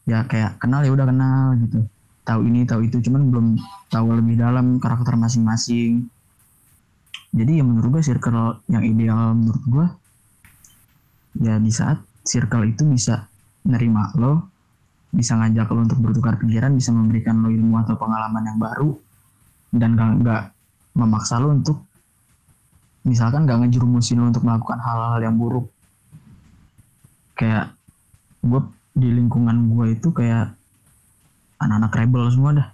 ya 0.05 0.22
kayak 0.26 0.59
kenal 0.59 0.82
ya 0.82 0.91
udah 0.95 1.07
kenal 1.07 1.45
gitu 1.62 1.78
tahu 2.28 2.44
ini 2.44 2.68
tahu 2.68 2.84
itu. 2.84 3.00
Cuman 3.00 3.32
belum 3.32 3.46
tahu 3.88 4.20
lebih 4.20 4.36
dalam 4.36 4.76
karakter 4.76 5.16
masing-masing. 5.16 6.04
Jadi 7.32 7.60
ya 7.60 7.64
menurut 7.64 8.00
gue 8.00 8.02
circle 8.04 8.60
yang 8.68 8.84
ideal 8.84 9.32
menurut 9.32 9.64
gue 9.64 9.86
ya 11.44 11.60
di 11.60 11.72
saat 11.72 12.00
circle 12.24 12.66
itu 12.66 12.88
bisa 12.88 13.28
nerima 13.68 14.10
lo 14.16 14.48
bisa 15.12 15.36
ngajak 15.36 15.68
lo 15.72 15.84
untuk 15.88 16.00
bertukar 16.04 16.36
pikiran 16.36 16.76
bisa 16.76 16.92
memberikan 16.92 17.40
lo 17.40 17.48
ilmu 17.48 17.80
atau 17.80 17.96
pengalaman 17.96 18.44
yang 18.44 18.58
baru 18.60 18.90
dan 19.72 19.96
gak, 19.96 20.10
nggak 20.24 20.42
memaksa 20.96 21.40
lo 21.40 21.52
untuk 21.52 21.84
misalkan 23.04 23.48
gak 23.48 23.60
ngejerumusin 23.64 24.20
lo 24.20 24.28
untuk 24.28 24.44
melakukan 24.44 24.80
hal-hal 24.80 25.20
yang 25.22 25.36
buruk. 25.36 25.68
Kayak 27.38 27.76
gue 28.42 28.60
di 28.98 29.08
lingkungan 29.14 29.70
gue 29.72 29.94
itu 29.94 30.10
kayak 30.10 30.57
anak-anak 31.59 31.92
rebel 31.94 32.22
semua 32.30 32.50
dah. 32.54 32.68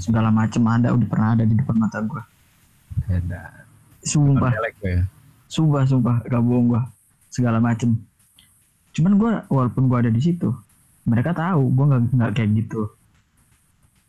Segala 0.00 0.28
macem 0.32 0.62
ada 0.66 0.92
udah 0.92 1.08
pernah 1.08 1.28
ada 1.36 1.44
di 1.44 1.54
depan 1.54 1.76
mata 1.78 2.02
gue 2.02 2.22
sumpah. 4.02 4.52
Ya. 4.82 5.04
sumpah 5.48 5.82
sumpah. 5.84 6.16
Gak 6.26 6.42
bohong 6.42 6.66
gue 6.72 6.82
segala 7.28 7.58
macem. 7.60 7.96
Cuman 8.96 9.12
gue 9.20 9.32
walaupun 9.52 9.82
gue 9.86 9.98
ada 10.08 10.10
di 10.12 10.20
situ 10.22 10.50
mereka 11.08 11.32
tahu 11.32 11.72
gue 11.72 11.84
nggak 11.88 12.02
nggak 12.12 12.30
kayak 12.36 12.50
gitu. 12.64 12.82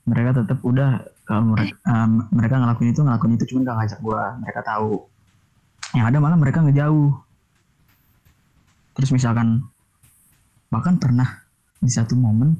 Mereka 0.10 0.42
tetap 0.42 0.60
udah 0.66 1.06
kalau 1.24 1.54
mereka, 1.54 1.78
mereka 2.34 2.56
ngelakuin 2.58 2.90
itu 2.92 3.02
ngelakuin 3.06 3.34
itu 3.38 3.46
cuman 3.54 3.62
gak 3.62 3.78
ngajak 3.78 4.00
gue 4.02 4.22
mereka 4.42 4.62
tahu. 4.66 4.94
Yang 5.94 6.06
ada 6.10 6.18
malah 6.18 6.38
mereka 6.38 6.60
ngejauh. 6.66 7.12
Terus 8.98 9.10
misalkan 9.14 9.64
bahkan 10.74 10.98
pernah 10.98 11.46
di 11.80 11.92
satu 11.94 12.18
momen 12.18 12.58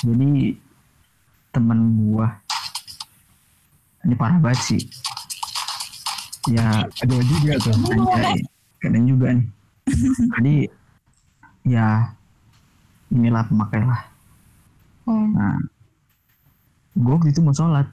jadi 0.00 0.56
temen 1.50 1.78
gua 1.98 2.28
ini 4.00 4.14
parah 4.14 4.40
banget 4.40 4.60
sih. 4.64 4.82
Ya 6.48 6.88
Ada 6.88 7.16
juga 7.20 7.52
tuh. 7.60 7.76
anjay 7.92 8.40
kadang 8.80 9.04
juga 9.04 9.26
nih. 9.36 9.46
Jadi 10.32 10.54
ya 11.68 12.16
inilah 13.10 13.44
pemakai 13.44 13.84
lah. 13.84 14.02
Oh. 15.04 15.26
nah 15.28 15.58
gue 16.94 17.12
waktu 17.12 17.28
itu 17.28 17.40
mau 17.40 17.52
sholat. 17.52 17.84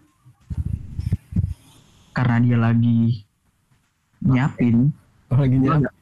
Karena 2.15 2.37
dia 2.39 2.57
lagi 2.57 3.25
nyiapin. 4.21 4.95
Oh, 5.27 5.37
lagi 5.37 5.59
Gua 5.59 5.75
nggak- 5.77 5.95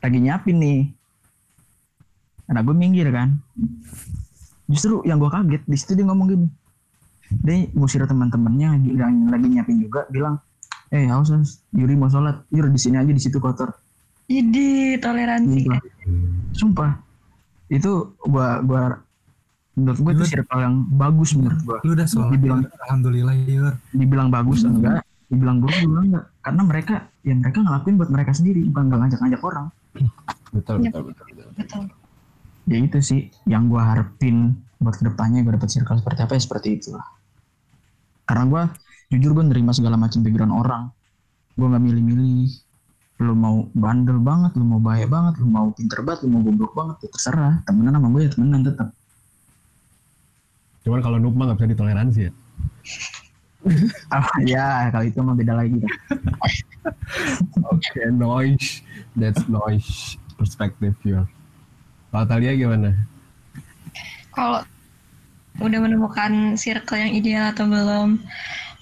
lagi 0.00 0.18
nyiapin 0.18 0.56
nih. 0.56 0.80
Nah 2.48 2.60
gue 2.60 2.72
minggir 2.72 3.12
kan 3.12 3.36
justru 4.66 5.04
yang 5.04 5.16
gue 5.16 5.28
kaget 5.28 5.62
di 5.62 5.76
situ 5.76 5.92
dia 5.94 6.04
ngomong 6.04 6.26
gini 6.26 6.46
dia 7.40 7.68
ngusir 7.70 8.00
teman-temannya 8.02 8.68
yang 8.86 9.28
lagi 9.28 9.46
nyiapin 9.46 9.76
juga 9.78 10.04
bilang 10.08 10.40
eh 10.88 11.04
haus 11.06 11.28
haus 11.30 11.60
Yuri 11.70 11.94
mau 11.94 12.06
sholat 12.06 12.44
Yuri 12.48 12.70
di 12.70 12.78
sini 12.78 12.96
aja 12.96 13.08
di 13.08 13.18
situ 13.18 13.36
kotor 13.36 13.72
Jadi 14.24 14.96
toleransi. 14.96 15.60
sumpah 15.60 15.80
sumpah 16.54 16.90
itu 17.66 17.92
gua 18.22 18.60
gua 18.60 18.82
menurut 19.74 19.98
gue 19.98 20.12
itu 20.14 20.24
circle 20.30 20.60
yang 20.60 20.74
bagus 20.88 21.34
menurut 21.34 21.60
gua 21.60 21.78
Lu 21.82 21.92
udah 21.92 22.06
sholat. 22.06 22.30
Dibilang- 22.30 22.64
Alhamdulillah 22.80 23.34
Yur. 23.42 23.74
dibilang 23.90 24.28
bagus 24.28 24.62
enggak 24.62 25.02
dibilang 25.26 25.58
buruk 25.58 25.76
juga 25.78 26.00
enggak 26.00 26.24
karena 26.40 26.62
mereka 26.62 26.94
ya 27.20 27.34
mereka 27.34 27.58
ngelakuin 27.58 27.94
buat 27.96 28.10
mereka 28.10 28.30
sendiri 28.32 28.60
bukan 28.64 28.82
nggak 28.86 29.00
ngajak-ngajak 29.02 29.42
orang 29.42 29.66
Betul, 30.50 30.76
Iya. 30.78 30.90
betul, 30.90 31.02
betul, 31.04 31.24
betul. 31.26 31.48
Betul. 31.54 31.84
Ya 32.64 32.78
itu 32.80 32.98
sih 33.00 33.20
yang 33.48 33.68
gua 33.68 33.94
harapin 33.94 34.56
buat 34.80 35.00
ke 35.00 35.04
depannya 35.06 35.40
gue 35.46 35.54
dapet 35.56 35.70
circle 35.70 35.96
seperti 35.96 36.20
apa 36.24 36.32
ya 36.36 36.42
seperti 36.42 36.68
itulah 36.76 37.06
karena 38.28 38.44
gua 38.48 38.62
jujur 39.12 39.30
gue 39.36 39.44
nerima 39.46 39.72
segala 39.72 39.96
macam 39.96 40.20
background 40.20 40.52
orang 40.52 40.82
gue 41.54 41.66
nggak 41.70 41.84
milih-milih 41.86 42.50
lu 43.22 43.34
mau 43.38 43.70
bandel 43.72 44.18
banget 44.18 44.58
lu 44.58 44.64
mau 44.66 44.80
bahaya 44.82 45.06
banget 45.06 45.38
lu 45.38 45.46
mau 45.46 45.70
pinter 45.70 46.02
banget 46.02 46.26
lu 46.26 46.34
mau 46.34 46.42
goblok 46.42 46.72
banget 46.74 46.96
ya 47.06 47.08
terserah 47.14 47.54
temenan 47.62 47.94
sama 47.96 48.08
gue 48.10 48.20
ya 48.26 48.30
temenan 48.34 48.60
tetap 48.66 48.88
Cuman 50.84 51.00
kalau 51.00 51.16
noob 51.16 51.32
mah 51.34 51.50
nggak 51.50 51.64
bisa 51.64 51.72
ditoleransi 51.74 52.20
ya. 52.28 52.32
Ah, 54.12 54.28
ya 54.44 54.92
kalau 54.92 55.08
itu 55.08 55.24
mah 55.24 55.32
beda 55.32 55.56
lagi. 55.56 55.80
Oke, 57.72 58.12
noise. 58.12 58.84
That's 59.16 59.48
noise 59.48 60.20
perspective 60.36 60.92
ya. 61.00 61.24
Kalau 62.14 62.30
Talia 62.30 62.54
gimana? 62.54 62.94
Kalau 64.30 64.62
udah 65.58 65.78
menemukan 65.82 66.54
circle 66.54 66.94
yang 66.94 67.10
ideal 67.10 67.50
atau 67.50 67.66
belum? 67.66 68.22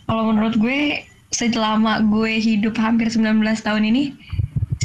Kalau 0.05 0.23
menurut 0.29 0.61
gue 0.61 1.09
selama 1.33 2.05
gue 2.13 2.37
hidup 2.37 2.77
hampir 2.77 3.09
19 3.09 3.41
tahun 3.65 3.89
ini 3.89 4.13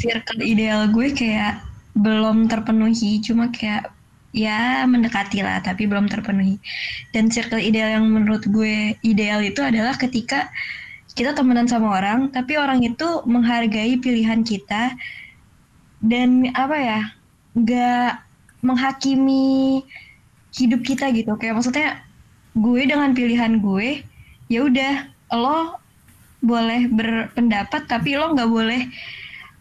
circle 0.00 0.40
ideal 0.40 0.88
gue 0.88 1.12
kayak 1.12 1.60
belum 1.92 2.48
terpenuhi 2.48 3.20
cuma 3.20 3.52
kayak 3.52 3.92
ya 4.32 4.80
mendekati 4.88 5.44
lah 5.44 5.60
tapi 5.60 5.84
belum 5.84 6.08
terpenuhi 6.08 6.56
dan 7.12 7.28
circle 7.28 7.60
ideal 7.60 8.00
yang 8.00 8.08
menurut 8.08 8.48
gue 8.48 8.96
ideal 9.04 9.44
itu 9.44 9.60
adalah 9.60 9.92
ketika 10.00 10.48
kita 11.12 11.36
temenan 11.36 11.68
sama 11.68 12.00
orang 12.00 12.32
tapi 12.32 12.56
orang 12.56 12.80
itu 12.80 13.20
menghargai 13.28 14.00
pilihan 14.00 14.40
kita 14.40 14.96
dan 16.00 16.48
apa 16.56 16.76
ya 16.80 17.00
nggak 17.58 18.27
menghakimi 18.60 19.82
hidup 20.54 20.80
kita 20.82 21.10
gitu. 21.12 21.34
Kayak 21.36 21.60
maksudnya 21.60 21.88
gue 22.58 22.82
dengan 22.84 23.12
pilihan 23.12 23.60
gue 23.60 24.02
ya 24.48 24.64
udah 24.64 24.94
lo 25.36 25.76
boleh 26.40 26.86
berpendapat 26.88 27.86
tapi 27.86 28.14
lo 28.14 28.32
nggak 28.32 28.48
boleh 28.48 28.86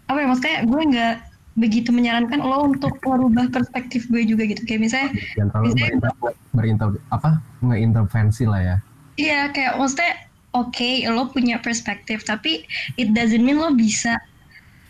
apa 0.07 0.17
ya 0.17 0.27
maksudnya 0.29 0.57
gue 0.63 0.81
nggak 0.93 1.15
begitu 1.57 1.89
menyarankan 1.89 2.37
lo 2.39 2.69
untuk 2.69 2.93
merubah 3.01 3.49
perspektif 3.49 4.05
gue 4.07 4.23
juga 4.23 4.45
gitu. 4.45 4.61
Kayak 4.63 4.81
misalnya 4.81 5.09
Yang 5.35 5.47
terlalu 5.51 5.65
Biasanya- 5.65 5.81
berinter, 5.99 6.11
berinter, 6.53 6.87
apa? 7.09 7.29
Ngeintervensi 7.61 8.45
lah 8.45 8.61
ya. 8.61 8.77
iya 9.17 9.49
kayak 9.49 9.81
maksudnya 9.81 10.13
oke 10.53 10.89
lo 11.09 11.25
punya 11.33 11.57
perspektif 11.57 12.21
tapi 12.21 12.69
it 12.95 13.17
doesn't 13.17 13.41
mean 13.41 13.57
lo 13.57 13.73
bisa 13.73 14.13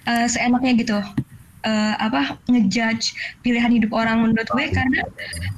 eh, 0.03 0.27
seenaknya 0.27 0.75
gitu 0.75 0.99
eh, 1.65 1.95
apa 1.97 2.37
ngejudge 2.51 3.15
pilihan 3.41 3.71
hidup 3.73 3.91
orang 3.95 4.27
menurut 4.27 4.47
gue. 4.51 4.65
Karena 4.69 5.01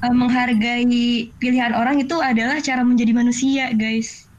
eh, 0.05 0.13
menghargai 0.13 1.31
pilihan 1.41 1.75
orang 1.75 1.99
itu 1.99 2.15
adalah 2.19 2.61
cara 2.63 2.85
menjadi 2.85 3.11
manusia 3.11 3.73
guys. 3.75 4.29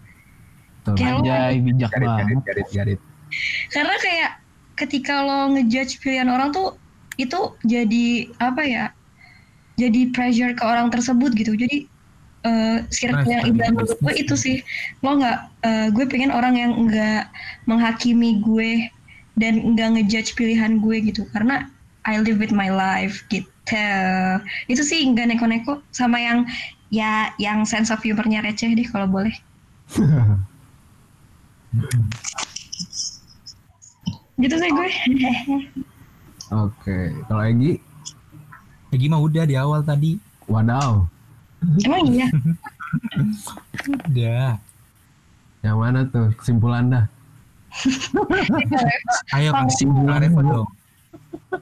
Anjay 0.88 1.60
bijak 1.60 1.92
Garit, 1.92 2.08
garit, 2.08 2.08
banget. 2.08 2.44
garit, 2.48 2.68
garit. 2.72 3.00
karena 3.70 3.94
kayak 4.02 4.30
ketika 4.74 5.22
lo 5.22 5.54
ngejudge 5.54 6.02
pilihan 6.02 6.26
orang 6.26 6.50
tuh 6.50 6.74
itu 7.14 7.54
jadi 7.62 8.26
apa 8.42 8.62
ya 8.64 8.84
jadi 9.76 10.10
pressure 10.12 10.52
ke 10.56 10.64
orang 10.64 10.92
tersebut 10.92 11.32
gitu. 11.36 11.56
Jadi 11.56 11.88
eh 12.40 12.78
circle 12.88 13.28
yang 13.28 13.44
ideal 13.44 13.76
menurut 13.76 14.00
gue 14.00 14.14
itu 14.16 14.34
sih. 14.36 14.56
Lo 15.04 15.20
nggak 15.20 15.38
eh, 15.64 15.88
gue 15.92 16.04
pengen 16.08 16.32
orang 16.32 16.56
yang 16.56 16.72
nggak 16.88 17.28
menghakimi 17.68 18.40
gue 18.40 18.88
dan 19.40 19.74
nggak 19.74 19.88
ngejudge 19.96 20.36
pilihan 20.36 20.78
gue 20.84 20.96
gitu 21.08 21.24
karena 21.32 21.66
I 22.04 22.20
live 22.20 22.36
with 22.36 22.52
my 22.52 22.68
life 22.68 23.24
gitu 23.32 23.48
itu 24.68 24.82
sih 24.84 25.00
nggak 25.08 25.32
neko-neko 25.32 25.80
sama 25.90 26.20
yang 26.20 26.44
ya 26.92 27.32
yang 27.40 27.64
sense 27.64 27.88
of 27.88 28.02
humornya 28.04 28.44
receh 28.44 28.68
deh 28.76 28.84
kalau 28.84 29.08
boleh 29.08 29.32
gitu 34.40 34.54
sih 34.56 34.70
gue 34.70 34.88
Oke, 36.50 37.14
kalau 37.30 37.46
Egi, 37.46 37.78
Ya 38.90 38.96
gimana 38.98 39.22
udah 39.22 39.46
di 39.46 39.54
awal 39.54 39.86
tadi. 39.86 40.18
wadaw. 40.50 41.06
emang 41.86 42.10
iya 42.10 42.26
Udah. 44.10 44.58
Yang 45.62 45.76
mana 45.78 46.00
tuh 46.10 46.34
kesimpulan 46.34 46.90
dah? 46.90 47.06
Ayo 49.36 49.50
kasih 49.54 49.86
Revo 49.88 50.40
dong. 50.42 50.68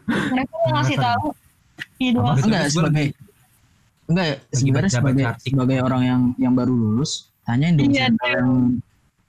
mereka 0.08 0.54
mau 0.64 0.70
ngasih 0.80 0.96
tahu. 0.96 1.26
Betul, 1.98 2.46
Enggak 2.46 2.64
sebagai 2.70 3.06
enggak 4.08 4.26
ya, 4.26 4.36
sebenarnya 4.56 4.90
sebagai 4.90 5.24
sebagai 5.44 5.78
orang 5.84 6.02
yang 6.02 6.20
yang 6.40 6.54
baru 6.56 6.72
lulus 6.72 7.28
tanyain 7.44 7.76
dong 7.76 7.92
Iya, 7.92 8.08
circle 8.08 8.30
yang 8.32 8.50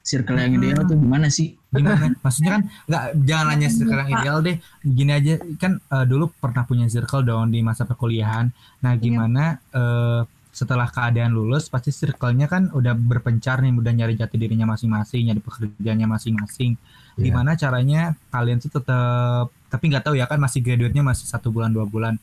circle 0.10 0.38
yang 0.40 0.52
ideal 0.58 0.82
tuh 0.88 0.98
gimana 0.98 1.28
sih? 1.30 1.60
Gimana? 1.70 2.10
Maksudnya 2.24 2.52
kan 2.58 2.62
nggak 2.88 3.04
jangan 3.28 3.46
nanya 3.54 3.70
circle 3.70 4.00
yang 4.00 4.12
ideal 4.16 4.38
deh. 4.42 4.56
Gini 4.82 5.12
aja 5.14 5.34
kan 5.60 5.72
eh, 5.78 6.06
dulu 6.08 6.32
pernah 6.40 6.64
punya 6.66 6.86
circle 6.90 7.22
dong 7.26 7.54
di 7.54 7.60
masa 7.62 7.86
perkuliahan. 7.86 8.50
Nah, 8.82 8.94
gimana 8.98 9.60
eh, 9.74 10.22
setelah 10.60 10.92
keadaan 10.92 11.32
lulus 11.32 11.72
pasti 11.72 11.88
circle-nya 11.90 12.46
kan 12.46 12.68
udah 12.70 12.92
berpencar 12.92 13.64
nih 13.64 13.72
udah 13.72 13.94
nyari 13.96 14.14
jati 14.14 14.36
dirinya 14.36 14.68
masing-masing 14.68 15.32
nyari 15.32 15.40
pekerjaannya 15.40 16.08
masing-masing 16.10 16.76
Iya. 17.16 17.24
gimana 17.26 17.52
caranya 17.54 18.02
kalian 18.28 18.60
tuh 18.60 18.72
tetap 18.72 19.48
tapi 19.68 19.84
nggak 19.88 20.04
tahu 20.04 20.16
ya 20.16 20.24
kan 20.24 20.36
masih 20.36 20.60
graduate-nya 20.60 21.00
masih 21.02 21.24
satu 21.26 21.48
bulan 21.48 21.68
dua 21.70 21.84
bulan 21.84 22.16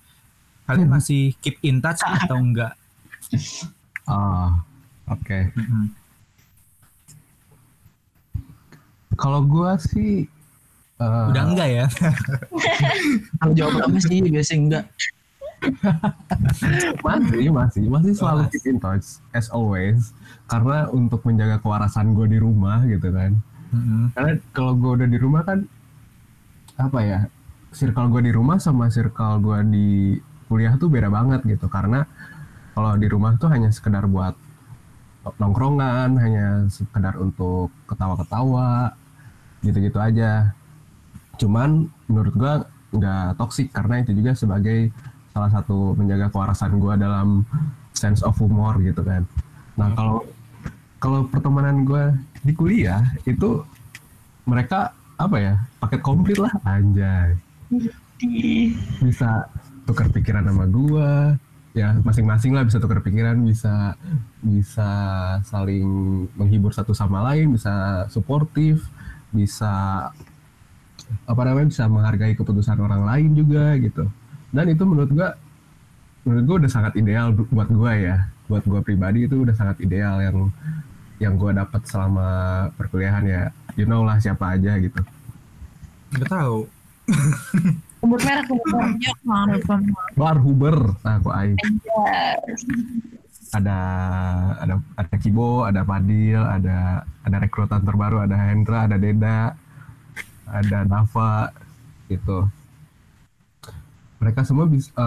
kalian 0.65 0.89
Hmm. 0.89 0.97
masih 0.97 1.33
keep 1.39 1.57
in 1.63 1.81
touch 1.81 2.01
atau 2.01 2.37
enggak 2.37 2.77
Ah, 4.07 4.63
oke. 5.07 5.51
Mm-mm. 5.53 5.91
Kalau 9.17 9.41
gua 9.43 9.75
sih 9.77 10.29
eh, 10.97 11.25
udah 11.33 11.43
enggak 11.43 11.69
ya 11.69 11.87
Kalau 13.41 13.53
jawab 13.53 13.73
pertama 13.81 13.99
sih 13.99 14.21
biasanya 14.23 14.61
enggak. 14.63 14.85
Masih 17.07 17.49
masih 17.51 17.85
masih 17.89 18.13
selalu 18.13 18.49
keep 18.53 18.65
in 18.69 18.79
touch 18.79 19.21
as 19.33 19.49
always. 19.51 20.13
Karena 20.47 20.87
untuk 20.93 21.25
menjaga 21.27 21.59
kewarasan 21.61 22.15
gue 22.15 22.27
di 22.31 22.39
rumah 22.39 22.85
gitu 22.87 23.11
kan. 23.11 23.37
Mm-mm. 23.67 24.15
karena 24.15 24.39
kalau 24.55 24.79
gue 24.79 25.03
udah 25.03 25.09
di 25.11 25.19
rumah 25.19 25.43
kan 25.43 25.67
apa 26.79 27.03
ya 27.03 27.21
circle 27.75 28.15
gue 28.15 28.31
di 28.31 28.33
rumah 28.33 28.63
sama 28.63 28.87
circle 28.95 29.43
gue 29.43 29.59
di 29.75 29.89
kuliah 30.47 30.79
tuh 30.79 30.87
beda 30.87 31.11
banget 31.11 31.43
gitu. 31.45 31.67
Karena 31.67 32.07
kalau 32.77 32.95
di 32.95 33.09
rumah 33.11 33.35
tuh 33.41 33.51
hanya 33.51 33.73
sekedar 33.73 34.07
buat 34.07 34.37
nongkrongan 35.43 36.15
hanya 36.23 36.47
sekedar 36.71 37.19
untuk 37.19 37.75
ketawa-ketawa 37.91 38.95
gitu-gitu 39.67 39.99
aja. 39.99 40.55
Cuman 41.37 41.91
menurut 42.07 42.35
gue 42.39 42.55
nggak 42.97 43.37
toksik 43.37 43.75
karena 43.75 44.01
itu 44.01 44.15
juga 44.15 44.33
sebagai 44.39 44.95
salah 45.37 45.53
satu 45.53 45.93
menjaga 45.93 46.33
kewarasan 46.33 46.81
gue 46.81 46.95
dalam 46.97 47.45
sense 47.93 48.25
of 48.25 48.33
humor 48.41 48.81
gitu 48.81 49.05
kan. 49.05 49.29
Nah 49.77 49.93
kalau 49.93 50.25
kalau 50.97 51.29
pertemanan 51.29 51.85
gue 51.85 52.17
di 52.41 52.57
kuliah 52.57 53.05
itu 53.29 53.61
mereka 54.49 54.97
apa 55.21 55.37
ya 55.37 55.55
paket 55.77 56.01
komplit 56.01 56.41
lah 56.41 56.57
anjay. 56.65 57.37
Bisa 59.05 59.45
tukar 59.85 60.09
pikiran 60.09 60.49
sama 60.49 60.65
gua 60.67 61.37
ya 61.77 61.93
masing-masing 62.01 62.57
lah 62.57 62.65
bisa 62.65 62.81
tukar 62.81 63.05
pikiran 63.05 63.37
bisa 63.45 63.93
bisa 64.41 64.91
saling 65.45 65.85
menghibur 66.33 66.73
satu 66.73 66.97
sama 66.97 67.21
lain 67.21 67.53
bisa 67.53 68.09
suportif 68.09 68.81
bisa 69.29 70.09
apa 71.29 71.43
namanya 71.45 71.69
bisa 71.69 71.85
menghargai 71.85 72.33
keputusan 72.33 72.81
orang 72.81 73.05
lain 73.05 73.31
juga 73.37 73.77
gitu 73.77 74.09
dan 74.57 74.67
itu 74.67 74.83
menurut 74.83 75.11
gua 75.13 75.37
menurut 76.25 76.45
gua 76.45 76.57
udah 76.59 76.73
sangat 76.73 76.93
ideal 76.97 77.31
bu- 77.31 77.49
buat 77.49 77.69
gua 77.69 77.93
ya 77.93 78.17
buat 78.47 78.65
gua 78.65 78.81
pribadi 78.81 79.29
itu 79.29 79.37
udah 79.37 79.53
sangat 79.53 79.77
ideal 79.79 80.17
yang 80.19 80.37
yang 81.19 81.35
gua 81.37 81.53
dapat 81.55 81.85
selama 81.85 82.29
perkuliahan 82.75 83.25
ya 83.25 83.43
you 83.75 83.85
know 83.85 84.01
lah 84.01 84.17
siapa 84.17 84.57
aja 84.57 84.75
gitu 84.77 85.01
nggak 86.11 86.31
tahu 86.31 86.65
merek. 88.07 88.47
Banyak 88.47 89.19
banget 89.21 89.61
kan. 89.63 89.83
Bar 90.15 90.39
Huber 90.39 90.95
nah 91.03 91.19
aku 91.19 91.31
aing 91.33 91.59
Yes. 91.59 92.63
ada 93.51 93.79
ada 94.59 94.75
ada 94.95 95.15
Kibo, 95.17 95.63
ada 95.63 95.83
Padil, 95.83 96.39
ada 96.39 97.03
ada 97.23 97.37
rekrutan 97.37 97.83
terbaru, 97.83 98.23
ada 98.23 98.37
Hendra, 98.37 98.87
ada 98.87 98.95
Deda, 98.95 99.55
ada 100.45 100.79
Dava 100.85 101.51
gitu. 102.07 102.47
Mereka 104.27 104.43
semua 104.43 104.67
bisa 104.67 105.07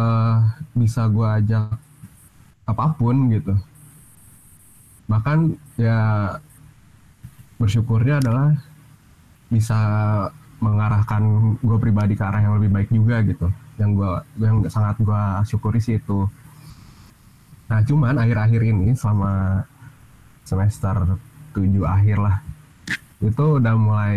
bisa 0.72 1.04
gua 1.12 1.44
ajak 1.44 1.76
apa 2.64 2.86
pun 2.96 3.28
gitu. 3.36 3.52
Bahkan 5.12 5.60
ya 5.76 6.32
bersyukurnya 7.60 8.24
adalah 8.24 8.56
bisa 9.52 9.76
mengarahkan 10.64 11.56
gue 11.60 11.78
pribadi 11.84 12.16
ke 12.16 12.24
arah 12.24 12.40
yang 12.40 12.56
lebih 12.56 12.72
baik 12.72 12.96
juga 12.96 13.20
gitu. 13.28 13.52
Yang 13.76 13.90
gua 14.00 14.24
yang 14.40 14.64
sangat 14.72 14.96
gua 15.04 15.44
syukuri 15.44 15.84
sih 15.84 16.00
itu. 16.00 16.24
Nah 17.68 17.84
cuman 17.84 18.24
akhir-akhir 18.24 18.72
ini 18.72 18.96
selama 18.96 19.68
semester 20.48 21.20
7 21.52 21.68
akhir 21.84 22.24
lah 22.24 22.40
itu 23.20 23.60
udah 23.60 23.76
mulai 23.76 24.16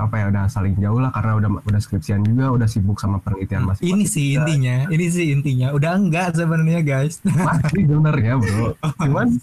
apa 0.00 0.14
ya 0.16 0.24
udah 0.32 0.44
saling 0.48 0.76
jauh 0.80 0.98
lah 0.98 1.12
karena 1.12 1.36
udah 1.36 1.50
udah 1.68 1.80
skripsian 1.80 2.24
juga 2.24 2.56
udah 2.56 2.68
sibuk 2.68 2.96
sama 2.96 3.20
penelitian 3.20 3.68
masing 3.68 3.92
ini 3.92 4.04
sih 4.08 4.40
intinya 4.40 4.90
ini 4.90 5.06
sih 5.10 5.26
intinya. 5.30 5.68
Udah 5.74 5.96
enggak 5.96 6.34
sebenarnya 6.34 6.80
guys. 6.82 7.22
Masih 7.46 7.84
sebenarnya 7.86 8.32
bro. 8.36 8.74
Cuman 9.04 9.38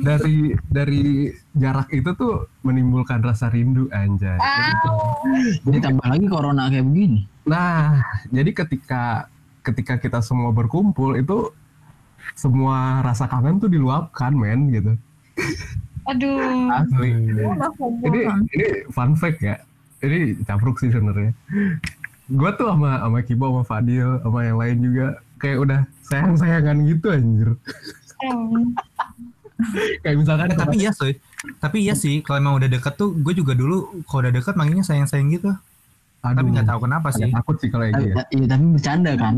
dari 0.00 0.54
dari 0.70 1.34
jarak 1.54 1.88
itu 1.90 2.10
tuh 2.14 2.46
menimbulkan 2.62 3.20
rasa 3.24 3.50
rindu 3.50 3.90
anjay. 3.90 4.38
Jadi 5.66 5.78
tambah 5.80 6.06
lagi 6.06 6.26
corona 6.28 6.68
kayak 6.68 6.86
begini. 6.86 7.22
nah 7.44 8.00
jadi 8.32 8.56
ketika 8.56 9.28
ketika 9.60 10.00
kita 10.00 10.24
semua 10.24 10.48
berkumpul 10.48 11.12
itu 11.12 11.52
semua 12.32 13.04
rasa 13.04 13.28
kangen 13.28 13.60
tuh 13.60 13.68
diluapkan 13.68 14.32
men 14.32 14.72
gitu. 14.72 14.96
Aduh. 16.08 16.72
asli. 16.72 17.36
Ini 18.00 18.20
ini 18.48 18.66
fun 18.88 19.12
fact 19.12 19.44
ya 19.44 19.60
ini 20.06 20.20
capruk 20.44 20.76
sih 20.80 20.92
sebenarnya. 20.92 21.32
Gue 22.28 22.50
tuh 22.56 22.68
sama 22.72 23.00
sama 23.04 23.18
Kibo 23.24 23.52
sama 23.52 23.62
Fadil 23.64 24.20
sama 24.20 24.38
yang 24.44 24.56
lain 24.60 24.76
juga 24.80 25.06
kayak 25.40 25.58
udah 25.60 25.80
sayang 26.04 26.34
sayangan 26.40 26.76
gitu 26.88 27.06
anjir. 27.12 27.48
Kayak 30.04 30.16
misalkan 30.18 30.48
Eh, 30.52 30.58
tapi 30.58 30.76
iya 30.82 30.92
sih 30.92 31.14
tapi 31.60 31.84
iya 31.84 31.94
sih 31.96 32.24
kalau 32.24 32.40
emang 32.40 32.54
udah 32.56 32.68
deket 32.70 32.94
tuh 32.96 33.12
gue 33.12 33.34
juga 33.36 33.52
dulu 33.52 34.04
kalau 34.08 34.26
udah 34.26 34.32
deket 34.32 34.54
manggilnya 34.56 34.84
sayang 34.86 35.08
sayang 35.08 35.28
gitu 35.32 35.52
aduh. 36.24 36.36
tapi 36.40 36.48
nggak 36.56 36.68
tahu 36.68 36.78
kenapa 36.88 37.08
sih. 37.12 37.28
Takut 37.28 37.56
sih 37.60 37.68
kalau 37.68 37.84
gitu 37.92 38.04
ya. 38.08 38.14
iya, 38.32 38.46
tapi 38.48 38.64
bercanda 38.72 39.12
kan? 39.20 39.34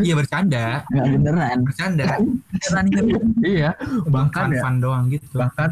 iya 0.00 0.14
bercanda. 0.16 0.64
Enggak 0.88 1.06
beneran. 1.20 1.58
bercanda. 1.60 2.04
Beneran 2.48 2.84
gitu. 2.88 3.16
iya 3.44 3.70
bahkan 4.08 4.48
fun 4.48 4.56
ya. 4.56 4.60
fun 4.64 4.74
doang 4.80 5.04
gitu. 5.12 5.36
Bahkan 5.36 5.70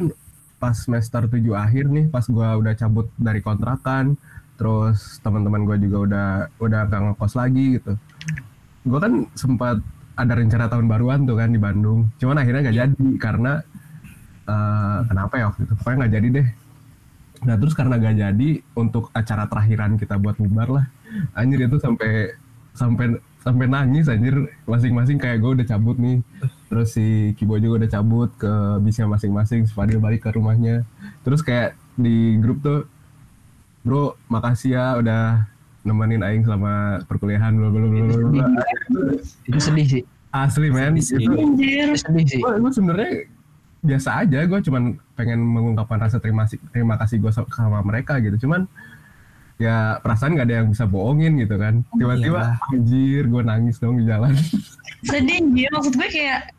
pas 0.57 0.72
semester 0.72 1.28
7 1.28 1.40
akhir 1.52 1.84
nih 1.92 2.07
pas 2.09 2.24
gua 2.26 2.57
udah 2.57 2.72
cabut 2.76 3.07
dari 3.20 3.44
kontrakan 3.44 4.16
terus 4.57 5.20
teman-teman 5.20 5.68
gua 5.68 5.76
juga 5.76 5.98
udah 6.07 6.28
udah 6.61 6.80
gak 6.88 7.00
ngekos 7.12 7.34
lagi 7.36 7.80
gitu. 7.80 7.92
Gua 8.86 8.98
kan 9.02 9.28
sempat 9.36 9.82
ada 10.16 10.32
rencana 10.32 10.66
tahun 10.72 10.86
baruan 10.88 11.28
tuh 11.28 11.36
kan 11.36 11.52
di 11.52 11.61
Bandung 11.61 12.09
cuman 12.16 12.40
akhirnya 12.40 12.64
nggak 12.64 12.78
jadi 12.80 13.09
karena 13.20 13.52
eh, 14.48 14.98
kenapa 15.09 15.34
ya 15.36 15.44
waktu 15.52 15.68
itu? 15.68 15.74
Pokoknya 15.76 15.96
nggak 16.07 16.14
jadi 16.16 16.28
deh. 16.40 16.48
Nah 17.44 17.54
terus 17.61 17.76
karena 17.76 18.00
gak 18.00 18.16
jadi 18.16 18.48
untuk 18.72 19.12
acara 19.12 19.44
terakhiran 19.44 20.00
kita 20.00 20.16
buat 20.16 20.40
bubar 20.40 20.68
lah 20.72 20.86
anjir 21.36 21.68
itu 21.68 21.76
sampai 21.76 22.32
sampai 22.72 23.20
sampai 23.47 23.70
nangis 23.70 24.11
anjir. 24.11 24.51
Masing-masing 24.66 25.22
kayak 25.22 25.38
gue 25.38 25.51
udah 25.62 25.66
cabut 25.70 25.94
nih. 26.03 26.18
Terus 26.66 26.99
si 26.99 27.30
Kibo 27.38 27.55
juga 27.62 27.86
udah 27.86 27.90
cabut 27.94 28.30
ke 28.34 28.53
bisnya 28.82 29.07
masing-masing 29.07 29.70
si 29.70 29.72
Fadil 29.72 30.03
balik 30.03 30.26
ke 30.26 30.34
rumahnya. 30.34 30.82
Terus 31.22 31.47
kayak 31.47 31.78
di 31.94 32.34
grup 32.42 32.59
tuh 32.66 32.90
bro 33.86 34.18
makasih 34.26 34.74
ya 34.74 34.86
udah 34.99 35.47
nemenin 35.86 36.26
Aing 36.26 36.42
selama 36.42 37.07
perkuliahan 37.07 37.55
bla 37.55 37.70
bla 37.70 37.86
bla 37.86 38.03
bla, 38.03 38.26
bla. 38.34 38.47
Itu 39.47 39.59
sedih 39.62 39.86
sih. 39.86 40.03
asli 40.34 40.68
men. 40.74 40.99
Sedih 40.99 41.30
sih. 41.30 41.86
itu 41.86 41.97
sedih 42.03 42.26
sih. 42.26 42.40
gue 42.42 42.55
gue 42.59 42.72
sebenarnya 42.74 43.30
biasa 43.86 44.26
aja 44.26 44.42
gue 44.42 44.61
cuman 44.66 44.99
pengen 45.14 45.38
mengungkapkan 45.38 46.03
rasa 46.03 46.18
terima 46.18 46.51
kasih 46.51 46.59
terima 46.74 46.99
kasih 46.99 47.22
gue 47.22 47.30
sama 47.30 47.78
mereka 47.86 48.18
gitu. 48.18 48.42
Cuman 48.42 48.66
ya 49.57 49.96
perasaan 50.04 50.36
nggak 50.36 50.46
ada 50.48 50.57
yang 50.61 50.68
bisa 50.68 50.84
bohongin 50.84 51.40
gitu 51.40 51.57
kan 51.57 51.80
tiba-tiba 51.96 52.57
Iyalah. 52.61 52.72
anjir 52.76 53.22
gue 53.24 53.42
nangis 53.42 53.76
dong 53.80 53.96
di 53.96 54.04
jalan 54.04 54.36
Sedih 55.07 55.38
anjir. 55.38 55.68
Maksud 55.70 55.94
gue 55.94 56.09
kayak 56.09 56.50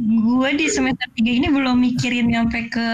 gue 0.00 0.50
di 0.56 0.66
semester 0.70 1.04
3 1.18 1.20
ini 1.42 1.46
belum 1.50 1.76
mikirin 1.76 2.30
nyampe 2.32 2.70
ke 2.70 2.86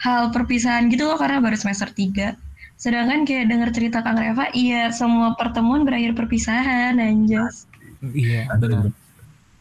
hal 0.00 0.30
perpisahan 0.30 0.88
gitu 0.88 1.04
loh 1.04 1.18
karena 1.18 1.42
baru 1.42 1.58
semester 1.58 1.90
3. 1.90 2.32
Sedangkan 2.78 3.26
kayak 3.26 3.50
denger 3.50 3.70
cerita 3.74 4.00
Kang 4.06 4.16
Reva, 4.16 4.46
iya 4.54 4.88
semua 4.94 5.34
pertemuan 5.34 5.82
berakhir 5.82 6.14
perpisahan 6.14 6.96
anjas. 7.02 7.66
iya 8.14 8.46
benar 8.56 8.94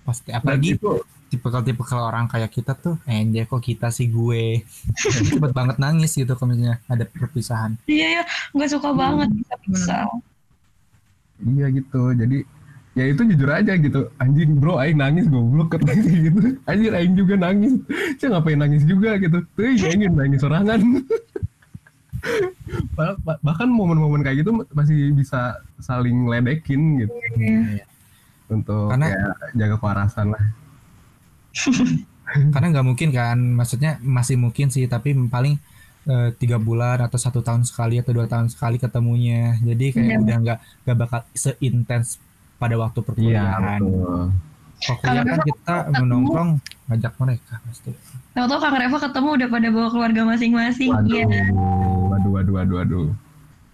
pasti 0.05 0.29
apalagi 0.31 0.79
itu 0.79 1.03
tipikal-tipikal 1.27 1.99
orang 2.03 2.25
kayak 2.25 2.49
kita 2.49 2.71
tuh 2.73 2.95
enjay 3.03 3.43
kok 3.43 3.59
kita 3.59 3.87
sih 3.87 4.07
gue? 4.07 4.63
Cepet 5.27 5.51
banget 5.51 5.77
nangis 5.77 6.11
gitu 6.11 6.31
kalau 6.33 6.51
misalnya 6.51 6.79
ada 6.85 7.03
perpisahan. 7.03 7.75
Iya 7.85 8.07
ya, 8.19 8.23
gue 8.51 8.67
suka 8.67 8.89
banget. 8.91 9.27
Bisa 9.31 9.55
pisah. 9.61 10.07
iya 11.39 11.67
gitu. 11.69 12.11
Jadi 12.11 12.41
ya 12.97 13.05
itu 13.05 13.21
jujur 13.27 13.49
aja 13.49 13.77
gitu. 13.77 14.09
Anjing 14.17 14.57
bro 14.57 14.79
aing 14.79 14.97
nangis 14.97 15.27
goblok 15.27 15.75
katanya 15.75 16.09
gitu. 16.27 16.57
Anjir 16.65 16.91
aing 16.91 17.13
juga 17.13 17.35
nangis. 17.35 17.77
Saya 18.17 18.35
ngapain 18.35 18.57
nangis 18.57 18.83
juga 18.83 19.15
gitu. 19.17 19.43
Tuh 19.53 19.63
ya 19.69 19.87
ingin 19.93 20.15
nangis 20.15 20.41
sorangan 20.41 20.81
Bah- 22.97 23.15
bah- 23.21 23.39
bahkan 23.39 23.69
momen-momen 23.69 24.19
kayak 24.19 24.41
gitu 24.43 24.51
masih 24.73 25.13
bisa 25.13 25.55
saling 25.79 26.25
ledekin 26.27 27.05
gitu. 27.05 27.13
Iya. 27.37 27.85
untuk 28.47 28.89
Karena- 28.91 29.11
ya, 29.11 29.27
jaga 29.59 29.75
kewarasan 29.75 30.31
lah 30.31 30.43
Karena 32.53 32.67
nggak 32.69 32.85
mungkin 32.85 33.09
kan, 33.09 33.37
maksudnya 33.39 33.97
masih 33.99 34.35
mungkin 34.35 34.67
sih, 34.67 34.83
tapi 34.85 35.15
paling 35.27 35.55
eh, 36.05 36.29
tiga 36.35 36.55
bulan 36.55 36.99
atau 36.99 37.15
satu 37.15 37.39
tahun 37.39 37.63
sekali 37.63 37.99
atau 37.99 38.11
dua 38.11 38.27
tahun 38.27 38.47
sekali 38.47 38.75
ketemunya. 38.77 39.59
Jadi 39.59 39.85
kayak 39.91 40.07
Iya. 40.07 40.17
udah 40.21 40.35
nggak 40.39 40.57
nggak 40.83 40.97
bakal 40.97 41.19
seintens 41.33 42.15
pada 42.55 42.75
waktu 42.75 42.99
Iya, 42.99 43.05
perkuliahan. 43.05 43.79
betul. 43.83 44.23
Kalau 44.77 44.97
kuliah 45.01 45.23
kan 45.25 45.39
kita 45.41 45.75
ketemu- 45.83 45.99
menongkrong 45.99 46.49
ngajak 46.87 47.13
mereka 47.17 47.53
pasti. 47.59 47.91
Tahu-tahu 48.31 48.59
Kang 48.61 48.77
Reva 48.77 48.97
ketemu 49.01 49.29
udah 49.33 49.47
pada 49.49 49.67
bawa 49.67 49.87
keluarga 49.89 50.21
masing-masing. 50.23 50.91
Waduh, 50.93 51.11
Iya. 51.11 51.43
waduh, 52.07 52.31
waduh, 52.31 52.53
waduh, 52.55 52.75
waduh. 52.77 53.07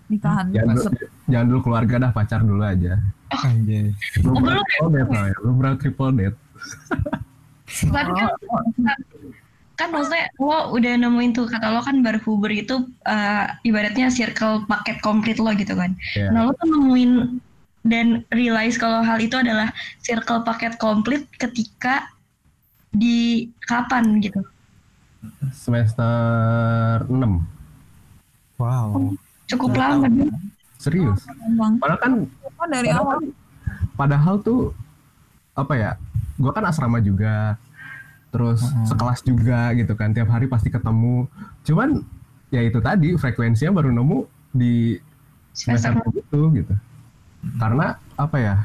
Nikahan. 0.07 0.45
Jangan 0.49 0.73
dulu, 0.73 0.89
jangan 1.27 1.45
dulu 1.47 1.59
keluarga 1.61 1.95
dah, 1.99 2.11
pacar 2.11 2.39
dulu 2.39 2.63
aja. 2.63 2.93
Anjay. 3.29 3.91
Lu 4.21 4.29
Oh, 4.29 4.39
belum 4.39 4.57
triple 4.63 4.89
date 4.91 5.09
lah 5.09 5.23
ya, 5.27 5.35
lu 5.41 5.51
berat 5.53 5.75
triple 5.77 6.11
date. 6.13 6.37
Tapi 7.73 8.11
kan, 8.13 8.29
kan 9.73 9.87
maksudnya 9.89 10.29
lo 10.37 10.71
udah 10.71 10.93
nemuin 10.95 11.31
tuh 11.33 11.49
kata 11.49 11.73
lo 11.73 11.81
kan 11.81 12.05
Barhuber 12.05 12.53
itu 12.53 12.75
eh, 13.03 13.45
ibaratnya 13.65 14.07
circle 14.07 14.65
paket 14.65 15.01
komplit 15.01 15.41
lo 15.41 15.49
gitu 15.53 15.73
kan. 15.73 15.97
Iya. 16.13 16.29
Nah 16.29 16.45
lo 16.45 16.51
tuh 16.53 16.69
nemuin 16.69 17.11
dan 17.83 18.23
realize 18.31 18.77
kalau 18.77 19.01
hal 19.01 19.19
itu 19.19 19.35
adalah 19.35 19.73
circle 19.99 20.45
paket 20.45 20.77
komplit 20.77 21.25
ketika 21.35 22.07
di 22.93 23.49
kapan 23.65 24.21
gitu. 24.21 24.39
Semester 25.51 26.13
6. 27.07 28.59
Wow. 28.59 29.15
Cukup 29.49 29.71
lama 29.73 30.07
deh. 30.07 30.29
Serius. 30.77 31.23
Bang. 31.55 31.79
Padahal 31.79 31.99
kan 31.99 32.13
Oh, 32.53 32.67
dari 32.71 32.87
awal. 32.95 33.19
padahal 33.93 34.39
tuh 34.39 34.71
apa 35.51 35.73
ya 35.75 35.91
gua 36.39 36.55
kan 36.55 36.63
asrama 36.63 37.03
juga 37.03 37.59
terus 38.33 38.65
Mm-mm. 38.65 38.89
sekelas 38.89 39.19
juga 39.21 39.69
gitu 39.77 39.93
kan 39.93 40.09
tiap 40.09 40.33
hari 40.33 40.49
pasti 40.49 40.73
ketemu. 40.73 41.29
Cuman 41.61 42.01
ya 42.49 42.65
itu 42.65 42.81
tadi 42.81 43.13
frekuensinya 43.13 43.77
baru 43.77 43.93
nemu 43.93 44.25
di 44.49 44.97
semester 45.53 45.93
itu 46.17 46.41
gitu. 46.57 46.73
Karena 47.61 47.93
apa 48.17 48.37
ya 48.41 48.55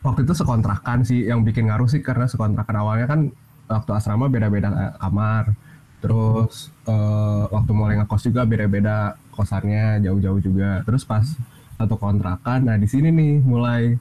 waktu 0.00 0.24
itu 0.24 0.32
sekontrakan 0.32 1.04
sih 1.04 1.28
yang 1.28 1.44
bikin 1.44 1.68
ngaruh 1.68 1.86
sih 1.86 2.00
karena 2.00 2.24
sekontrakan 2.24 2.76
awalnya 2.80 3.06
kan 3.06 3.20
waktu 3.68 3.90
asrama 3.92 4.32
beda-beda 4.32 4.72
eh, 4.72 4.94
kamar. 4.96 5.52
Terus 6.00 6.72
eh, 6.88 7.44
waktu 7.52 7.70
mulai 7.76 8.00
ngekos 8.00 8.32
juga 8.32 8.48
beda-beda 8.48 9.20
kosannya 9.36 10.00
jauh-jauh 10.00 10.40
juga. 10.40 10.80
Terus 10.88 11.04
pas 11.04 11.28
satu 11.76 12.00
kontrakan 12.00 12.64
nah 12.64 12.76
di 12.80 12.86
sini 12.86 13.12
nih 13.12 13.42
mulai 13.42 13.98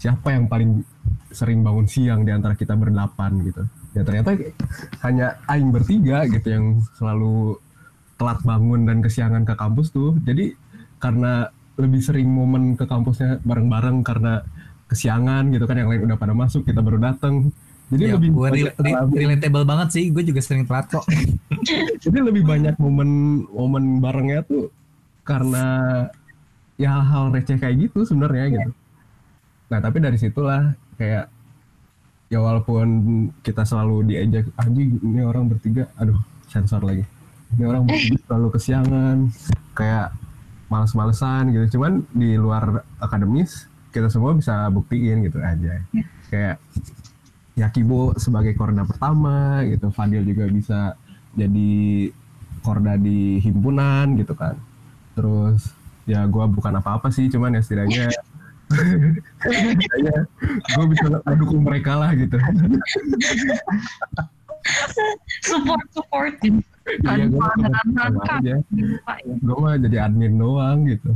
siapa 0.00 0.32
yang 0.32 0.48
paling 0.48 0.80
sering 1.28 1.60
bangun 1.60 1.84
siang 1.84 2.24
di 2.24 2.32
antara 2.32 2.56
kita 2.56 2.72
berdelapan 2.72 3.36
gitu 3.44 3.62
ya 3.92 4.02
ternyata 4.02 4.32
hanya 5.04 5.36
aing 5.46 5.68
bertiga 5.70 6.24
gitu 6.24 6.48
yang 6.48 6.66
selalu 6.96 7.60
telat 8.16 8.40
bangun 8.42 8.88
dan 8.88 9.04
kesiangan 9.04 9.44
ke 9.44 9.54
kampus 9.54 9.92
tuh 9.92 10.16
jadi 10.24 10.56
karena 10.96 11.52
lebih 11.76 12.00
sering 12.00 12.28
momen 12.32 12.80
ke 12.80 12.88
kampusnya 12.88 13.44
bareng-bareng 13.44 14.00
karena 14.00 14.40
kesiangan 14.88 15.52
gitu 15.52 15.68
kan 15.68 15.76
yang 15.76 15.88
lain 15.92 16.08
udah 16.08 16.18
pada 16.18 16.32
masuk 16.32 16.64
kita 16.64 16.80
baru 16.80 16.98
datang 16.98 17.52
jadi 17.90 18.02
Ya, 18.06 18.14
lebih 18.14 18.30
gue 18.38 18.70
relatable 19.18 19.66
banget 19.66 19.88
sih. 19.98 20.14
Gue 20.14 20.22
juga 20.22 20.38
sering 20.38 20.62
telat 20.62 20.86
kok. 20.94 21.02
jadi 22.06 22.22
lebih 22.22 22.46
banyak 22.46 22.78
momen 22.78 23.42
momen 23.50 23.98
barengnya 23.98 24.46
tuh 24.46 24.70
karena 25.26 25.66
ya 26.78 27.02
hal-hal 27.02 27.34
receh 27.34 27.58
kayak 27.58 27.90
gitu 27.90 28.06
sebenarnya 28.06 28.46
gitu 28.56 28.70
nah 29.70 29.78
tapi 29.78 30.02
dari 30.02 30.18
situlah 30.18 30.74
kayak 30.98 31.30
ya 32.30 32.38
walaupun 32.38 32.88
kita 33.42 33.66
selalu 33.66 34.06
diejek 34.06 34.50
anjing 34.54 34.98
ini 35.02 35.22
orang 35.26 35.50
bertiga 35.50 35.90
aduh 35.98 36.18
sensor 36.50 36.82
lagi. 36.82 37.06
Ini 37.54 37.62
orang 37.66 37.86
bertiga 37.86 38.18
selalu 38.30 38.48
kesiangan 38.54 39.16
kayak 39.74 40.14
males-malesan 40.70 41.54
gitu. 41.54 41.78
Cuman 41.78 42.06
di 42.14 42.34
luar 42.34 42.86
akademis 43.02 43.70
kita 43.90 44.06
semua 44.06 44.34
bisa 44.34 44.66
buktiin 44.70 45.26
gitu 45.26 45.42
aja. 45.42 45.82
Kayak 46.30 46.62
ya 47.58 47.66
Kibo 47.70 48.14
sebagai 48.18 48.54
korda 48.54 48.86
pertama 48.86 49.66
gitu 49.66 49.90
Fadil 49.90 50.22
juga 50.22 50.46
bisa 50.46 50.80
jadi 51.34 52.10
korda 52.62 52.94
di 52.94 53.42
himpunan 53.42 54.14
gitu 54.18 54.34
kan. 54.38 54.54
Terus 55.18 55.74
ya 56.06 56.26
gua 56.26 56.46
bukan 56.46 56.78
apa-apa 56.78 57.10
sih 57.10 57.26
cuman 57.26 57.58
ya 57.58 57.62
setidaknya 57.62 58.10
setidaknya 58.70 60.16
gue 60.70 60.86
bisa 60.88 61.06
mendukung 61.24 61.62
mereka 61.66 61.92
lah 61.96 62.10
gitu 62.14 62.38
Support 65.40 65.86
support. 65.90 66.34
iya 66.44 67.24
gue 67.26 67.40
sama 67.40 67.80
aja 68.36 68.56
gue 69.24 69.56
mah 69.56 69.74
jadi 69.78 69.96
admin 70.06 70.36
doang 70.36 70.86
gitu 70.86 71.10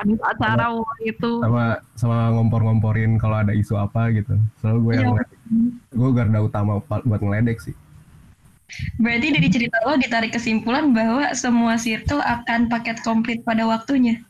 Habis 0.00 0.16
acara 0.24 0.72
itu. 1.04 1.30
sama 1.44 1.64
sama 1.92 2.32
ngompor-ngomporin 2.32 3.20
kalau 3.20 3.44
ada 3.44 3.52
isu 3.52 3.76
apa 3.76 4.08
gitu 4.10 4.34
selalu 4.58 4.78
gue 4.80 4.92
yang 4.96 5.12
Iya. 5.14 5.24
gue 5.92 6.10
garda 6.10 6.38
utama 6.40 6.80
buat 6.80 7.20
ngeledek 7.20 7.60
sih 7.60 7.76
Berarti 8.96 9.28
dari 9.28 9.48
cerita 9.52 9.76
lo 9.84 9.94
ditarik 9.94 10.32
kesimpulan 10.32 10.90
bahwa 10.90 11.28
semua 11.36 11.76
circle 11.76 12.18
akan 12.18 12.66
paket 12.66 12.96
komplit 13.04 13.44
pada 13.44 13.68
waktunya. 13.68 14.24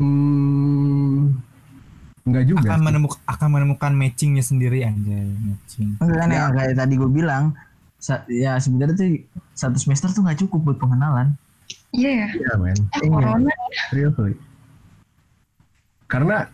Hmm 0.00 1.36
enggak 2.20 2.44
juga 2.46 2.66
Akan 2.68 2.80
menemukan 2.84 3.18
akan 3.24 3.48
menemukan 3.50 3.92
matchingnya 3.92 4.40
sendiri 4.40 4.84
anjay. 4.84 5.24
Matching. 5.40 5.96
Enggak 5.98 6.18
kan 6.18 6.28
yang 6.28 6.52
kayak 6.52 6.74
tadi 6.74 6.94
gue 6.94 7.10
bilang 7.10 7.44
sa- 7.96 8.24
ya 8.26 8.56
sebenarnya 8.56 8.94
tuh 8.94 9.08
satu 9.52 9.76
semester 9.76 10.08
tuh 10.10 10.22
nggak 10.22 10.40
cukup 10.40 10.60
buat 10.64 10.78
pengenalan 10.78 11.36
Iya 11.90 12.10
ya. 12.16 12.28
Iya 12.30 12.52
men 12.56 12.78
Eh, 12.92 13.08
corona. 13.08 13.50
Seriously. 13.90 14.34
Karena 16.06 16.46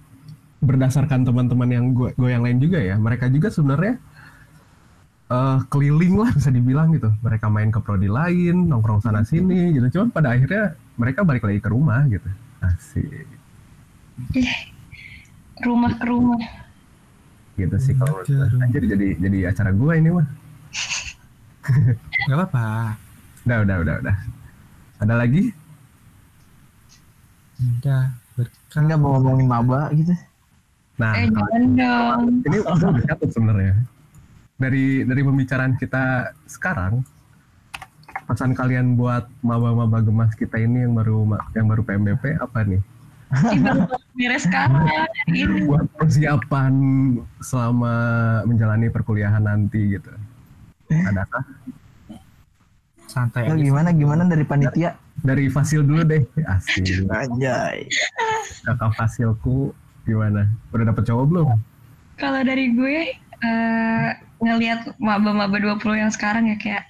berdasarkan 0.58 1.22
teman-teman 1.22 1.68
yang 1.68 1.86
gue 1.92 2.10
gue 2.12 2.28
yang 2.28 2.40
lain 2.40 2.56
juga 2.56 2.80
ya, 2.80 2.96
mereka 2.96 3.28
juga 3.28 3.52
sebenarnya 3.52 4.00
eh, 5.26 5.58
keliling 5.68 6.14
lah 6.16 6.30
bisa 6.32 6.48
dibilang 6.48 6.88
gitu. 6.94 7.12
Mereka 7.20 7.46
main 7.46 7.68
ke 7.68 7.80
prodi 7.80 8.08
lain, 8.08 8.64
nongkrong 8.64 9.02
sana 9.02 9.20
sini 9.22 9.74
gitu. 9.74 9.98
Cuman 9.98 10.08
pada 10.08 10.32
akhirnya 10.32 10.72
mereka 10.96 11.20
balik 11.20 11.44
lagi 11.44 11.60
ke 11.60 11.68
rumah 11.68 12.00
gitu. 12.08 12.28
Asik. 12.62 13.28
Rumah 15.60 15.92
ke 15.96 16.04
rumah. 16.08 16.42
Gitu 17.56 17.76
sih 17.80 17.94
kalau. 17.96 18.20
Anjir, 18.60 18.84
jadi 18.84 19.16
jadi 19.16 19.38
acara 19.48 19.72
gue 19.72 19.92
ini 19.96 20.08
mah. 20.12 20.26
Gak 22.28 22.36
apa-apa. 22.36 22.96
Udah 23.48 23.58
udah 23.64 23.76
udah 23.82 23.94
udah. 24.04 24.16
Ada 25.00 25.14
lagi? 25.16 25.52
Udah 27.56 28.12
berkah. 28.36 28.80
nggak 28.84 29.00
mau 29.00 29.16
ngomongin 29.16 29.48
maba 29.48 29.88
gitu 29.96 30.12
Nah, 30.96 31.12
Eh 31.12 31.28
jangan 31.28 31.64
dong. 31.76 32.20
ini 32.48 32.56
udah 32.64 32.88
udah 32.88 33.04
catat 33.04 33.28
sebenarnya. 33.28 33.74
Dari 34.56 35.04
dari 35.04 35.20
pembicaraan 35.20 35.76
kita 35.76 36.32
sekarang, 36.48 37.04
pesan 38.24 38.56
kalian 38.56 38.96
buat 38.96 39.28
maba-maba 39.44 40.00
gemas 40.00 40.32
kita 40.32 40.56
ini 40.56 40.88
yang 40.88 40.96
baru 40.96 41.28
yang 41.52 41.68
baru 41.68 41.84
PMBP 41.84 42.40
apa 42.40 42.64
nih? 42.64 42.80
Beres 44.16 44.46
sekarang. 44.46 44.86
Ini. 45.28 45.66
Buat 45.66 45.86
persiapan 45.98 46.72
selama 47.42 47.94
menjalani 48.46 48.86
perkuliahan 48.88 49.42
nanti 49.42 49.98
gitu. 49.98 50.10
Adakah? 50.90 51.42
Santai 53.06 53.46
Lo 53.46 53.54
aja. 53.54 53.62
gimana 53.62 53.88
gimana 53.94 54.22
dari 54.26 54.42
panitia 54.42 54.98
Dari 55.22 55.46
Fasil 55.46 55.86
dulu 55.86 56.02
deh. 56.04 56.22
Asik. 56.46 57.06
anjay 57.10 57.86
Kakak 58.66 58.94
Fasilku 58.98 59.70
gimana? 60.06 60.50
Udah 60.70 60.84
dapet 60.90 61.06
cowok 61.06 61.24
belum? 61.30 61.48
Kalau 62.18 62.40
dari 62.46 62.74
gue 62.74 63.14
eh 63.36 64.08
ngelihat 64.40 64.96
maba-maba 65.00 65.56
20 65.56 66.02
yang 66.02 66.12
sekarang 66.12 66.48
ya 66.52 66.56
kayak 66.60 66.84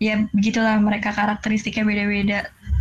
ya 0.00 0.24
begitulah 0.32 0.80
mereka 0.80 1.12
karakteristiknya 1.12 1.84
beda-beda. 1.84 2.40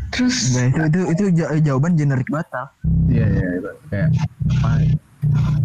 Terus 0.09 0.35
Nah, 0.51 0.67
itu 0.67 0.81
itu 0.81 0.99
itu 1.09 1.23
ja- 1.35 1.51
jawaban 1.63 1.93
generik 1.93 2.27
batal 2.27 2.65
Iya 3.05 3.25
iya 3.27 3.47
itu 3.55 3.69
kayak 3.87 4.07
apa? 4.49 4.69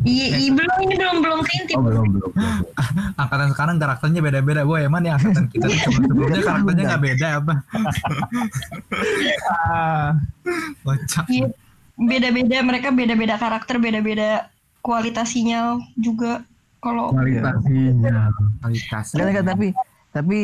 iya 0.04 0.26
iya, 0.36 0.50
belum 0.50 0.72
ini 0.82 0.94
belum 0.98 1.16
belum 1.22 1.38
keintip. 1.40 1.74
Oh 1.74 1.80
belum 1.80 2.04
belum. 2.10 2.30
belum. 2.34 3.14
Angkatan 3.22 3.48
sekarang 3.54 3.74
karakternya 3.78 4.20
beda-beda. 4.20 4.60
Gue 4.62 4.78
emang 4.82 5.00
ya 5.00 5.14
angkatan 5.14 5.46
kita 5.48 5.66
sebelumnya 5.70 6.42
karakternya 6.42 6.82
nggak 6.84 7.02
beda 7.02 7.26
apa? 7.40 7.52
Kocak. 10.84 11.24
Iya, 11.28 11.46
beda-beda 11.96 12.56
mereka 12.60 12.88
beda-beda 12.90 13.34
karakter, 13.38 13.76
beda-beda 13.78 14.48
kualitas 14.80 15.32
sinyal 15.32 15.80
juga. 15.96 16.44
Kalau 16.78 17.16
Kualitasnya. 17.16 18.28
Kualitas. 18.60 19.06
Enggak, 19.16 19.26
enggak, 19.32 19.46
tapi 19.48 19.66
tapi 20.12 20.38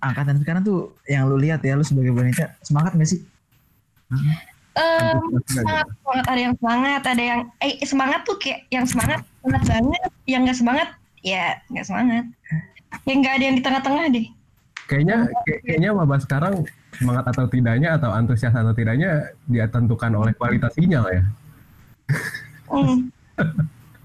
angkatan 0.00 0.40
sekarang 0.42 0.62
tuh 0.62 0.94
yang 1.06 1.26
lu 1.28 1.36
lihat 1.36 1.60
ya 1.62 1.76
lu 1.76 1.84
sebagai 1.84 2.12
wanita 2.14 2.54
semangat 2.62 2.94
gak 2.94 3.08
sih 3.08 3.20
nggak 4.76 5.42
semangat 5.48 5.86
semangat 5.98 6.26
ada 6.28 6.40
yang 6.40 6.54
semangat 6.60 7.02
ada 7.08 7.22
yang 7.22 7.40
eh 7.64 7.72
semangat 7.82 8.20
tuh 8.28 8.36
kayak 8.36 8.60
yang 8.68 8.84
semangat 8.84 9.20
semangat 9.40 9.62
banget 9.66 10.10
yang 10.28 10.40
nggak 10.44 10.58
semangat 10.58 10.88
ya 11.24 11.44
nggak 11.72 11.86
semangat 11.88 12.24
yang 13.08 13.18
nggak 13.24 13.34
ada 13.34 13.44
yang 13.44 13.56
di 13.56 13.62
tengah-tengah 13.64 14.04
deh 14.12 14.26
Kayaknya 14.86 15.26
kayak- 15.42 15.62
kayaknya 15.66 15.90
maba 15.90 16.16
sekarang 16.22 16.54
semangat 16.94 17.24
atau 17.34 17.44
tidaknya 17.50 17.98
atau 17.98 18.14
antusias 18.14 18.54
atau 18.54 18.70
tidaknya 18.70 19.34
dia 19.50 19.66
tentukan 19.66 20.14
oleh 20.14 20.30
kualitas 20.38 20.72
sinyal 20.78 21.04
ya. 21.10 21.22
Hmm. 22.70 23.10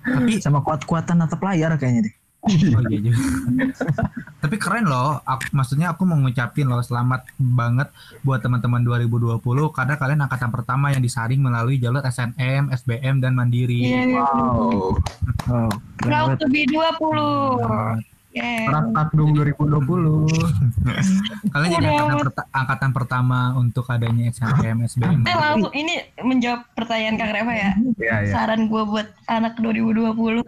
Tapi 0.02 0.42
Sama 0.42 0.66
kuat-kuatan 0.66 1.22
atap 1.22 1.38
layar 1.46 1.78
kayaknya 1.78 2.10
deh. 2.10 2.16
Oh 2.42 2.82
iya. 2.90 3.14
Tapi 4.42 4.56
keren 4.58 4.90
loh. 4.90 5.22
Aku, 5.22 5.54
maksudnya 5.54 5.94
aku 5.94 6.10
mau 6.10 6.18
ngucapin 6.18 6.66
loh 6.66 6.82
selamat 6.82 7.30
banget 7.38 7.94
buat 8.26 8.42
teman-teman 8.42 8.82
2020 8.82 9.38
karena 9.70 9.94
kalian 9.94 10.26
angkatan 10.26 10.50
pertama 10.50 10.90
yang 10.90 11.06
disaring 11.06 11.38
melalui 11.38 11.78
jalur 11.78 12.02
SNM, 12.02 12.74
SBM 12.74 13.22
dan 13.22 13.38
Mandiri. 13.38 13.86
Iya, 13.86 14.02
iya. 14.10 14.22
Wow. 14.26 14.98
Oh, 15.50 15.72
Proud 16.02 16.42
to 16.42 16.50
be 16.50 16.66
20 16.66 18.10
yeah. 18.34 18.72
Rak 18.72 18.88
Takdung 18.96 19.36
2020. 19.36 20.32
Kalian 21.52 21.70
jadi 21.78 21.88
angkatan, 21.94 22.18
perta- 22.26 22.50
angkatan 22.50 22.92
pertama 22.96 23.40
untuk 23.60 23.86
adanya 23.92 24.32
SNM, 24.32 24.88
SBM. 24.88 25.20
Eh 25.28 25.36
langsung 25.36 25.74
ini 25.76 26.00
menjawab 26.20 26.66
pertanyaan 26.74 27.16
Kang 27.20 27.32
Reva 27.36 27.54
ya. 27.54 27.72
Iya, 28.00 28.16
iya. 28.26 28.34
Saran 28.34 28.72
gue 28.72 28.84
buat 28.88 29.08
anak 29.28 29.60
2020. 29.60 30.42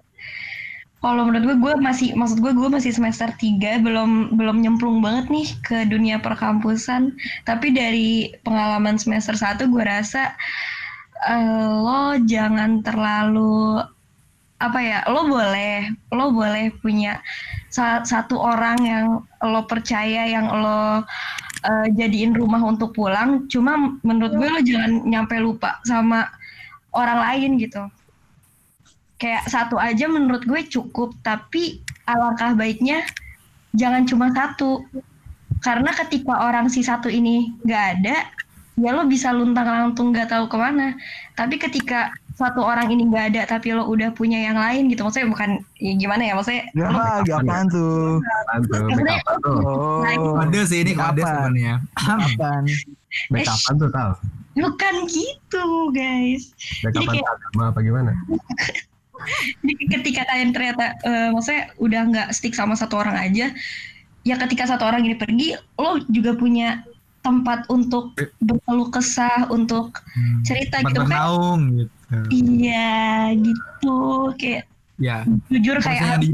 Kalau 1.04 1.28
menurut 1.28 1.44
gue, 1.44 1.58
gue 1.60 1.74
masih, 1.84 2.16
maksud 2.16 2.40
gue, 2.40 2.56
gue 2.56 2.70
masih 2.72 2.96
semester 2.96 3.28
3, 3.28 3.84
belum 3.84 4.40
belum 4.40 4.64
nyemplung 4.64 5.04
banget 5.04 5.28
nih 5.28 5.48
ke 5.60 5.78
dunia 5.92 6.16
perkampusan. 6.24 7.12
Tapi 7.44 7.76
dari 7.76 8.32
pengalaman 8.48 8.96
semester 8.96 9.36
1, 9.36 9.68
gue 9.68 9.84
rasa 9.84 10.32
eh, 11.28 11.68
lo 11.68 12.16
jangan 12.24 12.80
terlalu 12.88 13.84
apa 14.64 14.80
ya 14.80 15.00
lo 15.12 15.28
boleh 15.28 15.92
lo 16.16 16.32
boleh 16.32 16.72
punya 16.80 17.20
sa- 17.68 18.00
satu 18.08 18.40
orang 18.40 18.78
yang 18.80 19.06
lo 19.44 19.62
percaya 19.68 20.24
yang 20.24 20.48
lo 20.48 21.04
eh, 21.68 21.88
jadiin 21.92 22.32
rumah 22.32 22.64
untuk 22.64 22.96
pulang 22.96 23.44
cuma 23.52 24.00
menurut 24.08 24.32
gue 24.40 24.48
lo 24.48 24.60
jangan 24.64 25.04
nyampe 25.04 25.36
lupa 25.44 25.84
sama 25.84 26.32
orang 26.96 27.20
lain 27.28 27.52
gitu 27.60 27.84
kayak 29.24 29.48
satu 29.48 29.80
aja 29.80 30.04
menurut 30.06 30.44
gue 30.44 30.68
cukup 30.68 31.16
tapi 31.22 31.80
alangkah 32.04 32.52
baiknya 32.52 33.08
jangan 33.72 34.04
cuma 34.04 34.28
satu 34.30 34.84
karena 35.64 35.96
ketika 35.96 36.44
orang 36.44 36.68
si 36.68 36.84
satu 36.84 37.08
ini 37.08 37.56
nggak 37.64 37.84
ada 37.98 38.28
ya 38.76 38.90
lo 38.92 39.06
bisa 39.06 39.32
luntang 39.32 39.64
lantung 39.64 40.12
nggak 40.12 40.28
tahu 40.28 40.46
ke 40.46 40.58
mana 40.58 40.92
tapi 41.34 41.56
ketika 41.56 42.12
satu 42.34 42.60
orang 42.60 42.90
ini 42.90 43.06
nggak 43.06 43.26
ada 43.32 43.42
tapi 43.48 43.72
lo 43.72 43.86
udah 43.86 44.10
punya 44.12 44.42
yang 44.42 44.58
lain 44.58 44.90
gitu 44.90 45.06
maksudnya 45.06 45.30
bukan 45.30 45.50
ya 45.78 45.94
gimana 45.96 46.22
ya 46.26 46.34
maksudnya 46.34 46.64
Ya, 46.74 46.90
lo 46.90 46.98
lagi 46.98 47.32
apaan 47.32 47.66
tuh? 47.70 48.18
Maksudnya-. 48.50 49.22
Oh, 49.46 50.34
Kode 50.36 50.62
sih 50.66 50.82
ini 50.82 50.92
kode 50.92 51.22
Kapan? 51.22 51.54
sebenarnya. 51.54 51.74
apaan? 51.96 52.64
Backupan 53.30 53.74
tuh 53.78 53.90
tal. 53.90 54.10
bukan 54.54 54.96
gitu 55.08 55.64
guys 55.94 56.50
Backupan 56.82 57.14
kayak- 57.16 57.30
agama 57.30 57.64
apa 57.70 57.80
gimana? 57.80 58.12
Jadi 59.62 59.84
ketika 60.00 60.22
kalian 60.28 60.52
ternyata 60.52 60.86
eh, 61.06 61.30
maksudnya 61.32 61.64
udah 61.80 62.02
nggak 62.10 62.28
stick 62.34 62.54
sama 62.58 62.74
satu 62.74 63.00
orang 63.00 63.16
aja, 63.18 63.54
ya 64.26 64.36
ketika 64.42 64.68
satu 64.68 64.84
orang 64.90 65.06
ini 65.06 65.16
pergi, 65.16 65.56
lo 65.78 66.02
juga 66.10 66.34
punya 66.36 66.82
tempat 67.24 67.64
untuk 67.72 68.12
berkeluh 68.44 68.92
kesah, 68.92 69.48
untuk 69.48 69.96
Hmm. 70.14 70.44
cerita 70.44 70.84
Tempat 70.84 70.92
gitu 70.92 71.02
kan? 71.08 71.60
gitu. 71.80 72.18
Iya, 72.30 73.00
gitu. 73.40 73.98
Kayak 74.38 74.64
Ya, 75.02 75.26
jujur 75.50 75.82
Maksudnya 75.82 76.00
kayak 76.00 76.06
yang 76.06 76.22
di, 76.22 76.30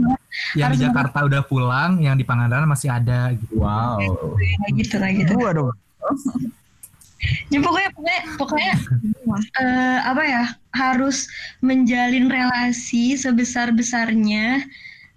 yang 0.59 0.67
harus 0.67 0.77
di 0.77 0.83
Jakarta 0.83 1.17
udah 1.23 1.41
pulang, 1.47 2.03
yang 2.03 2.19
di 2.19 2.27
Pangandaran 2.27 2.67
masih 2.67 2.91
ada 2.91 3.31
gitu. 3.31 3.63
Wow. 3.63 4.35
kayak 4.35 4.71
gitu 4.75 4.95
kayak 4.99 5.15
gitu. 5.23 5.31
Gua 5.39 5.51
dong. 5.55 5.71
Ya 7.51 7.59
pokoknya 7.59 7.89
pokoknya, 7.91 8.23
pokoknya 8.39 8.73
eh, 9.59 9.99
apa 10.07 10.23
ya 10.23 10.43
harus 10.71 11.27
menjalin 11.59 12.31
relasi 12.31 13.19
sebesar 13.19 13.75
besarnya, 13.75 14.63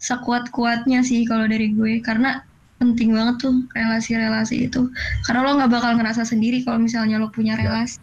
sekuat 0.02 0.50
kuatnya 0.50 1.06
sih 1.06 1.22
kalau 1.22 1.46
dari 1.46 1.70
gue 1.70 2.02
karena 2.02 2.42
penting 2.82 3.14
banget 3.14 3.46
tuh 3.46 3.54
relasi-relasi 3.78 4.66
itu 4.66 4.90
karena 5.22 5.46
lo 5.46 5.54
nggak 5.54 5.70
bakal 5.70 5.94
ngerasa 5.94 6.26
sendiri 6.26 6.66
kalau 6.66 6.82
misalnya 6.82 7.22
lo 7.22 7.30
punya 7.30 7.54
relasi. 7.54 8.02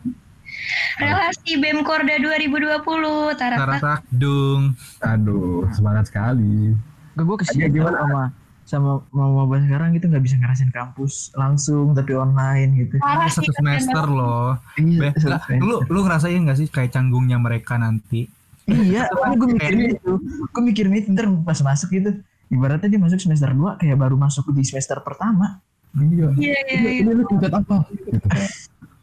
Relasi 0.99 1.59
Bemkorda 1.59 2.15
2020 2.19 3.35
Tara 3.35 3.55
Taratak 3.59 4.01
dung. 4.11 4.73
Aduh, 5.03 5.67
semangat 5.75 6.07
sekali. 6.07 6.73
Gue 7.15 7.23
gue 7.27 7.37
Iya, 7.37 7.43
kesian 7.43 7.69
gimana? 7.75 7.97
sama 7.99 8.23
sama 8.69 9.01
mama 9.09 9.49
maba 9.49 9.57
sekarang 9.65 9.97
gitu 9.97 10.05
nggak 10.05 10.21
bisa 10.21 10.37
ngerasain 10.37 10.69
kampus 10.69 11.33
langsung 11.33 11.97
tapi 11.97 12.13
online 12.13 12.85
gitu. 12.85 13.01
Parah 13.01 13.25
satu 13.25 13.49
semester 13.49 14.05
loh. 14.05 14.61
Iya, 14.77 15.09
lah, 15.25 15.41
lu 15.57 15.81
lu 15.89 16.05
ngerasain 16.05 16.37
gak 16.45 16.57
sih 16.61 16.69
kayak 16.69 16.93
canggungnya 16.93 17.41
mereka 17.41 17.81
nanti? 17.81 18.29
Iya, 18.69 19.09
gue 19.09 19.49
mikirin 19.49 19.97
itu. 19.97 20.11
Gue 20.53 20.61
mikirin 20.61 20.93
itu 20.93 21.09
ntar 21.17 21.25
pas 21.41 21.57
masuk 21.65 21.89
gitu. 21.89 22.13
Ibaratnya 22.53 22.93
dia 22.93 23.01
masuk 23.01 23.17
semester 23.17 23.49
2 23.49 23.81
kayak 23.81 23.97
baru 23.97 24.13
masuk 24.13 24.53
di 24.53 24.61
semester 24.61 25.01
pertama. 25.01 25.57
Iya. 25.97 26.29
Iya, 26.37 26.57
iya, 26.69 26.77
Ini, 26.77 27.09
iya. 27.09 27.17
lu 27.17 27.25
tingkat 27.25 27.49
apa? 27.49 27.89
Gitu. 27.89 28.21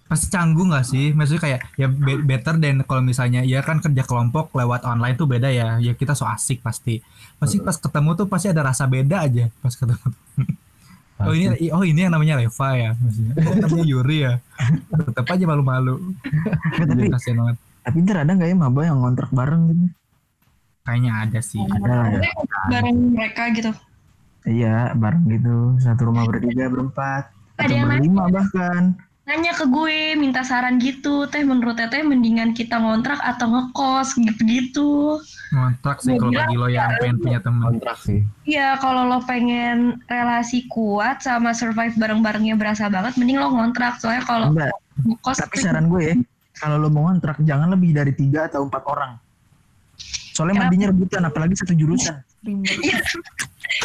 Pasti 0.06 0.26
canggung 0.30 0.70
gak 0.70 0.86
sih? 0.86 1.10
Maksudnya 1.10 1.42
kayak 1.42 1.60
ya 1.74 1.90
be- 1.90 2.22
better 2.22 2.62
dan 2.62 2.86
kalau 2.86 3.02
misalnya 3.02 3.42
ya 3.42 3.58
kan 3.66 3.82
kerja 3.82 4.06
kelompok 4.06 4.54
lewat 4.54 4.86
online 4.86 5.18
tuh 5.18 5.26
beda 5.26 5.50
ya. 5.50 5.82
Ya 5.82 5.98
kita 5.98 6.14
so 6.14 6.22
asik 6.30 6.62
pasti. 6.62 7.02
Pasti 7.36 7.56
pas 7.60 7.76
ketemu 7.76 8.10
tuh 8.16 8.26
pasti 8.26 8.46
ada 8.48 8.62
rasa 8.64 8.88
beda 8.88 9.24
aja 9.24 9.52
pas 9.60 9.74
ketemu. 9.74 10.08
Oh 11.16 11.32
ini 11.32 11.72
oh 11.72 11.80
ini 11.80 12.04
yang 12.04 12.12
namanya 12.12 12.36
Leva 12.36 12.68
ya 12.76 12.90
maksudnya. 12.92 13.32
Oh, 13.40 13.56
namanya 13.64 13.86
Yuri 13.88 14.18
ya. 14.20 14.34
Tetap 14.92 15.24
aja 15.24 15.44
malu-malu. 15.48 16.12
Tapi 16.76 17.08
Kasian 17.08 17.40
banget. 17.40 17.56
tapi 17.86 17.96
ntar 18.04 18.20
ada 18.20 18.36
nggak 18.36 18.50
ya 18.52 18.56
maba 18.58 18.84
yang 18.84 19.00
ngontrak 19.00 19.32
bareng 19.32 19.72
gitu? 19.72 19.84
Kayaknya 20.84 21.12
ada 21.24 21.40
sih. 21.40 21.62
Ada 21.64 21.88
lah 21.88 22.08
ya. 22.12 22.20
bareng 22.68 22.98
mereka 23.16 23.42
gitu. 23.56 23.72
Iya, 24.46 24.92
bareng 24.92 25.24
gitu. 25.26 25.56
Satu 25.82 26.12
rumah 26.12 26.28
bertiga, 26.28 26.70
berempat. 26.70 27.32
Ada 27.58 27.72
yang 27.72 27.88
berlima 27.90 28.24
bahkan. 28.30 28.82
Nanya 29.26 29.52
ke 29.58 29.66
gue 29.66 30.14
minta 30.14 30.46
saran 30.46 30.78
gitu 30.78 31.26
teh 31.26 31.42
menurut 31.42 31.74
teteh 31.74 32.06
mendingan 32.06 32.54
kita 32.54 32.78
ngontrak 32.78 33.18
atau 33.18 33.50
ngekos 33.50 34.14
gitu-gitu 34.22 35.18
Ngontrak 35.50 35.98
sih 36.02 36.14
kalau 36.18 36.34
bagi 36.34 36.56
lo 36.58 36.66
yang 36.66 36.90
pengen 36.98 37.18
punya 37.22 37.38
teman. 37.38 37.78
Kontrak 37.78 37.98
sih. 38.02 38.22
Iya 38.46 38.78
kalau 38.82 39.06
lo 39.06 39.22
pengen 39.22 40.02
relasi 40.10 40.66
kuat 40.66 41.22
sama 41.22 41.54
survive 41.54 41.94
bareng-barengnya 41.94 42.58
berasa 42.58 42.90
banget 42.90 43.14
mending 43.14 43.38
lo 43.38 43.54
ngontrak 43.54 43.98
soalnya 44.02 44.26
kalau 44.26 44.50
ngekos 45.06 45.38
tapi 45.38 45.56
saran 45.62 45.86
gue 45.86 46.02
ya, 46.02 46.14
kalau 46.58 46.82
lo 46.82 46.90
mau 46.90 47.06
ngontrak 47.10 47.38
jangan 47.46 47.70
lebih 47.70 47.94
dari 47.94 48.10
tiga 48.14 48.50
atau 48.50 48.66
empat 48.66 48.82
orang. 48.90 49.12
Soalnya 50.36 50.68
mandinya 50.68 50.92
rebutan, 50.92 51.24
apalagi 51.24 51.56
satu 51.56 51.72
jurusan. 51.72 52.20
Iya. 52.44 53.00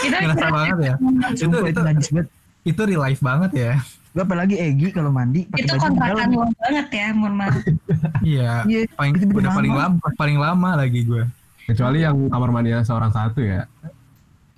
itu 0.03 0.11
Ngerasa 0.11 0.47
banget 0.51 0.77
ya. 0.83 0.95
Itu 0.99 1.47
Sumpah, 1.47 1.63
itu 1.63 1.71
itu 1.71 1.81
najis 1.87 2.07
banget. 2.11 2.27
Itu 2.62 2.82
real 2.82 3.01
life 3.01 3.20
banget 3.20 3.51
ya. 3.53 3.74
Gue 4.12 4.22
apalagi 4.22 4.55
Egi 4.55 4.91
kalau 4.91 5.07
mandi 5.07 5.47
pakai 5.47 5.64
itu 5.64 5.76
kontrakan 5.78 6.28
lo 6.30 6.43
banget 6.59 6.88
ya 6.91 7.07
mohon 7.12 7.34
maaf 7.34 7.55
Iya. 8.28 8.68
Iya, 8.68 8.80
Paling 8.91 9.14
itu 9.16 9.26
udah 9.32 9.51
paling 9.51 9.72
lama. 9.72 9.95
lama 9.97 10.07
paling 10.14 10.38
lama 10.38 10.70
lagi 10.76 10.99
gue. 11.01 11.24
Kecuali 11.64 12.03
yang 12.03 12.28
kamar 12.28 12.49
mandinya 12.51 12.84
seorang 12.84 13.09
satu 13.09 13.39
ya. 13.39 13.64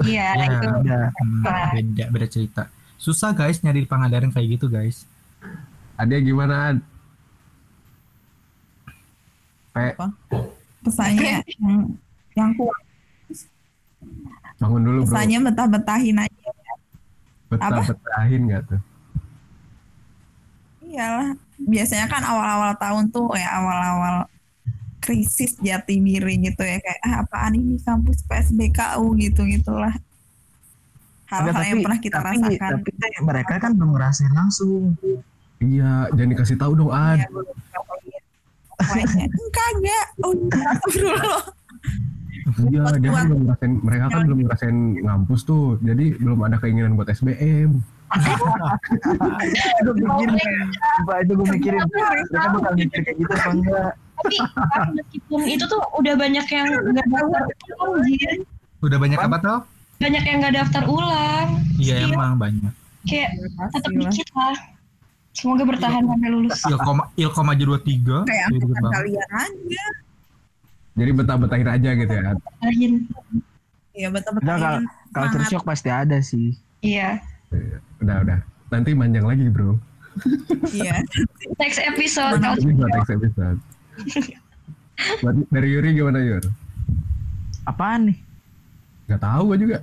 iya 0.01 0.33
Iya. 0.33 0.45
itu 0.49 0.67
Ada. 0.81 0.99
Hmm, 1.13 1.43
beda 1.71 2.05
beda 2.09 2.27
cerita. 2.27 2.63
Susah 2.97 3.29
guys 3.31 3.61
nyari 3.61 3.83
di 3.83 3.87
Pangandaran 3.87 4.31
kayak 4.31 4.57
gitu 4.57 4.65
guys. 4.67 5.05
Ada 5.93 6.17
gimana? 6.17 6.73
Ad? 6.73 6.77
Pe, 9.73 9.89
pesannya 10.81 11.41
yang 11.57 11.89
yang 12.33 12.51
kuat 12.53 12.77
bangun 14.55 14.81
dulu 14.81 14.99
bro. 15.01 15.09
pesannya 15.09 15.39
betah-betahin 15.43 16.17
aja 16.19 16.32
Betah 17.53 17.69
apa? 17.69 17.81
betahin 17.93 18.41
nggak 18.49 18.63
tuh? 18.69 18.81
iyalah 20.93 21.33
biasanya 21.57 22.05
kan 22.05 22.21
awal-awal 22.21 22.77
tahun 22.77 23.09
tuh 23.09 23.33
ya 23.33 23.49
awal-awal 23.57 24.29
krisis 25.01 25.57
jati 25.59 25.99
diri 25.99 26.37
gitu 26.39 26.61
ya 26.61 26.77
kayak 26.79 27.01
ah, 27.01 27.25
apaan 27.25 27.57
ini 27.57 27.81
kampus 27.81 28.21
PSBKU 28.29 29.05
gitu 29.19 29.41
gitulah 29.49 29.97
hal-hal 31.27 31.49
Enggak, 31.49 31.65
yang 31.65 31.79
pernah 31.81 31.99
kita 31.99 32.17
tapi, 32.21 32.27
rasakan 32.29 32.71
Tapi 32.77 32.91
kan 32.93 33.11
mereka 33.25 33.53
kan 33.57 33.71
belum 33.73 33.89
ngerasain 33.97 34.33
langsung. 34.37 34.93
Iya, 35.57 36.13
jangan 36.13 36.29
dikasih 36.29 36.57
tahu 36.61 36.71
dong 36.77 36.93
Ad. 36.93 37.25
Iya, 37.25 37.27
lihat. 37.33 38.23
Pokoknya, 38.83 39.29
kagak 39.49 40.07
oh 40.21 40.33
astagfirullah 40.77 41.43
Iya, 42.43 42.83
dia 42.99 43.09
kan 43.09 43.23
belum 43.25 43.41
ngerasain, 43.47 43.71
mereka 43.79 44.05
kan 44.09 44.21
belum 44.27 44.39
ngerasain 44.43 44.77
ngampus 44.99 45.41
tuh, 45.43 45.79
jadi 45.79 46.05
belum 46.19 46.39
ada 46.43 46.59
keinginan 46.59 46.93
buat 46.93 47.07
SBM. 47.07 47.79
itu 49.79 49.89
gue 49.89 50.05
mikirin 50.05 50.37
Sumpah, 50.99 51.17
itu 51.23 51.31
gue 51.33 51.47
mikirin. 51.49 51.81
Mereka 51.81 52.39
bakal 52.53 52.73
mikir 52.75 52.99
kayak 53.01 53.17
gitu 53.17 53.33
apa 53.33 53.49
enggak? 53.49 53.91
Tapi 54.13 54.35
meskipun 54.93 55.41
itu 55.49 55.63
tuh 55.65 55.81
udah 55.97 56.13
banyak 56.13 56.45
yang 56.45 56.67
nggak 56.69 57.05
daftar 57.09 57.23
ulang 57.81 58.03
Jin. 58.05 58.39
Udah 58.83 58.97
banyak 58.99 59.19
apa? 59.19 59.37
tuh? 59.39 59.59
banyak 59.97 60.23
yang 60.27 60.37
nggak 60.43 60.55
daftar 60.59 60.83
ulang. 60.83 61.47
Iya 61.79 61.95
Still, 62.03 62.13
emang 62.13 62.35
banyak. 62.35 62.73
kayak 63.03 63.29
tetap 63.39 63.71
Pastilah. 63.71 64.11
dikit 64.11 64.29
lah. 64.35 64.57
Semoga 65.33 65.63
bertahan 65.65 66.03
sampai 66.05 66.29
lulus. 66.29 66.59
Ilkom 66.69 66.99
Ilkom 67.15 67.47
aja 67.49 67.63
dua 67.65 67.79
tiga. 67.81 68.17
kayak 68.27 68.51
angkatan 68.53 68.91
kalian 68.91 69.29
aja 69.33 69.83
Jadi 70.93 71.11
betah-betahin 71.11 71.67
aja 71.67 71.89
gitu 71.93 72.13
ya. 72.13 72.31
Bertahan. 72.33 72.93
Iya 73.93 74.07
betul. 74.09 74.31
Enggak, 74.39 74.59
kalau 75.09 75.27
culture 75.29 75.45
shock 75.47 75.63
pasti 75.63 75.89
ada 75.89 76.17
sih 76.19 76.57
iya 76.81 77.21
Udah, 78.01 78.25
udah. 78.25 78.39
Nanti 78.67 78.91
manjang 78.91 79.23
lagi, 79.23 79.45
bro. 79.47 79.77
Iya. 80.69 81.05
next 81.57 81.77
episode 81.79 82.37
kalau 82.37 82.57
Episode, 82.57 82.89
next 82.91 83.11
episode. 83.11 83.57
Buat 85.21 85.35
dari 85.47 85.69
Yuri 85.69 85.93
gimana, 85.93 86.19
Yur? 86.19 86.41
apaan 87.63 88.09
nih 88.09 88.17
Gak 89.07 89.21
tahu 89.21 89.53
gue 89.53 89.57
juga. 89.61 89.77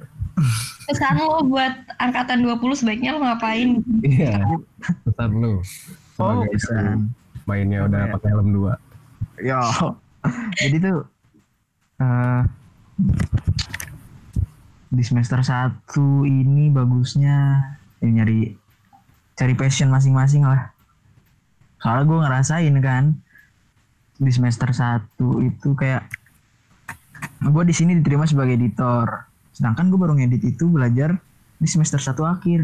pesan 0.85 1.17
lo 1.17 1.45
buat 1.45 1.71
angkatan 1.97 2.43
20 2.43 2.61
sebaiknya 2.75 3.15
lo 3.15 3.23
ngapain 3.23 3.79
Iya. 4.03 4.43
Pesan 5.07 5.31
lu. 5.33 5.63
oh 6.19 6.43
Sebagai 6.43 6.51
bisa 6.53 6.75
mainnya 7.45 7.87
udah 7.87 8.11
pakai 8.13 8.29
helm 8.31 8.49
dua. 8.51 8.75
Yo. 9.39 9.63
Jadi 10.57 10.77
tuh 10.83 10.99
eh 12.01 12.43
di 14.91 15.03
semester 15.07 15.39
1 15.41 15.87
ini 16.27 16.67
bagusnya 16.69 17.63
ya 18.03 18.09
nyari 18.11 18.53
cari 19.39 19.55
passion 19.55 19.89
masing-masing 19.89 20.43
lah. 20.43 20.75
Soalnya 21.81 22.05
gue 22.05 22.19
ngerasain 22.21 22.77
kan 22.83 23.05
di 24.21 24.31
semester 24.35 24.69
1 24.75 25.17
itu 25.47 25.73
kayak 25.79 26.05
gue 27.41 27.65
di 27.65 27.73
sini 27.73 27.97
diterima 27.97 28.27
sebagai 28.27 28.59
editor. 28.59 29.31
Sedangkan 29.55 29.89
gue 29.89 29.97
baru 29.97 30.19
ngedit 30.19 30.45
itu 30.45 30.69
belajar 30.69 31.17
di 31.57 31.69
semester 31.71 32.03
1 32.03 32.21
akhir. 32.27 32.61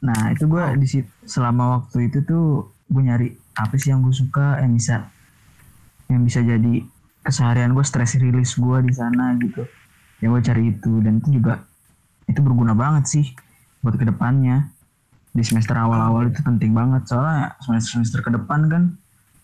Nah, 0.00 0.32
itu 0.32 0.48
gue 0.48 0.64
di 0.80 0.88
selama 1.28 1.78
waktu 1.78 2.08
itu 2.08 2.24
tuh 2.24 2.72
gue 2.88 3.02
nyari 3.04 3.28
apa 3.54 3.76
sih 3.76 3.92
yang 3.92 4.00
gue 4.00 4.16
suka 4.16 4.58
yang 4.64 4.72
bisa 4.72 5.12
yang 6.10 6.26
bisa 6.26 6.42
jadi 6.42 6.82
keseharian 7.22 7.70
gue 7.72 7.84
stress 7.86 8.18
release 8.18 8.58
gue 8.58 8.78
di 8.82 8.92
sana 8.92 9.38
gitu. 9.38 9.62
Ya 10.20 10.26
gue 10.28 10.42
cari 10.42 10.74
itu 10.74 11.00
dan 11.00 11.22
itu 11.22 11.38
juga 11.40 11.62
itu 12.26 12.42
berguna 12.42 12.74
banget 12.74 13.06
sih 13.06 13.26
buat 13.80 13.94
ke 13.94 14.04
depannya. 14.04 14.68
Di 15.30 15.46
semester 15.46 15.78
awal-awal 15.78 16.34
itu 16.34 16.42
penting 16.42 16.74
banget 16.74 17.06
soalnya 17.06 17.54
semester 17.62 18.02
semester 18.02 18.18
ke 18.26 18.30
depan 18.34 18.66
kan 18.66 18.82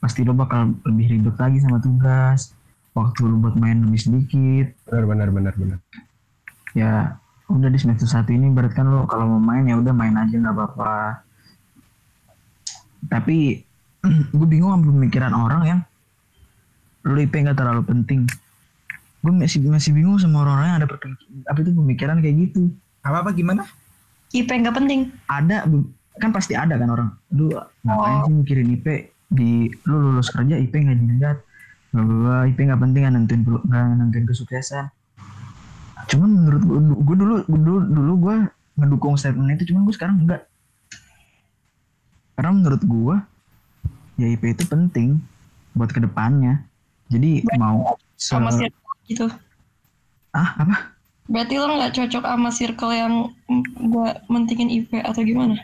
pasti 0.03 0.27
lo 0.27 0.35
bakal 0.35 0.75
lebih 0.83 1.17
ribet 1.17 1.39
lagi 1.39 1.63
sama 1.63 1.79
tugas 1.79 2.53
waktu 2.93 3.31
lo 3.31 3.39
buat 3.39 3.55
main 3.55 3.87
lebih 3.87 4.01
sedikit. 4.03 4.67
Benar, 4.91 5.05
benar, 5.07 5.29
benar, 5.31 5.55
benar. 5.55 5.79
ya 6.77 7.17
udah 7.49 7.73
di 7.73 7.79
semester 7.81 8.05
satu 8.05 8.37
ini 8.37 8.53
berarti 8.53 8.77
kan 8.77 8.91
lo 8.91 9.09
kalau 9.09 9.39
mau 9.39 9.41
main 9.41 9.65
ya 9.65 9.81
udah 9.81 9.95
main 9.95 10.19
aja 10.19 10.35
nggak 10.35 10.55
apa-apa. 10.57 11.23
Tapi 13.07 13.63
gue 14.37 14.49
bingung 14.51 14.75
sama 14.75 14.91
pemikiran 14.91 15.33
orang 15.33 15.63
yang 15.65 15.81
lo 17.07 17.19
IP 17.23 17.35
nggak 17.39 17.55
terlalu 17.55 17.83
penting. 17.87 18.27
Gue 19.23 19.33
masih 19.33 19.63
masih 19.67 19.95
bingung 19.95 20.19
sama 20.19 20.43
orang-orang 20.43 20.67
yang 20.67 20.79
ada 20.83 20.89
apa 21.47 21.59
itu 21.63 21.71
pemikiran 21.73 22.19
kayak 22.19 22.37
gitu. 22.51 22.71
Apa 23.07 23.23
apa 23.23 23.31
gimana? 23.33 23.63
IP 24.35 24.51
nggak 24.51 24.75
penting. 24.75 25.15
Ada 25.31 25.65
kan 26.19 26.31
pasti 26.35 26.59
ada 26.59 26.75
kan 26.75 26.91
orang. 26.91 27.09
Lu 27.31 27.55
ngapain 27.87 28.19
sih 28.27 28.35
mikirin 28.35 28.69
IP 28.75 28.87
di 29.31 29.71
lu 29.87 30.11
lulus 30.11 30.31
kerja 30.35 30.59
IP 30.59 30.75
nggak 30.75 30.99
dilihat. 30.99 31.39
Bla, 31.95 32.45
IP 32.51 32.59
nggak 32.59 32.81
penting 32.83 33.01
nggak 33.07 33.15
nentuin 33.15 33.41
nggak 33.47 33.83
nentuin 34.03 34.27
kesuksesan. 34.27 34.91
Cuman 36.07 36.29
menurut 36.29 36.63
gue, 36.63 36.79
gue 36.83 37.17
dulu 37.17 37.35
gue 37.47 37.61
dulu 37.63 37.79
dulu 37.87 38.13
gue 38.19 38.37
ngedukung 38.77 39.17
statement 39.17 39.57
itu 39.57 39.73
cuman 39.73 39.89
gue 39.89 39.95
sekarang 39.97 40.17
enggak 40.21 40.45
karena 42.37 42.53
menurut 42.53 42.83
gue 42.85 43.17
ya 44.21 44.27
IP 44.29 44.53
itu 44.53 44.65
penting 44.69 45.17
buat 45.73 45.89
ke 45.89 46.01
depannya 46.05 46.66
jadi 47.09 47.31
mau 47.57 47.95
se- 48.15 48.33
sama 48.33 48.51
circle 48.51 48.95
gitu 49.07 49.27
ah 50.31 50.51
apa 50.57 50.77
berarti 51.27 51.55
lo 51.57 51.75
nggak 51.75 51.93
cocok 51.93 52.23
sama 52.23 52.51
circle 52.51 52.93
yang 52.93 53.13
nggak 53.81 54.15
mentingin 54.27 54.69
IP 54.69 55.01
atau 55.01 55.23
gimana 55.23 55.59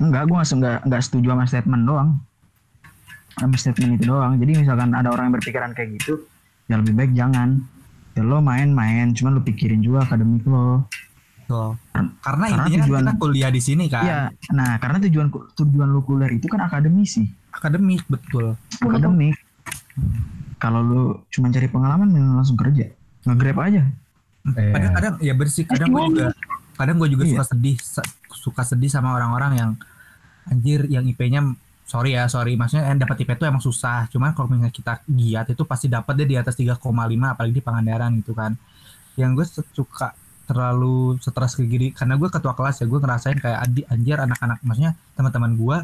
Enggak, 0.00 0.24
gue 0.24 0.34
nggak 0.34 0.88
nggak 0.88 1.02
setuju 1.04 1.30
sama 1.30 1.44
statement 1.44 1.84
doang. 1.84 2.10
Sama 3.34 3.54
statement 3.54 3.92
itu 3.94 4.08
doang. 4.08 4.34
Jadi 4.34 4.52
misalkan 4.56 4.90
ada 4.90 5.06
orang 5.06 5.28
yang 5.28 5.34
berpikiran 5.36 5.70
kayak 5.72 6.00
gitu, 6.00 6.26
ya 6.64 6.80
lebih 6.80 6.96
baik 6.96 7.12
jangan. 7.12 7.60
Ya 8.12 8.24
lo 8.24 8.40
main-main, 8.40 9.12
cuman 9.12 9.36
lo 9.36 9.44
pikirin 9.44 9.78
juga 9.78 10.02
akademik 10.02 10.42
lo. 10.42 10.88
Tuh. 11.44 11.76
Karena 11.92 12.08
Karena 12.18 12.44
intinya 12.50 12.64
kan 12.74 12.82
tujuan- 12.82 13.04
kita 13.04 13.14
kuliah 13.20 13.50
di 13.52 13.60
sini 13.60 13.84
kan. 13.86 14.02
Iya, 14.02 14.20
nah 14.50 14.70
karena 14.76 14.96
tujuan 15.02 15.28
tujuan 15.30 15.88
lo 15.88 16.00
kuliah 16.02 16.30
itu 16.30 16.46
kan 16.46 16.60
akademisi, 16.62 17.22
Akademik 17.52 18.02
betul. 18.06 18.56
akademik. 18.80 19.36
Kalau 20.56 20.80
lo 20.80 21.02
cuma 21.28 21.50
cari 21.50 21.66
pengalaman, 21.66 22.08
langsung 22.38 22.54
kerja, 22.54 22.86
nge-grab 23.26 23.58
aja. 23.60 23.82
Eh, 24.54 24.72
Kadang-kadang 24.72 25.14
ya 25.18 25.34
bersih. 25.34 25.66
Kadang 25.66 25.90
gue 25.90 26.02
juga 26.08 26.26
kadang 26.72 26.96
gue 26.98 27.08
juga 27.08 27.24
Iya. 27.28 27.36
suka 27.36 27.44
sedih 27.52 27.76
suka 28.32 28.62
sedih 28.64 28.90
sama 28.90 29.12
orang-orang 29.12 29.52
yang 29.54 29.70
anjir 30.48 30.88
yang 30.88 31.04
IP-nya 31.04 31.54
sorry 31.84 32.16
ya 32.16 32.26
sorry 32.26 32.56
maksudnya 32.56 32.88
yang 32.90 32.98
dapat 32.98 33.22
IP 33.22 33.36
itu 33.36 33.44
emang 33.44 33.60
susah 33.60 34.08
cuman 34.08 34.32
kalau 34.32 34.50
misalnya 34.50 34.72
kita 34.72 35.04
giat 35.04 35.46
itu 35.52 35.62
pasti 35.62 35.86
dapat 35.86 36.16
dia 36.16 36.26
di 36.26 36.36
atas 36.40 36.56
3,5 36.56 36.80
apalagi 37.28 37.54
di 37.54 37.62
Pangandaran 37.62 38.10
gitu 38.18 38.32
kan 38.32 38.56
yang 39.14 39.36
gue 39.36 39.44
suka 39.46 40.16
terlalu 40.42 41.20
stres 41.20 41.54
ke 41.54 41.62
gini 41.62 41.92
karena 41.92 42.16
gue 42.16 42.26
ketua 42.26 42.56
kelas 42.56 42.82
ya 42.82 42.86
gue 42.88 42.98
ngerasain 42.98 43.38
kayak 43.38 43.58
adi 43.62 43.80
anjir 43.86 44.18
anak-anak 44.18 44.58
maksudnya 44.64 44.92
teman-teman 45.14 45.52
gue 45.54 45.76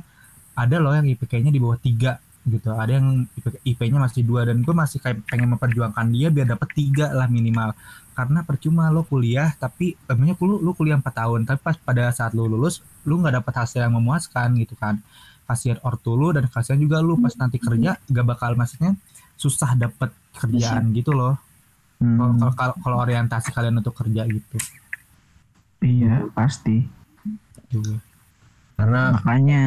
ada 0.56 0.76
loh 0.80 0.96
yang 0.96 1.06
IPK-nya 1.06 1.52
di 1.52 1.60
bawah 1.62 1.78
tiga 1.78 2.18
gitu. 2.48 2.72
Ada 2.72 2.98
yang 2.98 3.28
IP-nya 3.62 4.00
masih 4.00 4.24
dua 4.24 4.48
dan 4.48 4.60
gue 4.64 4.74
masih 4.74 4.98
kayak 4.98 5.24
pengen 5.28 5.54
memperjuangkan 5.56 6.06
dia 6.10 6.28
biar 6.32 6.48
dapat 6.48 6.68
tiga 6.72 7.12
lah 7.12 7.28
minimal. 7.28 7.72
Karena 8.12 8.42
percuma 8.42 8.90
lo 8.90 9.06
kuliah 9.06 9.54
tapi 9.54 9.94
emangnya 10.10 10.34
lu, 10.42 10.58
lu 10.58 10.74
kuliah 10.74 10.98
4 10.98 11.06
tahun 11.06 11.40
tapi 11.46 11.60
pas 11.62 11.76
pada 11.78 12.10
saat 12.10 12.34
lu 12.34 12.50
lulus 12.50 12.82
lu 13.06 13.22
nggak 13.22 13.44
dapat 13.44 13.54
hasil 13.62 13.84
yang 13.86 13.94
memuaskan 13.94 14.58
gitu 14.58 14.74
kan. 14.74 14.98
Kasihan 15.46 15.78
ortu 15.80 16.12
lu 16.12 16.34
dan 16.34 16.44
kasihan 16.50 16.76
juga 16.76 17.00
lu 17.00 17.16
pas 17.16 17.32
nanti 17.38 17.56
kerja 17.56 17.96
gak 17.96 18.26
bakal 18.26 18.52
maksudnya 18.52 18.92
susah 19.38 19.78
dapet 19.78 20.10
kerjaan 20.34 20.92
gitu 20.92 21.14
loh. 21.14 21.38
Hmm, 21.98 22.18
kalau 22.18 22.34
kalau- 22.34 22.54
kalau 22.54 22.74
kalau 22.84 22.96
orientasi 23.00 23.48
kalian 23.54 23.80
untuk 23.80 23.94
kerja 23.96 24.26
gitu. 24.26 24.56
Iya, 25.78 26.26
pasti. 26.34 26.84
juga 27.68 28.00
karena 28.78 29.12
Makanya, 29.20 29.64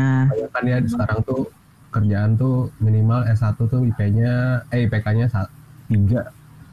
kan 0.50 0.64
ya 0.66 0.78
sekarang 0.88 1.20
tuh 1.22 1.46
kerjaan 1.92 2.40
tuh 2.40 2.72
minimal 2.80 3.28
S1 3.28 3.60
tuh 3.60 3.84
IP-nya 3.84 4.64
eh 4.72 4.88
IPK-nya 4.88 5.28
3 5.28 5.44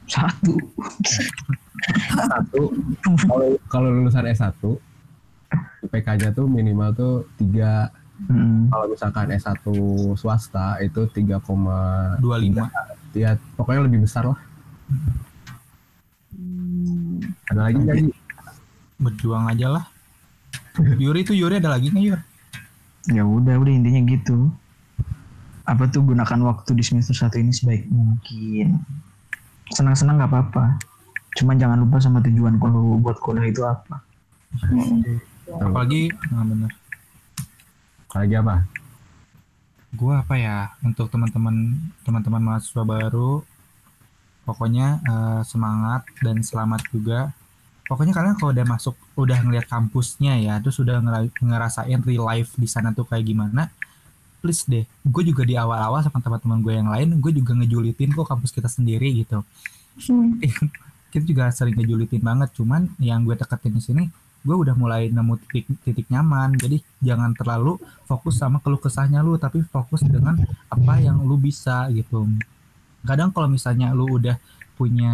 satu. 0.09 0.53
satu. 2.17 2.61
Kalau 3.27 3.47
kalau 3.69 3.87
lulusan 3.93 4.25
S1 4.25 4.55
IPK-nya 5.85 6.33
tuh 6.33 6.47
minimal 6.47 6.89
tuh 6.95 7.13
3 7.37 7.91
Hmm. 8.19 8.67
kalau 8.67 8.91
misalkan 8.91 9.31
S1 9.31 9.63
swasta 10.19 10.75
itu 10.83 11.07
3,25 11.07 12.19
25 12.19 12.67
ya 13.15 13.39
pokoknya 13.55 13.87
lebih 13.87 14.03
besar 14.03 14.27
lah. 14.27 14.39
Ada 17.47 17.71
lagi 17.71 17.79
nggak 17.79 17.97
berjuang 18.99 19.47
aja 19.47 19.71
lah. 19.71 19.85
Yuri 20.99 21.23
tuh 21.23 21.31
Yuri 21.31 21.63
ada 21.63 21.71
lagi 21.71 21.95
nggak 21.95 22.03
Yur? 22.11 22.19
Ya 23.07 23.23
udah 23.23 23.55
udah 23.55 23.71
intinya 23.71 24.03
gitu 24.03 24.51
apa 25.69 25.85
tuh 25.85 26.01
gunakan 26.01 26.39
waktu 26.49 26.73
di 26.73 26.81
semester 26.81 27.13
satu 27.13 27.37
ini 27.37 27.53
sebaik 27.53 27.85
mungkin? 27.93 28.81
Senang-senang 29.69 30.17
nggak 30.17 30.31
apa-apa. 30.33 30.81
Cuman 31.37 31.61
jangan 31.61 31.77
lupa 31.77 32.01
sama 32.01 32.25
tujuan 32.25 32.57
kalau 32.57 32.97
buat 32.97 33.21
kuliah 33.21 33.45
itu 33.45 33.61
apa. 33.61 34.01
Apalagi 35.61 36.09
nah 36.33 36.41
bener 36.41 36.73
lagi 38.09 38.33
apa? 38.33 38.65
Gue 39.93 40.13
apa 40.17 40.33
ya? 40.41 40.73
Untuk 40.81 41.13
teman-teman 41.13 41.77
teman-teman 42.01 42.41
mahasiswa 42.41 42.81
baru 42.81 43.45
pokoknya 44.49 44.97
eh, 45.05 45.41
semangat 45.45 46.09
dan 46.25 46.41
selamat 46.41 46.81
juga. 46.89 47.29
Pokoknya 47.85 48.13
kalian 48.17 48.37
kalau 48.41 48.53
udah 48.53 48.65
masuk 48.65 48.97
udah 49.17 49.37
ngeliat 49.45 49.65
kampusnya 49.69 50.37
ya 50.41 50.57
terus 50.61 50.77
udah 50.81 51.01
ngera- 51.01 51.33
ngerasain 51.41 52.01
real 52.05 52.25
life 52.25 52.53
di 52.57 52.69
sana 52.69 52.93
tuh 52.93 53.03
kayak 53.05 53.25
gimana 53.25 53.69
please 54.39 54.65
deh. 54.65 54.87
Gue 55.05 55.23
juga 55.27 55.43
di 55.43 55.53
awal-awal 55.59 56.01
sama 56.01 56.23
teman-teman 56.23 56.59
gue 56.63 56.73
yang 56.73 56.89
lain 56.89 57.19
gue 57.19 57.31
juga 57.35 57.51
ngejulitin 57.55 58.15
kok 58.15 58.27
kampus 58.27 58.51
kita 58.55 58.71
sendiri 58.71 59.11
gitu. 59.23 59.43
Kita 61.09 61.23
juga 61.27 61.51
sering 61.51 61.75
ngejulitin 61.75 62.23
banget 62.23 62.55
cuman 62.55 62.89
yang 62.97 63.27
gue 63.27 63.35
teketin 63.35 63.75
di 63.75 63.83
sini 63.83 64.03
gue 64.39 64.55
udah 64.55 64.71
mulai 64.71 65.11
nemu 65.11 65.35
titik 65.51 65.67
titik 65.83 66.07
nyaman. 66.07 66.55
Jadi 66.55 66.79
jangan 67.03 67.35
terlalu 67.35 67.75
fokus 68.07 68.39
sama 68.39 68.63
keluh 68.63 68.79
kesahnya 68.79 69.19
lu 69.19 69.35
tapi 69.35 69.59
fokus 69.67 70.01
dengan 70.01 70.39
apa 70.71 70.93
yang 71.03 71.19
lu 71.27 71.35
bisa 71.35 71.91
gitu. 71.91 72.23
Kadang 73.03 73.35
kalau 73.35 73.51
misalnya 73.51 73.91
lu 73.91 74.07
udah 74.19 74.39
punya 74.79 75.11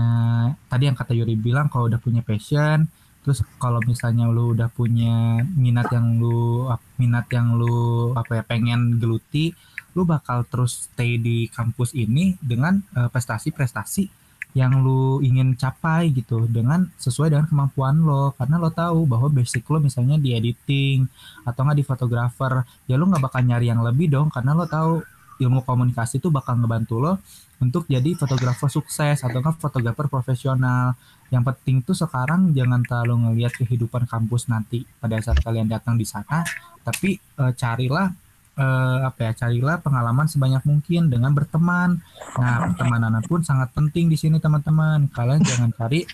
tadi 0.70 0.86
yang 0.86 0.94
kata 0.94 1.18
Yuri 1.18 1.34
bilang 1.34 1.66
kalau 1.74 1.90
udah 1.90 1.98
punya 1.98 2.22
passion 2.22 2.86
terus 3.26 3.42
kalau 3.58 3.82
misalnya 3.82 4.30
lu 4.30 4.54
udah 4.54 4.70
punya 4.70 5.42
minat 5.58 5.90
yang 5.90 6.22
lu 6.22 6.70
minat 7.02 7.26
yang 7.34 7.58
lu 7.58 8.14
apa 8.14 8.38
ya 8.38 8.44
pengen 8.46 9.02
geluti 9.02 9.58
lu 9.98 10.06
bakal 10.06 10.46
terus 10.46 10.86
stay 10.86 11.18
di 11.18 11.50
kampus 11.50 11.98
ini 11.98 12.38
dengan 12.38 12.78
eh, 12.94 13.10
prestasi-prestasi 13.10 14.26
yang 14.56 14.80
lu 14.80 15.20
ingin 15.20 15.52
capai 15.60 16.16
gitu 16.16 16.48
dengan 16.48 16.88
sesuai 16.96 17.28
dengan 17.28 17.44
kemampuan 17.44 18.00
lo. 18.00 18.32
Karena 18.40 18.56
lo 18.56 18.72
tahu 18.72 19.04
bahwa 19.04 19.28
basic 19.28 19.68
lo 19.68 19.84
misalnya 19.84 20.16
di 20.16 20.32
editing 20.32 21.04
atau 21.44 21.68
nggak 21.68 21.78
di 21.84 21.86
fotografer 21.86 22.64
ya 22.88 22.96
lo 22.96 23.04
nggak 23.04 23.20
bakal 23.20 23.44
nyari 23.44 23.68
yang 23.68 23.84
lebih 23.84 24.08
dong. 24.08 24.32
Karena 24.32 24.56
lo 24.56 24.64
tahu 24.64 25.04
ilmu 25.44 25.68
komunikasi 25.68 26.24
itu 26.24 26.32
bakal 26.32 26.56
ngebantu 26.56 27.04
lo 27.04 27.14
untuk 27.60 27.84
jadi 27.92 28.16
fotografer 28.16 28.72
sukses 28.72 29.20
atau 29.20 29.44
nggak 29.44 29.60
fotografer 29.60 30.08
profesional 30.08 30.96
yang 31.34 31.42
penting 31.42 31.82
tuh 31.82 31.98
sekarang 31.98 32.54
jangan 32.54 32.86
terlalu 32.86 33.30
ngelihat 33.30 33.54
kehidupan 33.58 34.06
kampus 34.06 34.46
nanti 34.50 34.86
pada 35.02 35.18
saat 35.22 35.42
kalian 35.42 35.66
datang 35.66 35.98
di 35.98 36.06
sana 36.06 36.46
tapi 36.86 37.18
eh, 37.18 37.54
carilah 37.58 38.14
eh, 38.56 38.98
apa 39.04 39.20
ya 39.20 39.32
carilah 39.36 39.82
pengalaman 39.84 40.28
sebanyak 40.32 40.64
mungkin 40.64 41.12
dengan 41.12 41.36
berteman. 41.36 42.00
Nah 42.40 42.72
pertemanan 42.72 43.20
pun 43.28 43.44
sangat 43.44 43.72
penting 43.76 44.08
di 44.08 44.16
sini 44.16 44.40
teman-teman. 44.40 45.12
Kalian 45.12 45.44
jangan 45.44 45.70
cari 45.76 46.08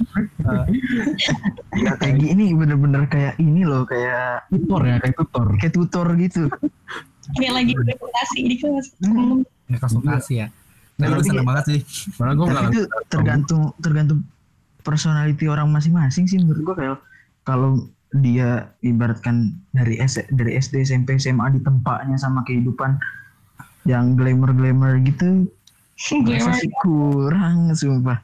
eh, 0.48 0.66
Ya 1.78 1.92
kayak 2.00 2.18
gini 2.18 2.56
bener-bener 2.58 3.06
kayak 3.08 3.38
ini 3.38 3.62
loh 3.68 3.86
kayak 3.86 4.50
tutor 4.50 4.82
ya 4.86 4.96
kayak 5.00 5.16
tutor. 5.18 5.48
Kayak 5.60 5.74
tutor 5.78 6.08
gitu. 6.18 6.44
Kayak 7.38 7.54
lagi 7.62 7.74
reputasi 7.78 8.40
di 8.50 8.56
kelas. 8.58 8.88
ya, 9.70 9.78
konsultasi 9.78 10.34
ya. 10.42 10.48
Nah, 11.00 11.08
Tapi- 11.08 11.18
gue 11.18 11.26
seneng 11.30 11.48
banget 11.48 11.66
sih. 11.70 11.80
Malah 12.18 12.34
gue 12.36 12.46
Tapi 12.50 12.66
itu 12.74 12.82
tergantung 13.08 13.62
tergantung 13.80 14.20
personality 14.82 15.46
orang 15.46 15.70
masing-masing 15.70 16.26
sih 16.26 16.38
menurut 16.38 16.62
gua 16.64 16.76
kayak 16.76 16.98
kalau 17.42 17.88
dia 18.12 18.50
ibaratkan 18.82 19.56
dari 19.72 19.96
S 19.98 20.20
dari 20.30 20.54
SD 20.54 20.84
SMP 20.84 21.16
SMA 21.16 21.48
di 21.50 21.60
tempatnya 21.60 22.16
sama 22.16 22.44
kehidupan 22.44 23.00
yang 23.84 24.14
glamour-glamour 24.14 25.00
gitu 25.02 25.48
rasa 26.28 26.54
sih 26.56 26.70
kurang 26.78 27.72
sumpah. 27.72 28.20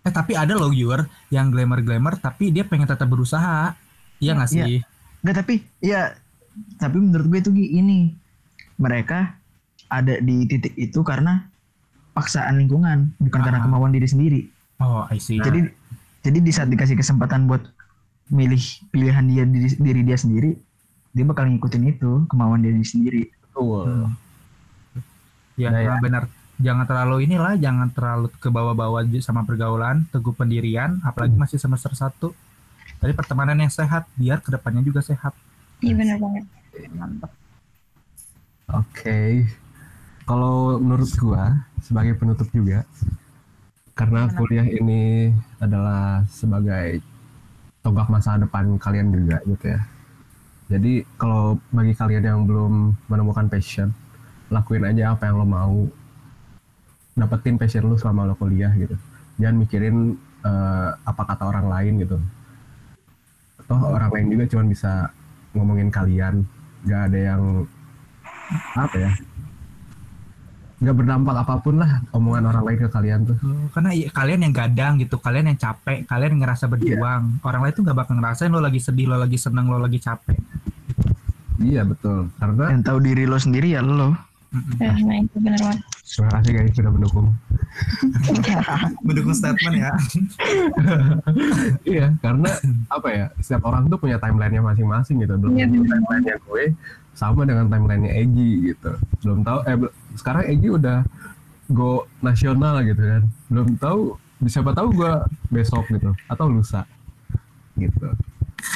eh 0.00 0.08
tapi 0.08 0.32
ada 0.32 0.54
loh 0.54 0.68
viewer 0.68 1.04
yang 1.28 1.50
glamour-glamour 1.50 2.16
tapi 2.16 2.48
dia 2.48 2.62
pengen 2.62 2.86
tetap 2.86 3.04
berusaha 3.04 3.76
iya 4.16 4.32
nggak 4.32 4.48
Iya. 4.48 4.64
sih 4.64 4.78
Enggak 5.20 5.36
tapi 5.36 5.54
ya 5.80 6.16
tapi 6.76 6.96
menurut 6.96 7.26
gue 7.26 7.38
itu 7.40 7.50
ini 7.52 8.16
mereka 8.76 9.36
ada 9.86 10.16
di 10.18 10.46
titik 10.46 10.72
itu 10.74 11.02
karena 11.02 11.44
paksaan 12.10 12.56
lingkungan 12.56 13.12
bukan 13.18 13.40
karena 13.42 13.58
Ah. 13.58 13.64
kemauan 13.64 13.90
diri 13.90 14.06
sendiri. 14.06 14.40
Oh 14.80 15.06
I 15.08 15.20
see 15.20 15.38
Jadi 15.38 15.70
jadi 16.20 16.38
di 16.40 16.52
saat 16.52 16.68
dikasih 16.68 16.96
kesempatan 17.00 17.48
buat 17.48 17.64
milih 18.30 18.60
pilihan 18.92 19.24
dia 19.26 19.44
diri, 19.48 19.68
diri 19.80 20.02
dia 20.04 20.18
sendiri, 20.20 20.54
dia 21.10 21.24
bakal 21.26 21.48
ngikutin 21.48 21.84
itu 21.90 22.24
kemauan 22.28 22.62
diri 22.62 22.80
sendiri. 22.84 23.22
Betul. 23.50 24.12
Ya, 25.58 25.68
Nah, 25.68 25.80
nah, 25.84 26.00
benar. 26.00 26.24
Jangan 26.60 26.84
terlalu 26.84 27.24
inilah, 27.24 27.56
jangan 27.56 27.88
terlalu 27.88 28.28
ke 28.36 28.48
bawah-bawah 28.52 29.04
sama 29.24 29.48
pergaulan, 29.48 30.04
teguh 30.12 30.36
pendirian, 30.36 31.00
apalagi 31.00 31.32
masih 31.32 31.56
semester 31.56 31.92
satu. 31.96 32.36
Tadi 33.00 33.16
pertemanan 33.16 33.56
yang 33.56 33.72
sehat, 33.72 34.04
biar 34.12 34.44
ke 34.44 34.52
depannya 34.52 34.84
juga 34.84 35.00
sehat. 35.00 35.32
Iya 35.80 35.96
benar 35.96 36.16
banget. 36.20 36.44
Mantap. 36.92 37.32
Oke. 38.76 39.48
Kalau 40.28 40.76
menurut 40.76 41.08
gua 41.16 41.64
sebagai 41.80 42.12
penutup 42.20 42.46
juga 42.52 42.84
karena 44.00 44.24
Gimana? 44.24 44.38
kuliah 44.40 44.64
ini 44.64 45.28
adalah 45.60 46.24
sebagai 46.32 47.04
tonggak 47.84 48.08
masa 48.08 48.40
depan 48.40 48.80
kalian 48.80 49.12
juga 49.12 49.44
gitu 49.44 49.76
ya. 49.76 49.80
Jadi 50.72 51.04
kalau 51.20 51.60
bagi 51.68 51.92
kalian 51.92 52.24
yang 52.24 52.40
belum 52.48 52.96
menemukan 53.12 53.52
passion, 53.52 53.92
lakuin 54.48 54.88
aja 54.88 55.12
apa 55.12 55.28
yang 55.28 55.36
lo 55.36 55.44
mau. 55.44 55.84
Dapetin 57.12 57.60
passion 57.60 57.84
lu 57.84 58.00
selama 58.00 58.32
lo 58.32 58.34
kuliah 58.40 58.72
gitu. 58.72 58.96
Jangan 59.36 59.56
mikirin 59.60 60.16
eh, 60.48 60.90
apa 60.96 61.22
kata 61.28 61.44
orang 61.44 61.68
lain 61.68 62.00
gitu. 62.00 62.16
Toh 63.68 63.80
orang 63.84 64.08
lain 64.16 64.26
juga 64.32 64.44
cuma 64.48 64.64
bisa 64.64 64.92
ngomongin 65.52 65.92
kalian. 65.92 66.48
Gak 66.88 67.12
ada 67.12 67.18
yang 67.36 67.68
apa 68.72 68.96
ya 68.96 69.12
nggak 70.80 70.96
berdampak 70.96 71.36
apa 71.36 71.54
pun 71.58 71.76
lah 71.76 72.00
omongan 72.10 72.44
orang 72.46 72.64
lain 72.64 72.78
ke 72.78 72.88
kalian 72.88 73.20
tuh 73.22 73.36
Oh, 73.40 73.68
Karena 73.70 73.92
i- 73.92 74.08
kalian 74.08 74.40
yang 74.42 74.54
gadang 74.54 74.92
gitu, 74.96 75.16
kalian 75.16 75.46
yang 75.46 75.58
capek, 75.58 76.04
kalian 76.04 76.30
yang 76.32 76.42
ngerasa 76.42 76.64
berjuang. 76.66 77.36
Orang 77.40 77.60
lain 77.60 77.72
tuh 77.72 77.82
nggak 77.82 77.98
bakal 77.98 78.16
ngerasain 78.16 78.48
lo 78.48 78.58
lagi 78.58 78.78
sedih, 78.78 79.04
lo 79.04 79.16
lagi 79.16 79.36
seneng, 79.36 79.68
lo 79.68 79.76
lagi 79.76 79.98
capek. 79.98 80.40
iya 81.60 81.84
betul 81.84 82.32
karena 82.34 82.72
Yang 82.72 82.82
tahu 82.82 82.98
diri 82.98 83.24
lo 83.24 83.36
sendiri 83.36 83.68
ya 83.70 83.80
lo. 83.80 84.16
Ya, 84.82 84.90
nah 85.06 85.16
itu 85.22 85.38
benar 85.38 85.62
banget. 85.62 85.78
terima 86.02 86.30
kasih 86.34 86.50
guys 86.50 86.72
sudah 86.74 86.90
mendukung 86.90 87.26
Mendukung 89.06 89.30
statement 89.30 89.76
ya. 89.78 89.90
iya 91.94 92.06
karena 92.18 92.50
apa 92.90 93.08
ya 93.14 93.26
setiap 93.38 93.70
orang 93.70 93.86
tuh 93.86 93.98
punya 93.98 94.18
timelinenya 94.18 94.58
masing-masing 94.58 95.22
gitu 95.22 95.38
belum 95.38 95.54
benar. 95.54 95.70
timelinenya 95.70 96.34
gue 96.42 96.64
sama 97.14 97.46
dengan 97.46 97.70
timelinenya 97.70 98.12
Egi 98.18 98.74
gitu 98.74 98.92
belum 99.22 99.46
tahu 99.46 99.58
eh 99.70 99.76
sekarang 100.18 100.42
Egi 100.50 100.68
udah 100.74 100.98
go 101.70 102.10
nasional 102.18 102.82
gitu 102.82 102.98
kan 103.06 103.22
belum 103.46 103.68
tahu 103.78 104.18
siapa 104.50 104.74
tahu 104.74 104.88
gue 104.98 105.12
besok 105.48 105.86
gitu 105.94 106.10
atau 106.26 106.50
lusa 106.50 106.82
gitu 107.78 108.10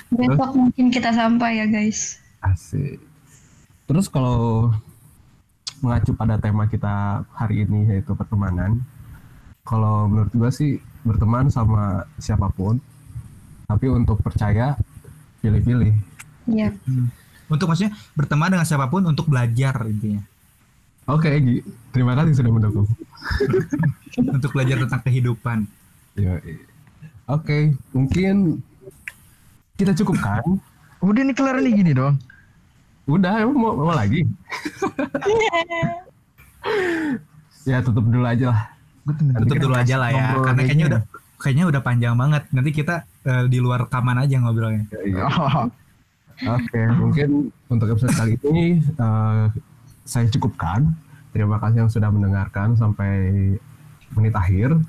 Besok 0.09 0.55
mungkin 0.55 0.89
kita 0.89 1.13
sampai 1.13 1.61
ya 1.61 1.67
guys. 1.69 2.17
Asik. 2.41 3.03
Terus 3.85 4.09
kalau 4.09 4.73
mengacu 5.85 6.17
pada 6.17 6.41
tema 6.41 6.65
kita 6.65 7.21
hari 7.37 7.69
ini 7.69 7.93
yaitu 7.93 8.17
pertemanan, 8.17 8.81
kalau 9.69 10.09
menurut 10.09 10.33
gua 10.33 10.49
sih 10.49 10.81
berteman 11.05 11.53
sama 11.53 12.09
siapa 12.17 12.49
pun, 12.49 12.81
tapi 13.69 13.93
untuk 13.93 14.25
percaya 14.25 14.81
pilih-pilih. 15.45 15.93
Iya. 16.49 16.73
Untuk 17.53 17.69
maksudnya 17.69 17.93
berteman 18.17 18.57
dengan 18.57 18.65
siapa 18.65 18.89
pun 18.89 19.05
untuk 19.05 19.29
belajar 19.29 19.77
intinya. 19.85 20.25
Oke, 21.05 21.29
Egi. 21.29 21.61
Terima 21.93 22.17
kasih 22.17 22.33
sudah 22.33 22.53
mendukung. 22.53 22.89
untuk 24.37 24.51
belajar 24.57 24.81
tentang 24.81 25.03
kehidupan. 25.05 25.69
Yoi. 26.17 26.57
Oke, 27.29 27.77
mungkin 27.93 28.65
kita 29.77 29.93
cukupkan. 29.97 30.41
Udah 31.05 31.23
nih 31.25 31.37
kelar 31.37 31.61
nih 31.61 31.73
gini 31.77 31.93
dong. 31.93 32.17
Udah, 33.05 33.45
emang 33.45 33.57
mau, 33.57 33.73
mau 33.77 33.93
lagi? 33.93 34.25
ya 37.69 37.85
tutup 37.85 38.09
dulu 38.09 38.25
aja 38.25 38.53
lah. 38.53 38.63
Tutup 39.45 39.57
dulu 39.61 39.75
aja 39.77 39.97
lah 40.01 40.09
ya, 40.09 40.27
karena 40.41 40.41
kayak 40.41 40.57
kayaknya 40.57 40.87
udah 40.89 41.01
kayaknya 41.37 41.65
udah 41.69 41.81
panjang 41.85 42.15
banget. 42.17 42.43
Nanti 42.57 42.71
kita 42.73 43.05
eh, 43.29 43.45
di 43.53 43.59
luar 43.61 43.85
rekaman 43.85 44.17
aja 44.17 44.41
ngobrolnya. 44.41 44.89
Iya. 45.05 45.25
Oh, 45.29 45.69
Oke, 46.59 46.83
mungkin 46.99 47.55
untuk 47.71 47.95
episode 47.95 48.11
kali 48.17 48.35
ini 48.49 48.81
eh, 48.81 49.47
saya 50.09 50.27
cukupkan. 50.33 50.89
Terima 51.37 51.59
kasih 51.59 51.85
yang 51.85 51.93
sudah 51.93 52.09
mendengarkan 52.09 52.79
sampai 52.79 53.13
menit 54.17 54.35
akhir. 54.35 54.81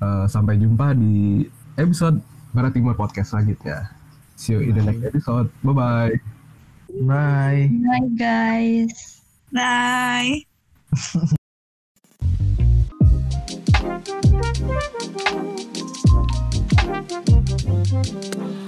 Eh, 0.00 0.26
sampai 0.26 0.56
jumpa 0.56 0.96
di 0.96 1.44
episode 1.76 2.24
Barat 2.56 2.72
Timur 2.72 2.96
Podcast 2.96 3.36
selanjutnya. 3.36 3.92
See 4.34 4.56
you 4.56 4.64
in 4.64 4.74
the 4.74 4.82
next 4.82 5.04
episode. 5.04 5.52
Bye-bye. 5.62 6.33
Bye. 7.00 7.70
Bye 7.70 8.08
guys. 8.16 9.20
Bye. 9.52 10.44
Thank 17.96 18.54